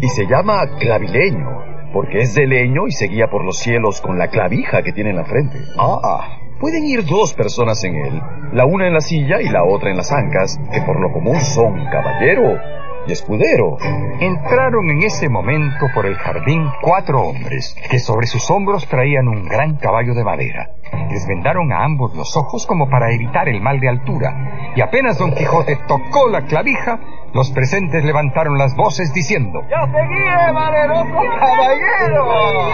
Y 0.00 0.08
se 0.08 0.26
llama 0.26 0.66
clavileño, 0.78 1.79
porque 1.92 2.18
es 2.18 2.34
de 2.34 2.46
leño 2.46 2.86
y 2.86 2.92
se 2.92 3.06
guía 3.06 3.28
por 3.30 3.44
los 3.44 3.58
cielos 3.58 4.00
con 4.00 4.18
la 4.18 4.28
clavija 4.28 4.82
que 4.82 4.92
tiene 4.92 5.10
en 5.10 5.16
la 5.16 5.24
frente. 5.24 5.58
Ah, 5.78 6.38
Pueden 6.60 6.84
ir 6.84 7.06
dos 7.06 7.32
personas 7.32 7.82
en 7.84 7.96
él, 7.96 8.22
la 8.52 8.66
una 8.66 8.86
en 8.86 8.92
la 8.92 9.00
silla 9.00 9.40
y 9.40 9.48
la 9.48 9.64
otra 9.64 9.90
en 9.90 9.96
las 9.96 10.12
ancas, 10.12 10.60
que 10.70 10.82
por 10.82 11.00
lo 11.00 11.10
común 11.10 11.40
son 11.40 11.86
caballero 11.86 12.58
y 13.06 13.12
escudero. 13.12 13.78
Entraron 14.20 14.90
en 14.90 15.02
ese 15.02 15.30
momento 15.30 15.86
por 15.94 16.04
el 16.04 16.16
jardín 16.16 16.66
cuatro 16.82 17.22
hombres, 17.22 17.74
que 17.90 17.98
sobre 17.98 18.26
sus 18.26 18.50
hombros 18.50 18.86
traían 18.88 19.26
un 19.26 19.46
gran 19.46 19.76
caballo 19.76 20.12
de 20.12 20.22
madera. 20.22 20.68
Les 21.10 21.26
vendaron 21.26 21.72
a 21.72 21.82
ambos 21.82 22.14
los 22.14 22.36
ojos 22.36 22.66
como 22.66 22.90
para 22.90 23.10
evitar 23.10 23.48
el 23.48 23.62
mal 23.62 23.80
de 23.80 23.88
altura, 23.88 24.72
y 24.76 24.82
apenas 24.82 25.16
Don 25.16 25.32
Quijote 25.32 25.78
tocó 25.88 26.28
la 26.28 26.42
clavija, 26.42 27.00
los 27.32 27.50
presentes 27.52 28.04
levantaron 28.04 28.58
las 28.58 28.74
voces 28.74 29.12
diciendo, 29.12 29.62
¡Ya 29.68 29.86
seguí, 29.86 30.52
valeroso 30.52 31.20
caballero! 31.38 32.70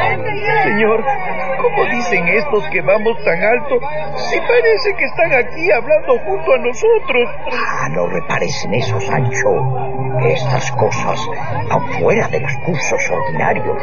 Señor, 0.65 1.05
¿cómo 1.61 1.85
dicen 1.91 2.27
estos 2.29 2.65
que 2.71 2.81
vamos 2.81 3.17
tan 3.25 3.43
alto 3.43 3.79
si 4.17 4.39
parece 4.41 4.95
que 4.97 5.05
están 5.05 5.33
aquí 5.35 5.71
hablando 5.71 6.19
junto 6.25 6.55
a 6.55 6.59
nosotros? 6.59 7.29
Ah, 7.53 7.89
no 7.91 8.07
me 8.07 8.23
parecen 8.23 8.75
eso, 8.75 8.99
Sancho. 9.01 9.49
Estas 10.25 10.73
cosas 10.73 11.21
afuera 11.71 12.29
de 12.29 12.41
los 12.41 12.53
cursos 12.65 13.11
ordinarios. 13.11 13.77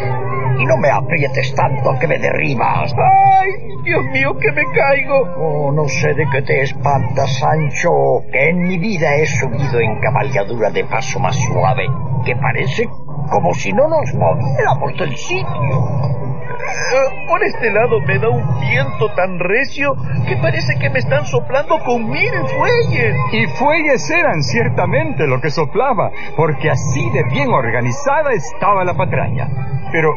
Y 0.58 0.66
no 0.66 0.78
me 0.78 0.90
aprietes 0.90 1.54
tanto 1.56 1.98
que 2.00 2.08
me 2.08 2.18
derribas. 2.18 2.94
¡Ay, 2.94 3.52
Dios 3.84 4.04
mío, 4.12 4.36
que 4.40 4.52
me 4.52 4.64
caigo! 4.72 5.22
Oh, 5.38 5.72
no 5.72 5.88
sé 5.88 6.14
de 6.14 6.26
qué 6.32 6.42
te 6.42 6.62
espantas, 6.62 7.38
Sancho, 7.40 7.90
que 8.32 8.50
en 8.50 8.64
mi 8.64 8.78
vida 8.78 9.16
he 9.16 9.26
subido 9.26 9.80
en 9.80 10.00
cabalgadura 10.00 10.63
de 10.72 10.84
paso 10.86 11.20
más 11.20 11.36
suave, 11.36 11.88
que 12.26 12.36
parece 12.36 12.88
como 13.30 13.54
si 13.54 13.72
no 13.72 13.88
nos 13.88 14.14
moviéramos 14.14 14.98
del 14.98 15.16
sitio. 15.16 16.24
Eh, 16.54 17.26
por 17.28 17.44
este 17.44 17.72
lado 17.72 18.00
me 18.02 18.20
da 18.20 18.30
un 18.30 18.60
viento 18.60 19.10
tan 19.16 19.40
recio 19.40 19.96
que 20.28 20.38
parece 20.38 20.76
que 20.80 20.90
me 20.90 21.00
están 21.00 21.26
soplando 21.26 21.80
con 21.80 22.10
mil 22.10 22.32
fuelles. 22.56 23.16
Y 23.32 23.48
fuelles 23.58 24.10
eran 24.10 24.42
ciertamente 24.44 25.28
lo 25.28 25.42
que 25.42 25.50
soplaba, 25.50 26.12
porque 26.38 26.70
así 26.70 27.10
de 27.12 27.24
bien 27.32 27.50
organizada 27.50 28.32
estaba 28.34 28.84
la 28.84 28.94
patraña. 28.94 29.50
Pero 29.92 30.14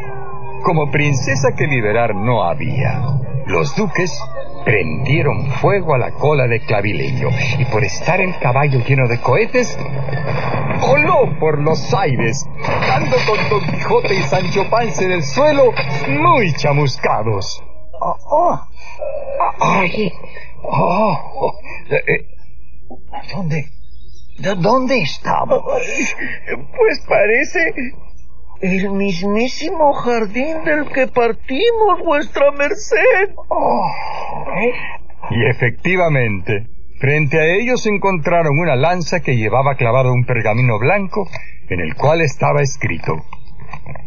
como 0.62 0.90
princesa 0.90 1.52
que 1.56 1.66
liberar 1.66 2.14
no 2.14 2.42
había. 2.42 3.00
Los 3.46 3.76
duques 3.76 4.20
prendieron 4.66 5.48
fuego 5.62 5.94
a 5.94 5.98
la 5.98 6.10
cola 6.10 6.48
de 6.48 6.58
clavileño 6.58 7.28
y 7.56 7.64
por 7.66 7.84
estar 7.84 8.20
el 8.20 8.36
caballo 8.40 8.80
lleno 8.80 9.06
de 9.06 9.20
cohetes, 9.20 9.78
voló 10.80 11.38
por 11.38 11.62
los 11.62 11.94
aires, 11.94 12.44
dando 12.88 13.16
con 13.28 13.48
Don 13.48 13.70
Quijote 13.70 14.14
y 14.14 14.22
Sancho 14.22 14.68
Panza 14.68 15.04
en 15.04 15.12
el 15.12 15.22
suelo 15.22 15.72
muy 16.08 16.52
chamuscados. 16.54 17.62
Oh, 18.00 18.16
oh. 18.28 18.60
Ay, 19.60 20.12
oh, 20.64 21.52
¿Dónde? 23.32 23.66
¿De 24.38 24.54
dónde 24.56 24.98
estamos? 24.98 25.62
Pues 26.76 27.00
parece 27.08 27.72
El 28.60 28.90
mismísimo 28.90 29.92
jardín 29.92 30.64
del 30.64 30.88
que 30.88 31.06
partimos, 31.08 32.00
vuestra 32.04 32.50
merced. 32.52 33.34
Oh. 33.48 33.90
Y 35.30 35.44
efectivamente, 35.46 36.66
frente 36.98 37.38
a 37.38 37.46
ellos 37.46 37.86
encontraron 37.86 38.58
una 38.58 38.76
lanza 38.76 39.20
que 39.20 39.36
llevaba 39.36 39.74
clavado 39.74 40.12
un 40.12 40.24
pergamino 40.24 40.78
blanco 40.78 41.28
en 41.68 41.80
el 41.80 41.94
cual 41.94 42.22
estaba 42.22 42.62
escrito. 42.62 43.24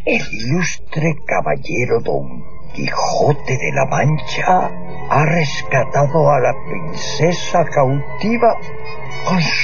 El 0.04 0.22
ilustre 0.32 1.14
caballero 1.26 2.00
don 2.00 2.42
Quijote 2.74 3.58
de 3.58 3.72
la 3.72 3.86
Mancha 3.86 4.70
ha 5.10 5.26
rescatado 5.26 6.30
a 6.30 6.40
la 6.40 6.54
princesa 6.66 7.64
cautiva 7.64 8.56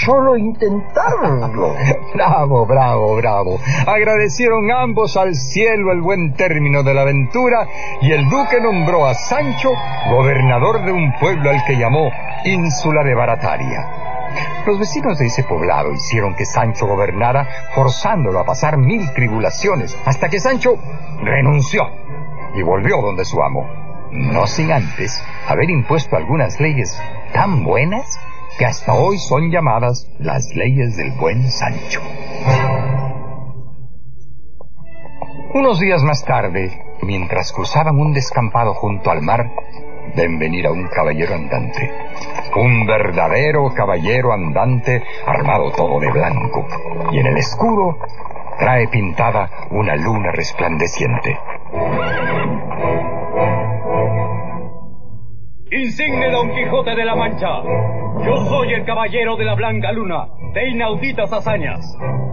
solo 0.04 0.36
intentarlo. 0.36 1.74
bravo, 2.14 2.66
bravo, 2.66 3.16
bravo. 3.16 3.58
Agradecieron 3.86 4.70
ambos 4.70 5.16
al 5.16 5.34
cielo 5.34 5.92
el 5.92 6.00
buen 6.00 6.34
término 6.34 6.82
de 6.82 6.94
la 6.94 7.02
aventura 7.02 7.66
y 8.00 8.12
el 8.12 8.28
duque 8.28 8.60
nombró 8.60 9.06
a 9.06 9.14
Sancho 9.14 9.70
gobernador 10.10 10.84
de 10.84 10.92
un 10.92 11.12
pueblo 11.18 11.50
al 11.50 11.64
que 11.64 11.76
llamó 11.76 12.10
Ínsula 12.44 13.02
de 13.02 13.14
Barataria. 13.14 14.06
Los 14.66 14.78
vecinos 14.78 15.18
de 15.18 15.26
ese 15.26 15.44
poblado 15.44 15.92
hicieron 15.92 16.34
que 16.34 16.44
Sancho 16.44 16.86
gobernara, 16.86 17.48
forzándolo 17.74 18.40
a 18.40 18.44
pasar 18.44 18.76
mil 18.76 19.10
tribulaciones, 19.12 19.96
hasta 20.04 20.28
que 20.28 20.40
Sancho 20.40 20.76
renunció 21.22 21.82
y 22.54 22.62
volvió 22.62 23.00
donde 23.00 23.24
su 23.24 23.42
amo, 23.42 23.66
no 24.10 24.46
sin 24.46 24.72
antes 24.72 25.22
haber 25.48 25.70
impuesto 25.70 26.16
algunas 26.16 26.60
leyes 26.60 27.00
tan 27.32 27.64
buenas 27.64 28.18
que 28.58 28.64
hasta 28.64 28.94
hoy 28.94 29.18
son 29.18 29.50
llamadas 29.50 30.10
las 30.18 30.54
leyes 30.54 30.96
del 30.96 31.12
buen 31.12 31.50
Sancho. 31.50 32.00
Unos 35.54 35.80
días 35.80 36.02
más 36.02 36.24
tarde, 36.24 36.70
mientras 37.02 37.52
cruzaban 37.52 37.98
un 37.98 38.12
descampado 38.12 38.74
junto 38.74 39.10
al 39.10 39.22
mar, 39.22 39.50
ven 40.14 40.38
venir 40.38 40.66
a 40.66 40.72
un 40.72 40.86
caballero 40.88 41.34
andante. 41.34 41.92
Un 42.56 42.86
verdadero 42.86 43.72
caballero 43.74 44.32
andante 44.32 45.02
armado 45.26 45.70
todo 45.72 46.00
de 46.00 46.10
blanco. 46.10 46.66
Y 47.12 47.18
en 47.18 47.26
el 47.26 47.36
escudo 47.36 47.98
trae 48.58 48.88
pintada 48.88 49.50
una 49.70 49.96
luna 49.96 50.32
resplandeciente. 50.32 51.38
Insigne 55.68 56.30
Don 56.30 56.48
Quijote 56.54 56.94
de 56.94 57.04
la 57.04 57.16
Mancha, 57.16 57.60
yo 58.24 58.36
soy 58.48 58.72
el 58.72 58.84
caballero 58.84 59.34
de 59.36 59.44
la 59.44 59.56
Blanca 59.56 59.90
Luna, 59.90 60.28
de 60.54 60.68
inauditas 60.68 61.32
hazañas. 61.32 61.80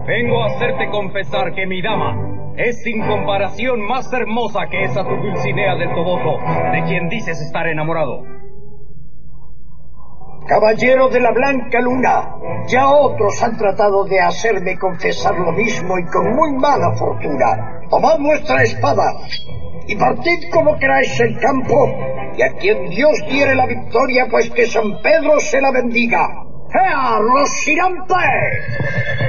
Vengo 0.06 0.40
a 0.40 0.46
hacerte 0.46 0.88
confesar 0.88 1.52
que 1.52 1.66
mi 1.66 1.82
dama 1.82 2.14
es 2.56 2.80
sin 2.84 3.04
comparación 3.04 3.80
más 3.88 4.12
hermosa 4.12 4.68
que 4.70 4.82
esa 4.82 5.02
tu 5.02 5.16
Dulcinea 5.16 5.74
del 5.74 5.92
Toboso, 5.94 6.38
de 6.72 6.84
quien 6.84 7.08
dices 7.08 7.40
estar 7.40 7.66
enamorado. 7.66 8.22
Caballero 10.46 11.08
de 11.08 11.20
la 11.20 11.32
Blanca 11.32 11.80
Luna, 11.80 12.36
ya 12.68 12.88
otros 12.88 13.42
han 13.42 13.58
tratado 13.58 14.04
de 14.04 14.20
hacerme 14.20 14.78
confesar 14.78 15.36
lo 15.40 15.50
mismo 15.50 15.98
y 15.98 16.04
con 16.04 16.36
muy 16.36 16.52
mala 16.52 16.94
fortuna. 16.96 17.80
Tomad 17.90 18.20
vuestra 18.20 18.62
espada 18.62 19.12
y 19.88 19.96
partid 19.96 20.50
como 20.52 20.78
queráis 20.78 21.18
el 21.20 21.36
campo, 21.38 22.13
y 22.36 22.42
a 22.42 22.52
quien 22.54 22.88
Dios 22.90 23.12
diere 23.28 23.54
la 23.54 23.66
victoria, 23.66 24.26
pues 24.30 24.50
que 24.50 24.66
San 24.66 25.00
Pedro 25.02 25.38
se 25.38 25.60
la 25.60 25.70
bendiga. 25.70 26.28
¡Ea, 26.74 27.18
Rocinante! 27.20 28.14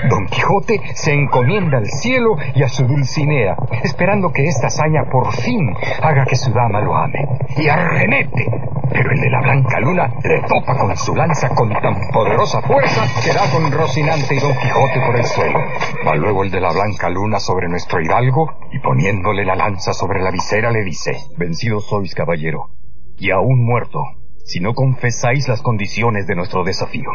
Don 0.10 0.26
Quijote 0.26 0.82
se 0.96 1.14
encomienda 1.14 1.78
al 1.78 1.86
cielo 1.86 2.36
y 2.56 2.64
a 2.64 2.68
su 2.68 2.86
Dulcinea, 2.88 3.56
esperando 3.84 4.32
que 4.32 4.46
esta 4.46 4.68
hazaña 4.68 5.04
por 5.12 5.32
fin 5.32 5.74
haga 6.02 6.26
que 6.26 6.36
su 6.36 6.52
dama 6.52 6.82
lo 6.82 6.96
ame. 6.96 7.20
Y 7.58 7.68
arremete, 7.68 8.46
pero 8.92 9.12
el 9.12 9.20
de 9.20 9.30
la 9.30 9.42
Blanca 9.42 9.80
Luna 9.80 10.10
le 10.24 10.42
topa 10.42 10.76
con 10.78 10.96
su 10.98 11.16
lanza 11.16 11.50
con 11.50 11.70
tan 11.70 11.96
poderosa 12.12 12.62
fuerza 12.62 13.04
que 13.24 13.34
da 13.34 13.50
con 13.52 13.72
Rocinante 13.72 14.36
y 14.36 14.40
Don 14.40 14.54
Quijote 14.54 15.02
por 15.06 15.16
el 15.16 15.26
suelo. 15.26 15.60
Va 16.08 16.16
luego 16.16 16.44
el 16.44 16.50
de 16.50 16.62
la 16.62 16.72
Blanca 16.72 17.10
Luna 17.10 17.40
sobre 17.40 17.68
nuestro 17.68 18.02
hidalgo 18.02 18.54
y 18.72 18.80
poniéndole 18.80 19.46
la 19.46 19.56
lanza 19.56 19.94
sobre 19.94 20.22
la 20.22 20.32
visera 20.32 20.72
le 20.72 20.84
dice, 20.84 21.18
Vencido 21.38 21.80
sois, 21.80 22.16
caballero, 22.16 22.70
y 23.18 23.32
aún 23.32 23.66
muerto, 23.66 24.00
si 24.44 24.60
no 24.60 24.74
confesáis 24.74 25.48
las 25.48 25.62
condiciones 25.62 26.28
de 26.28 26.36
nuestro 26.36 26.64
desafío. 26.64 27.10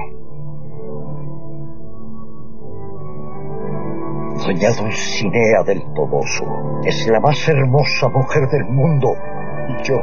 Doña 4.47 4.71
Dulcinea 4.71 5.63
del 5.65 5.83
Toboso 5.95 6.81
es 6.85 7.07
la 7.09 7.21
más 7.21 7.47
hermosa 7.47 8.09
mujer 8.09 8.49
del 8.49 8.65
mundo 8.65 9.15
y 9.69 9.83
yo, 9.85 9.97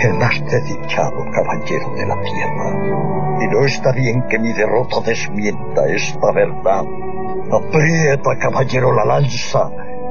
el 0.00 0.14
más 0.14 0.40
desdichado 0.50 1.24
caballero 1.32 1.94
de 1.94 2.06
la 2.06 2.20
tierra. 2.22 3.40
Y 3.42 3.46
no 3.46 3.64
está 3.64 3.92
bien 3.92 4.24
que 4.28 4.38
mi 4.38 4.52
derrota 4.52 5.00
desmienta 5.04 5.86
esta 5.88 6.32
verdad. 6.32 6.84
Aprieta, 7.52 8.38
caballero, 8.38 8.92
la 8.94 9.04
lanza 9.04 9.70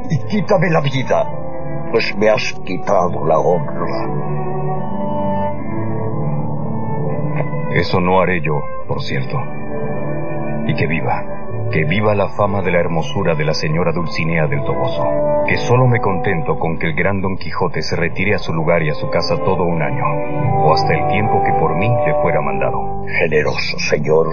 y 0.10 0.18
quítame 0.28 0.70
la 0.70 0.82
vida, 0.82 1.28
pues 1.92 2.16
me 2.18 2.30
has 2.30 2.54
quitado 2.66 3.26
la 3.26 3.40
honra. 3.40 4.30
Eso 7.74 8.00
no 8.00 8.20
haré 8.20 8.42
yo, 8.42 8.60
por 8.88 9.02
cierto. 9.02 9.38
Y 10.68 10.76
que 10.76 10.88
viva, 10.88 11.24
que 11.72 11.86
viva 11.86 12.16
la 12.16 12.30
fama 12.30 12.62
de 12.62 12.72
la 12.72 12.80
hermosura 12.80 13.36
de 13.36 13.46
la 13.46 13.54
señora 13.54 13.92
Dulcinea 13.92 14.48
del 14.48 14.64
Toboso. 14.64 15.04
Que 15.48 15.58
solo 15.58 15.88
me 15.88 16.00
contento 16.00 16.58
con 16.58 16.78
que 16.78 16.88
el 16.88 16.96
gran 16.96 17.22
Don 17.22 17.38
Quijote 17.38 17.82
se 17.82 17.96
retire 17.96 18.36
a 18.36 18.40
su 18.40 18.54
lugar 18.54 18.84
y 18.84 18.90
a 18.90 18.96
su 18.96 19.10
casa 19.10 19.38
todo 19.38 19.64
un 19.64 19.82
año, 19.82 20.04
o 20.64 20.74
hasta 20.74 20.94
el 20.94 21.08
tiempo 21.08 21.44
que 21.44 21.54
por 21.54 21.76
mí 21.76 21.88
le 22.06 22.14
fuera 22.22 22.42
mandado. 22.42 23.06
Generoso 23.08 23.80
señor, 23.80 24.28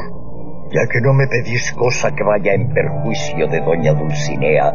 ya 0.70 0.86
que 0.90 1.00
no 1.02 1.14
me 1.14 1.26
pedís 1.26 1.72
cosa 1.72 2.14
que 2.14 2.24
vaya 2.24 2.52
en 2.52 2.72
perjuicio 2.72 3.46
de 3.48 3.60
doña 3.60 3.92
Dulcinea, 3.92 4.72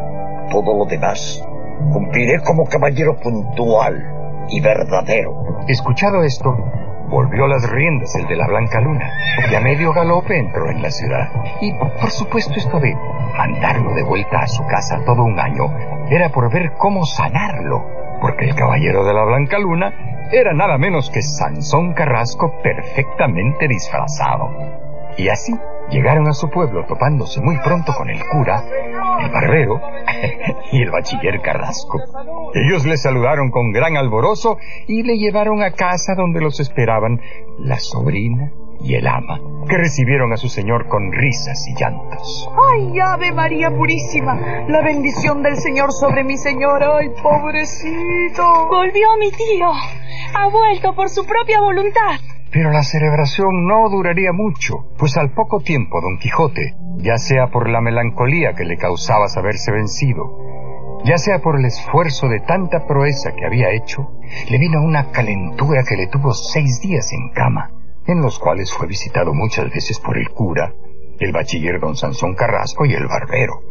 todo 0.50 0.78
lo 0.78 0.86
demás 0.86 1.46
cumpliré 1.92 2.40
como 2.42 2.66
caballero 2.66 3.16
puntual 3.18 4.46
y 4.50 4.60
verdadero. 4.60 5.64
Escuchado 5.68 6.24
esto, 6.24 6.56
volvió 7.10 7.46
las 7.48 7.70
riendas 7.70 8.16
el 8.16 8.28
de 8.28 8.36
la 8.36 8.48
Blanca 8.48 8.80
Luna 8.80 9.12
y 9.52 9.56
a 9.56 9.60
medio 9.60 9.94
galope 9.94 10.38
entró 10.38 10.70
en 10.70 10.82
la 10.82 10.90
ciudad. 10.90 11.30
Y 11.62 11.74
por 11.74 12.10
supuesto 12.10 12.54
esto 12.56 12.80
de 12.80 12.96
mandarlo 13.38 13.94
de 13.94 14.04
vuelta 14.04 14.40
a 14.40 14.48
su 14.48 14.66
casa 14.66 15.02
todo 15.06 15.24
un 15.24 15.40
año 15.40 15.66
era 16.10 16.30
por 16.30 16.52
ver 16.52 16.74
cómo 16.78 17.06
sanarlo, 17.06 17.86
porque 18.22 18.46
el 18.46 18.56
caballero 18.56 19.04
de 19.06 19.14
la 19.14 19.26
Blanca 19.26 19.60
Luna 19.60 19.94
era 20.32 20.54
nada 20.54 20.78
menos 20.78 21.10
que 21.10 21.22
Sansón 21.22 21.94
Carrasco 21.94 22.62
perfectamente 22.64 23.68
disfrazado. 23.68 24.50
Y 25.18 25.28
así 25.28 25.54
llegaron 25.90 26.28
a 26.30 26.34
su 26.34 26.50
pueblo 26.50 26.86
topándose 26.86 27.42
muy 27.42 27.58
pronto 27.60 27.94
con 27.94 28.10
el 28.10 28.26
cura, 28.28 28.64
el 29.22 29.32
barbero 29.32 29.82
y 30.72 30.82
el 30.82 30.92
bachiller 30.92 31.42
Carrasco. 31.42 32.00
Ellos 32.54 32.86
le 32.86 32.98
saludaron 32.98 33.52
con 33.52 33.72
gran 33.72 33.98
alborozo 33.98 34.58
y 34.88 35.04
le 35.04 35.18
llevaron 35.18 35.62
a 35.64 35.72
casa 35.72 36.14
donde 36.16 36.42
los 36.42 36.60
esperaban 36.60 37.20
la 37.60 37.78
sobrina 37.78 38.52
y 38.84 38.96
el 38.96 39.08
ama, 39.08 39.40
que 39.70 39.78
recibieron 39.78 40.34
a 40.34 40.38
su 40.38 40.50
señor 40.50 40.88
con 40.88 41.12
risas 41.12 41.68
y 41.68 41.76
llantos. 41.80 42.50
¡Ay, 42.74 43.00
Ave 43.00 43.32
María 43.32 43.70
Purísima! 43.70 44.66
La 44.68 44.82
bendición 44.82 45.44
del 45.44 45.58
Señor 45.58 45.92
sobre 45.94 46.24
mi 46.24 46.38
señor. 46.38 46.84
¡Ay, 46.84 47.10
pobrecito! 47.22 48.44
Volvió 48.70 49.18
mi 49.20 49.32
tío. 49.32 49.68
Ha 50.34 50.50
vuelto 50.50 50.96
por 50.96 51.10
su 51.10 51.26
propia 51.26 51.62
voluntad. 51.62 52.20
Pero 52.52 52.72
la 52.72 52.84
celebración 52.84 53.66
no 53.66 53.89
duraría 53.89 54.34
mucho, 54.34 54.86
pues 54.97 55.16
al 55.16 55.32
poco 55.34 55.62
tiempo 55.62 56.02
don 56.02 56.18
Quijote, 56.18 56.76
ya 56.97 57.18
sea 57.18 57.47
por 57.47 57.70
la 57.70 57.80
melancolía 57.80 58.54
que 58.54 58.66
le 58.66 58.78
causaba 58.78 59.30
saberse 59.30 59.72
vencido, 59.72 61.02
ya 61.06 61.18
sea 61.18 61.39
por 61.39 61.58
el 61.58 61.66
esfuerzo 61.66 62.28
de 62.28 62.41
tanta 62.41 62.86
proeza 62.86 63.32
que 63.32 63.45
había 63.45 63.72
hecho, 63.72 64.12
le 64.49 64.58
vino 64.58 64.82
una 64.82 65.12
calentura 65.12 65.84
que 65.88 65.95
le 65.95 66.08
tuvo 66.08 66.34
seis 66.34 66.82
días 66.82 67.14
en 67.14 67.30
cama, 67.30 67.72
en 68.06 68.22
los 68.22 68.38
cuales 68.38 68.74
fue 68.74 68.86
visitado 68.86 69.34
muchas 69.34 69.72
veces 69.72 69.99
por 69.99 70.18
el 70.18 70.30
cura, 70.30 70.74
el 71.20 71.32
bachiller 71.32 71.80
don 71.80 71.95
Sansón 71.95 72.36
Carrasco 72.36 72.86
y 72.86 72.93
el 72.93 73.08
barbero, 73.08 73.62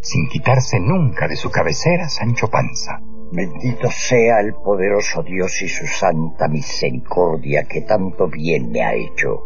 sin 0.00 0.28
quitarse 0.28 0.78
nunca 0.78 1.26
de 1.26 1.34
su 1.36 1.50
cabecera 1.50 2.08
Sancho 2.08 2.46
Panza. 2.48 3.00
Bendito 3.34 3.90
sea 3.90 4.40
el 4.40 4.52
poderoso 4.52 5.22
Dios 5.22 5.62
y 5.62 5.68
su 5.68 5.86
santa 5.86 6.48
misericordia 6.48 7.64
que 7.64 7.80
tanto 7.80 8.28
bien 8.28 8.70
me 8.70 8.82
ha 8.82 8.92
hecho. 8.94 9.40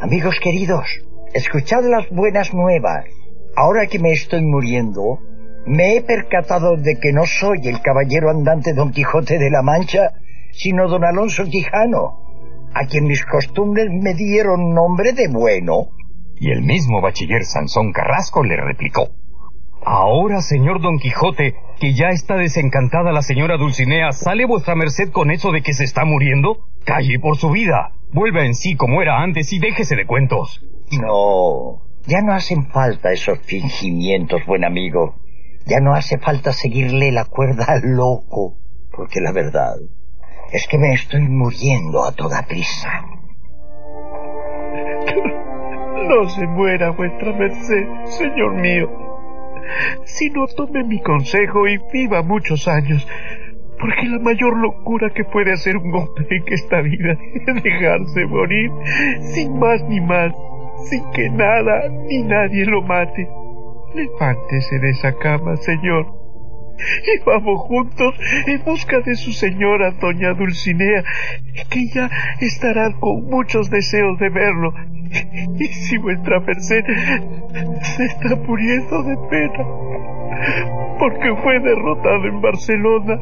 Amigos 0.00 0.40
queridos, 0.42 0.86
escuchad 1.34 1.84
las 1.84 2.08
buenas 2.08 2.54
nuevas. 2.54 3.04
Ahora 3.54 3.88
que 3.88 3.98
me 3.98 4.12
estoy 4.12 4.40
muriendo, 4.42 5.18
me 5.66 5.96
he 5.96 6.02
percatado 6.02 6.78
de 6.78 6.98
que 6.98 7.12
no 7.12 7.26
soy 7.26 7.58
el 7.64 7.82
caballero 7.82 8.30
andante 8.30 8.72
Don 8.72 8.90
Quijote 8.90 9.38
de 9.38 9.50
la 9.50 9.60
Mancha, 9.60 10.14
sino 10.52 10.88
don 10.88 11.04
Alonso 11.04 11.44
Quijano, 11.44 12.70
a 12.72 12.86
quien 12.86 13.04
mis 13.04 13.22
costumbres 13.26 13.88
me 13.90 14.14
dieron 14.14 14.72
nombre 14.72 15.12
de 15.12 15.28
bueno. 15.28 15.88
Y 16.40 16.52
el 16.52 16.62
mismo 16.62 17.02
bachiller 17.02 17.44
Sansón 17.44 17.92
Carrasco 17.92 18.42
le 18.42 18.56
replicó. 18.56 19.10
Ahora, 19.88 20.40
señor 20.40 20.82
Don 20.82 20.98
Quijote, 20.98 21.54
que 21.78 21.94
ya 21.94 22.08
está 22.08 22.34
desencantada 22.34 23.12
la 23.12 23.22
señora 23.22 23.56
Dulcinea, 23.56 24.10
¿sale 24.10 24.44
vuestra 24.44 24.74
merced 24.74 25.12
con 25.12 25.30
eso 25.30 25.52
de 25.52 25.62
que 25.62 25.74
se 25.74 25.84
está 25.84 26.04
muriendo? 26.04 26.58
Calle 26.84 27.20
por 27.20 27.36
su 27.36 27.50
vida. 27.50 27.92
Vuelva 28.12 28.44
en 28.44 28.54
sí 28.54 28.74
como 28.74 29.00
era 29.00 29.22
antes 29.22 29.52
y 29.52 29.60
déjese 29.60 29.94
de 29.94 30.04
cuentos. 30.04 30.60
No, 30.90 31.82
ya 32.04 32.20
no 32.20 32.32
hacen 32.32 32.66
falta 32.66 33.12
esos 33.12 33.38
fingimientos, 33.38 34.44
buen 34.44 34.64
amigo. 34.64 35.20
Ya 35.66 35.78
no 35.78 35.94
hace 35.94 36.18
falta 36.18 36.52
seguirle 36.52 37.12
la 37.12 37.24
cuerda 37.24 37.66
al 37.68 37.82
loco, 37.94 38.56
porque 38.90 39.20
la 39.20 39.30
verdad 39.30 39.76
es 40.50 40.66
que 40.66 40.78
me 40.78 40.94
estoy 40.94 41.20
muriendo 41.20 42.04
a 42.04 42.10
toda 42.10 42.42
prisa. 42.42 42.90
No 46.08 46.28
se 46.28 46.46
muera 46.46 46.90
vuestra 46.90 47.32
merced, 47.32 47.84
señor 48.04 48.52
mío 48.60 49.05
si 50.04 50.30
no 50.30 50.46
tome 50.46 50.84
mi 50.84 51.00
consejo 51.00 51.66
y 51.68 51.78
viva 51.92 52.22
muchos 52.22 52.68
años, 52.68 53.06
porque 53.78 54.06
la 54.06 54.18
mayor 54.18 54.56
locura 54.56 55.10
que 55.10 55.24
puede 55.24 55.52
hacer 55.52 55.76
un 55.76 55.94
hombre 55.94 56.26
en 56.30 56.44
esta 56.48 56.80
vida 56.80 57.16
es 57.46 57.62
dejarse 57.62 58.26
morir 58.26 58.70
sin 59.34 59.58
más 59.58 59.82
ni 59.84 60.00
más, 60.00 60.32
sin 60.88 61.10
que 61.12 61.28
nada 61.30 61.88
ni 62.08 62.22
nadie 62.22 62.64
lo 62.64 62.82
mate. 62.82 63.28
Levántese 63.94 64.78
de 64.78 64.90
esa 64.90 65.16
cama, 65.16 65.56
señor, 65.56 66.25
y 66.78 67.24
vamos 67.24 67.60
juntos 67.62 68.14
en 68.46 68.64
busca 68.64 69.00
de 69.00 69.14
su 69.14 69.32
señora, 69.32 69.92
doña 69.92 70.34
Dulcinea, 70.34 71.02
que 71.70 71.88
ya 71.94 72.10
estará 72.40 72.92
con 72.98 73.24
muchos 73.24 73.70
deseos 73.70 74.18
de 74.18 74.28
verlo 74.28 74.74
y 75.58 75.66
si 75.66 75.98
vuestra 75.98 76.40
merced 76.40 76.84
se 77.82 78.04
está 78.04 78.36
muriendo 78.36 79.02
de 79.04 79.16
pena 79.30 79.64
porque 80.98 81.34
fue 81.42 81.60
derrotado 81.60 82.24
en 82.26 82.40
Barcelona, 82.40 83.20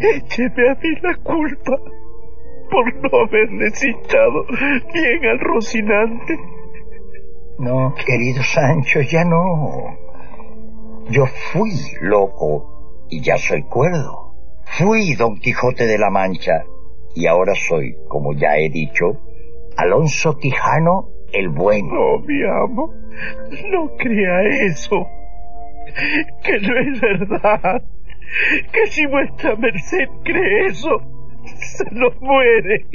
écheme 0.00 0.68
a 0.68 0.74
mí 0.74 0.94
la 1.02 1.14
culpa 1.16 1.76
por 2.70 2.94
no 2.94 3.18
haberle 3.20 3.66
hinchado 3.66 4.46
bien 4.92 5.24
al 5.30 5.38
Rocinante. 5.40 6.38
No, 7.58 7.94
querido 8.06 8.42
Sancho, 8.42 9.00
ya 9.02 9.24
no. 9.24 10.03
Yo 11.10 11.26
fui 11.52 11.70
loco 12.00 13.06
y 13.10 13.20
ya 13.22 13.36
soy 13.36 13.62
cuerdo. 13.62 14.34
Fui 14.78 15.14
Don 15.14 15.36
Quijote 15.36 15.86
de 15.86 15.98
la 15.98 16.10
Mancha 16.10 16.64
y 17.14 17.26
ahora 17.26 17.54
soy, 17.54 17.96
como 18.08 18.32
ya 18.32 18.56
he 18.56 18.70
dicho, 18.70 19.20
Alonso 19.76 20.36
Quijano 20.36 21.10
el 21.32 21.48
Bueno. 21.48 21.88
Oh, 21.92 22.18
mi 22.20 22.42
amo, 22.44 22.94
no 23.70 23.96
crea 23.96 24.42
eso. 24.66 25.06
Que 26.42 26.58
no 26.60 26.78
es 26.80 27.00
verdad. 27.00 27.82
Que 28.72 28.86
si 28.86 29.06
vuestra 29.06 29.54
merced 29.56 30.08
cree 30.24 30.66
eso, 30.66 31.00
se 31.44 31.84
nos 31.92 32.20
muere. 32.20 32.86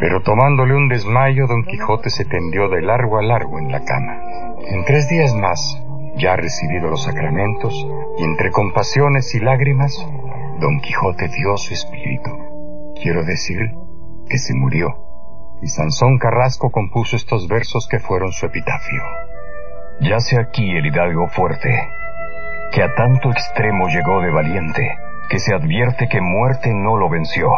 Pero 0.00 0.22
tomándole 0.22 0.74
un 0.74 0.88
desmayo, 0.88 1.46
don 1.46 1.62
Quijote 1.62 2.08
se 2.08 2.24
tendió 2.24 2.70
de 2.70 2.80
largo 2.80 3.18
a 3.18 3.22
largo 3.22 3.58
en 3.58 3.70
la 3.70 3.84
cama. 3.84 4.16
En 4.66 4.82
tres 4.86 5.10
días 5.10 5.34
más, 5.34 5.60
ya 6.16 6.36
recibido 6.36 6.88
los 6.88 7.04
sacramentos, 7.04 7.74
y 8.16 8.24
entre 8.24 8.50
compasiones 8.50 9.34
y 9.34 9.40
lágrimas, 9.40 9.94
don 10.58 10.80
Quijote 10.80 11.28
dio 11.28 11.54
su 11.58 11.74
espíritu. 11.74 12.30
Quiero 13.02 13.24
decir 13.24 13.58
que 14.26 14.38
se 14.38 14.54
murió. 14.54 14.88
Y 15.60 15.66
Sansón 15.66 16.18
Carrasco 16.18 16.70
compuso 16.70 17.16
estos 17.16 17.46
versos 17.46 17.86
que 17.86 17.98
fueron 17.98 18.32
su 18.32 18.46
epitafio. 18.46 19.02
Yace 20.00 20.40
aquí 20.40 20.70
el 20.70 20.86
hidalgo 20.86 21.28
fuerte, 21.28 21.68
que 22.72 22.82
a 22.82 22.94
tanto 22.94 23.30
extremo 23.30 23.88
llegó 23.88 24.22
de 24.22 24.30
valiente, 24.30 24.96
que 25.28 25.38
se 25.38 25.54
advierte 25.54 26.08
que 26.08 26.22
muerte 26.22 26.72
no 26.72 26.96
lo 26.96 27.10
venció 27.10 27.50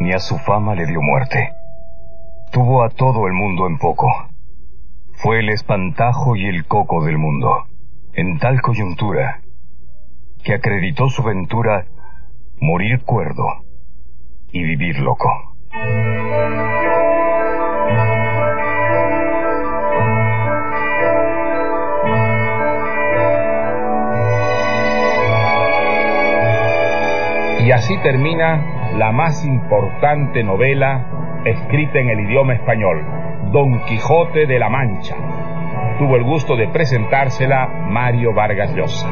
ni 0.00 0.12
a 0.12 0.18
su 0.18 0.38
fama 0.38 0.74
le 0.74 0.86
dio 0.86 1.00
muerte. 1.02 1.52
Tuvo 2.50 2.82
a 2.82 2.88
todo 2.88 3.26
el 3.26 3.34
mundo 3.34 3.66
en 3.66 3.78
poco. 3.78 4.08
Fue 5.22 5.40
el 5.40 5.50
espantajo 5.50 6.34
y 6.36 6.46
el 6.46 6.66
coco 6.66 7.04
del 7.04 7.18
mundo, 7.18 7.66
en 8.14 8.38
tal 8.38 8.62
coyuntura, 8.62 9.42
que 10.42 10.54
acreditó 10.54 11.08
su 11.10 11.22
ventura 11.22 11.84
morir 12.60 13.02
cuerdo 13.04 13.44
y 14.50 14.62
vivir 14.62 14.98
loco. 15.00 15.28
Y 27.62 27.70
así 27.72 27.98
termina 28.02 28.79
la 28.96 29.12
más 29.12 29.44
importante 29.44 30.42
novela 30.42 31.42
escrita 31.44 31.98
en 31.98 32.10
el 32.10 32.20
idioma 32.20 32.54
español, 32.54 33.04
Don 33.52 33.84
Quijote 33.84 34.46
de 34.46 34.58
la 34.58 34.68
Mancha. 34.68 35.16
Tuvo 35.98 36.16
el 36.16 36.24
gusto 36.24 36.56
de 36.56 36.68
presentársela 36.68 37.66
Mario 37.66 38.34
Vargas 38.34 38.74
Llosa. 38.74 39.08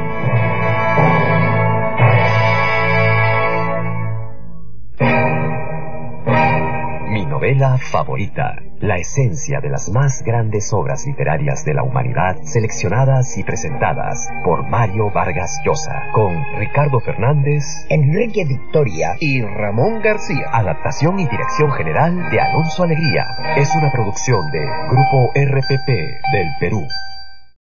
Mi 7.08 7.24
novela 7.26 7.78
favorita 7.78 8.67
la 8.80 8.96
esencia 8.96 9.60
de 9.60 9.70
las 9.70 9.90
más 9.90 10.22
grandes 10.22 10.72
obras 10.72 11.04
literarias 11.06 11.64
de 11.64 11.74
la 11.74 11.82
humanidad 11.82 12.36
seleccionadas 12.42 13.36
y 13.36 13.42
presentadas 13.42 14.28
por 14.44 14.68
Mario 14.68 15.10
Vargas 15.10 15.60
Llosa, 15.64 16.10
con 16.12 16.34
Ricardo 16.58 17.00
Fernández, 17.00 17.64
Enrique 17.88 18.44
Victoria 18.44 19.16
y 19.20 19.42
Ramón 19.42 20.00
García. 20.02 20.46
Adaptación 20.52 21.18
y 21.18 21.26
dirección 21.26 21.70
general 21.72 22.30
de 22.30 22.40
Alonso 22.40 22.84
Alegría. 22.84 23.24
Es 23.56 23.74
una 23.74 23.90
producción 23.90 24.50
de 24.50 24.60
Grupo 24.60 25.30
RPP 25.34 25.88
del 26.32 26.48
Perú. 26.60 26.86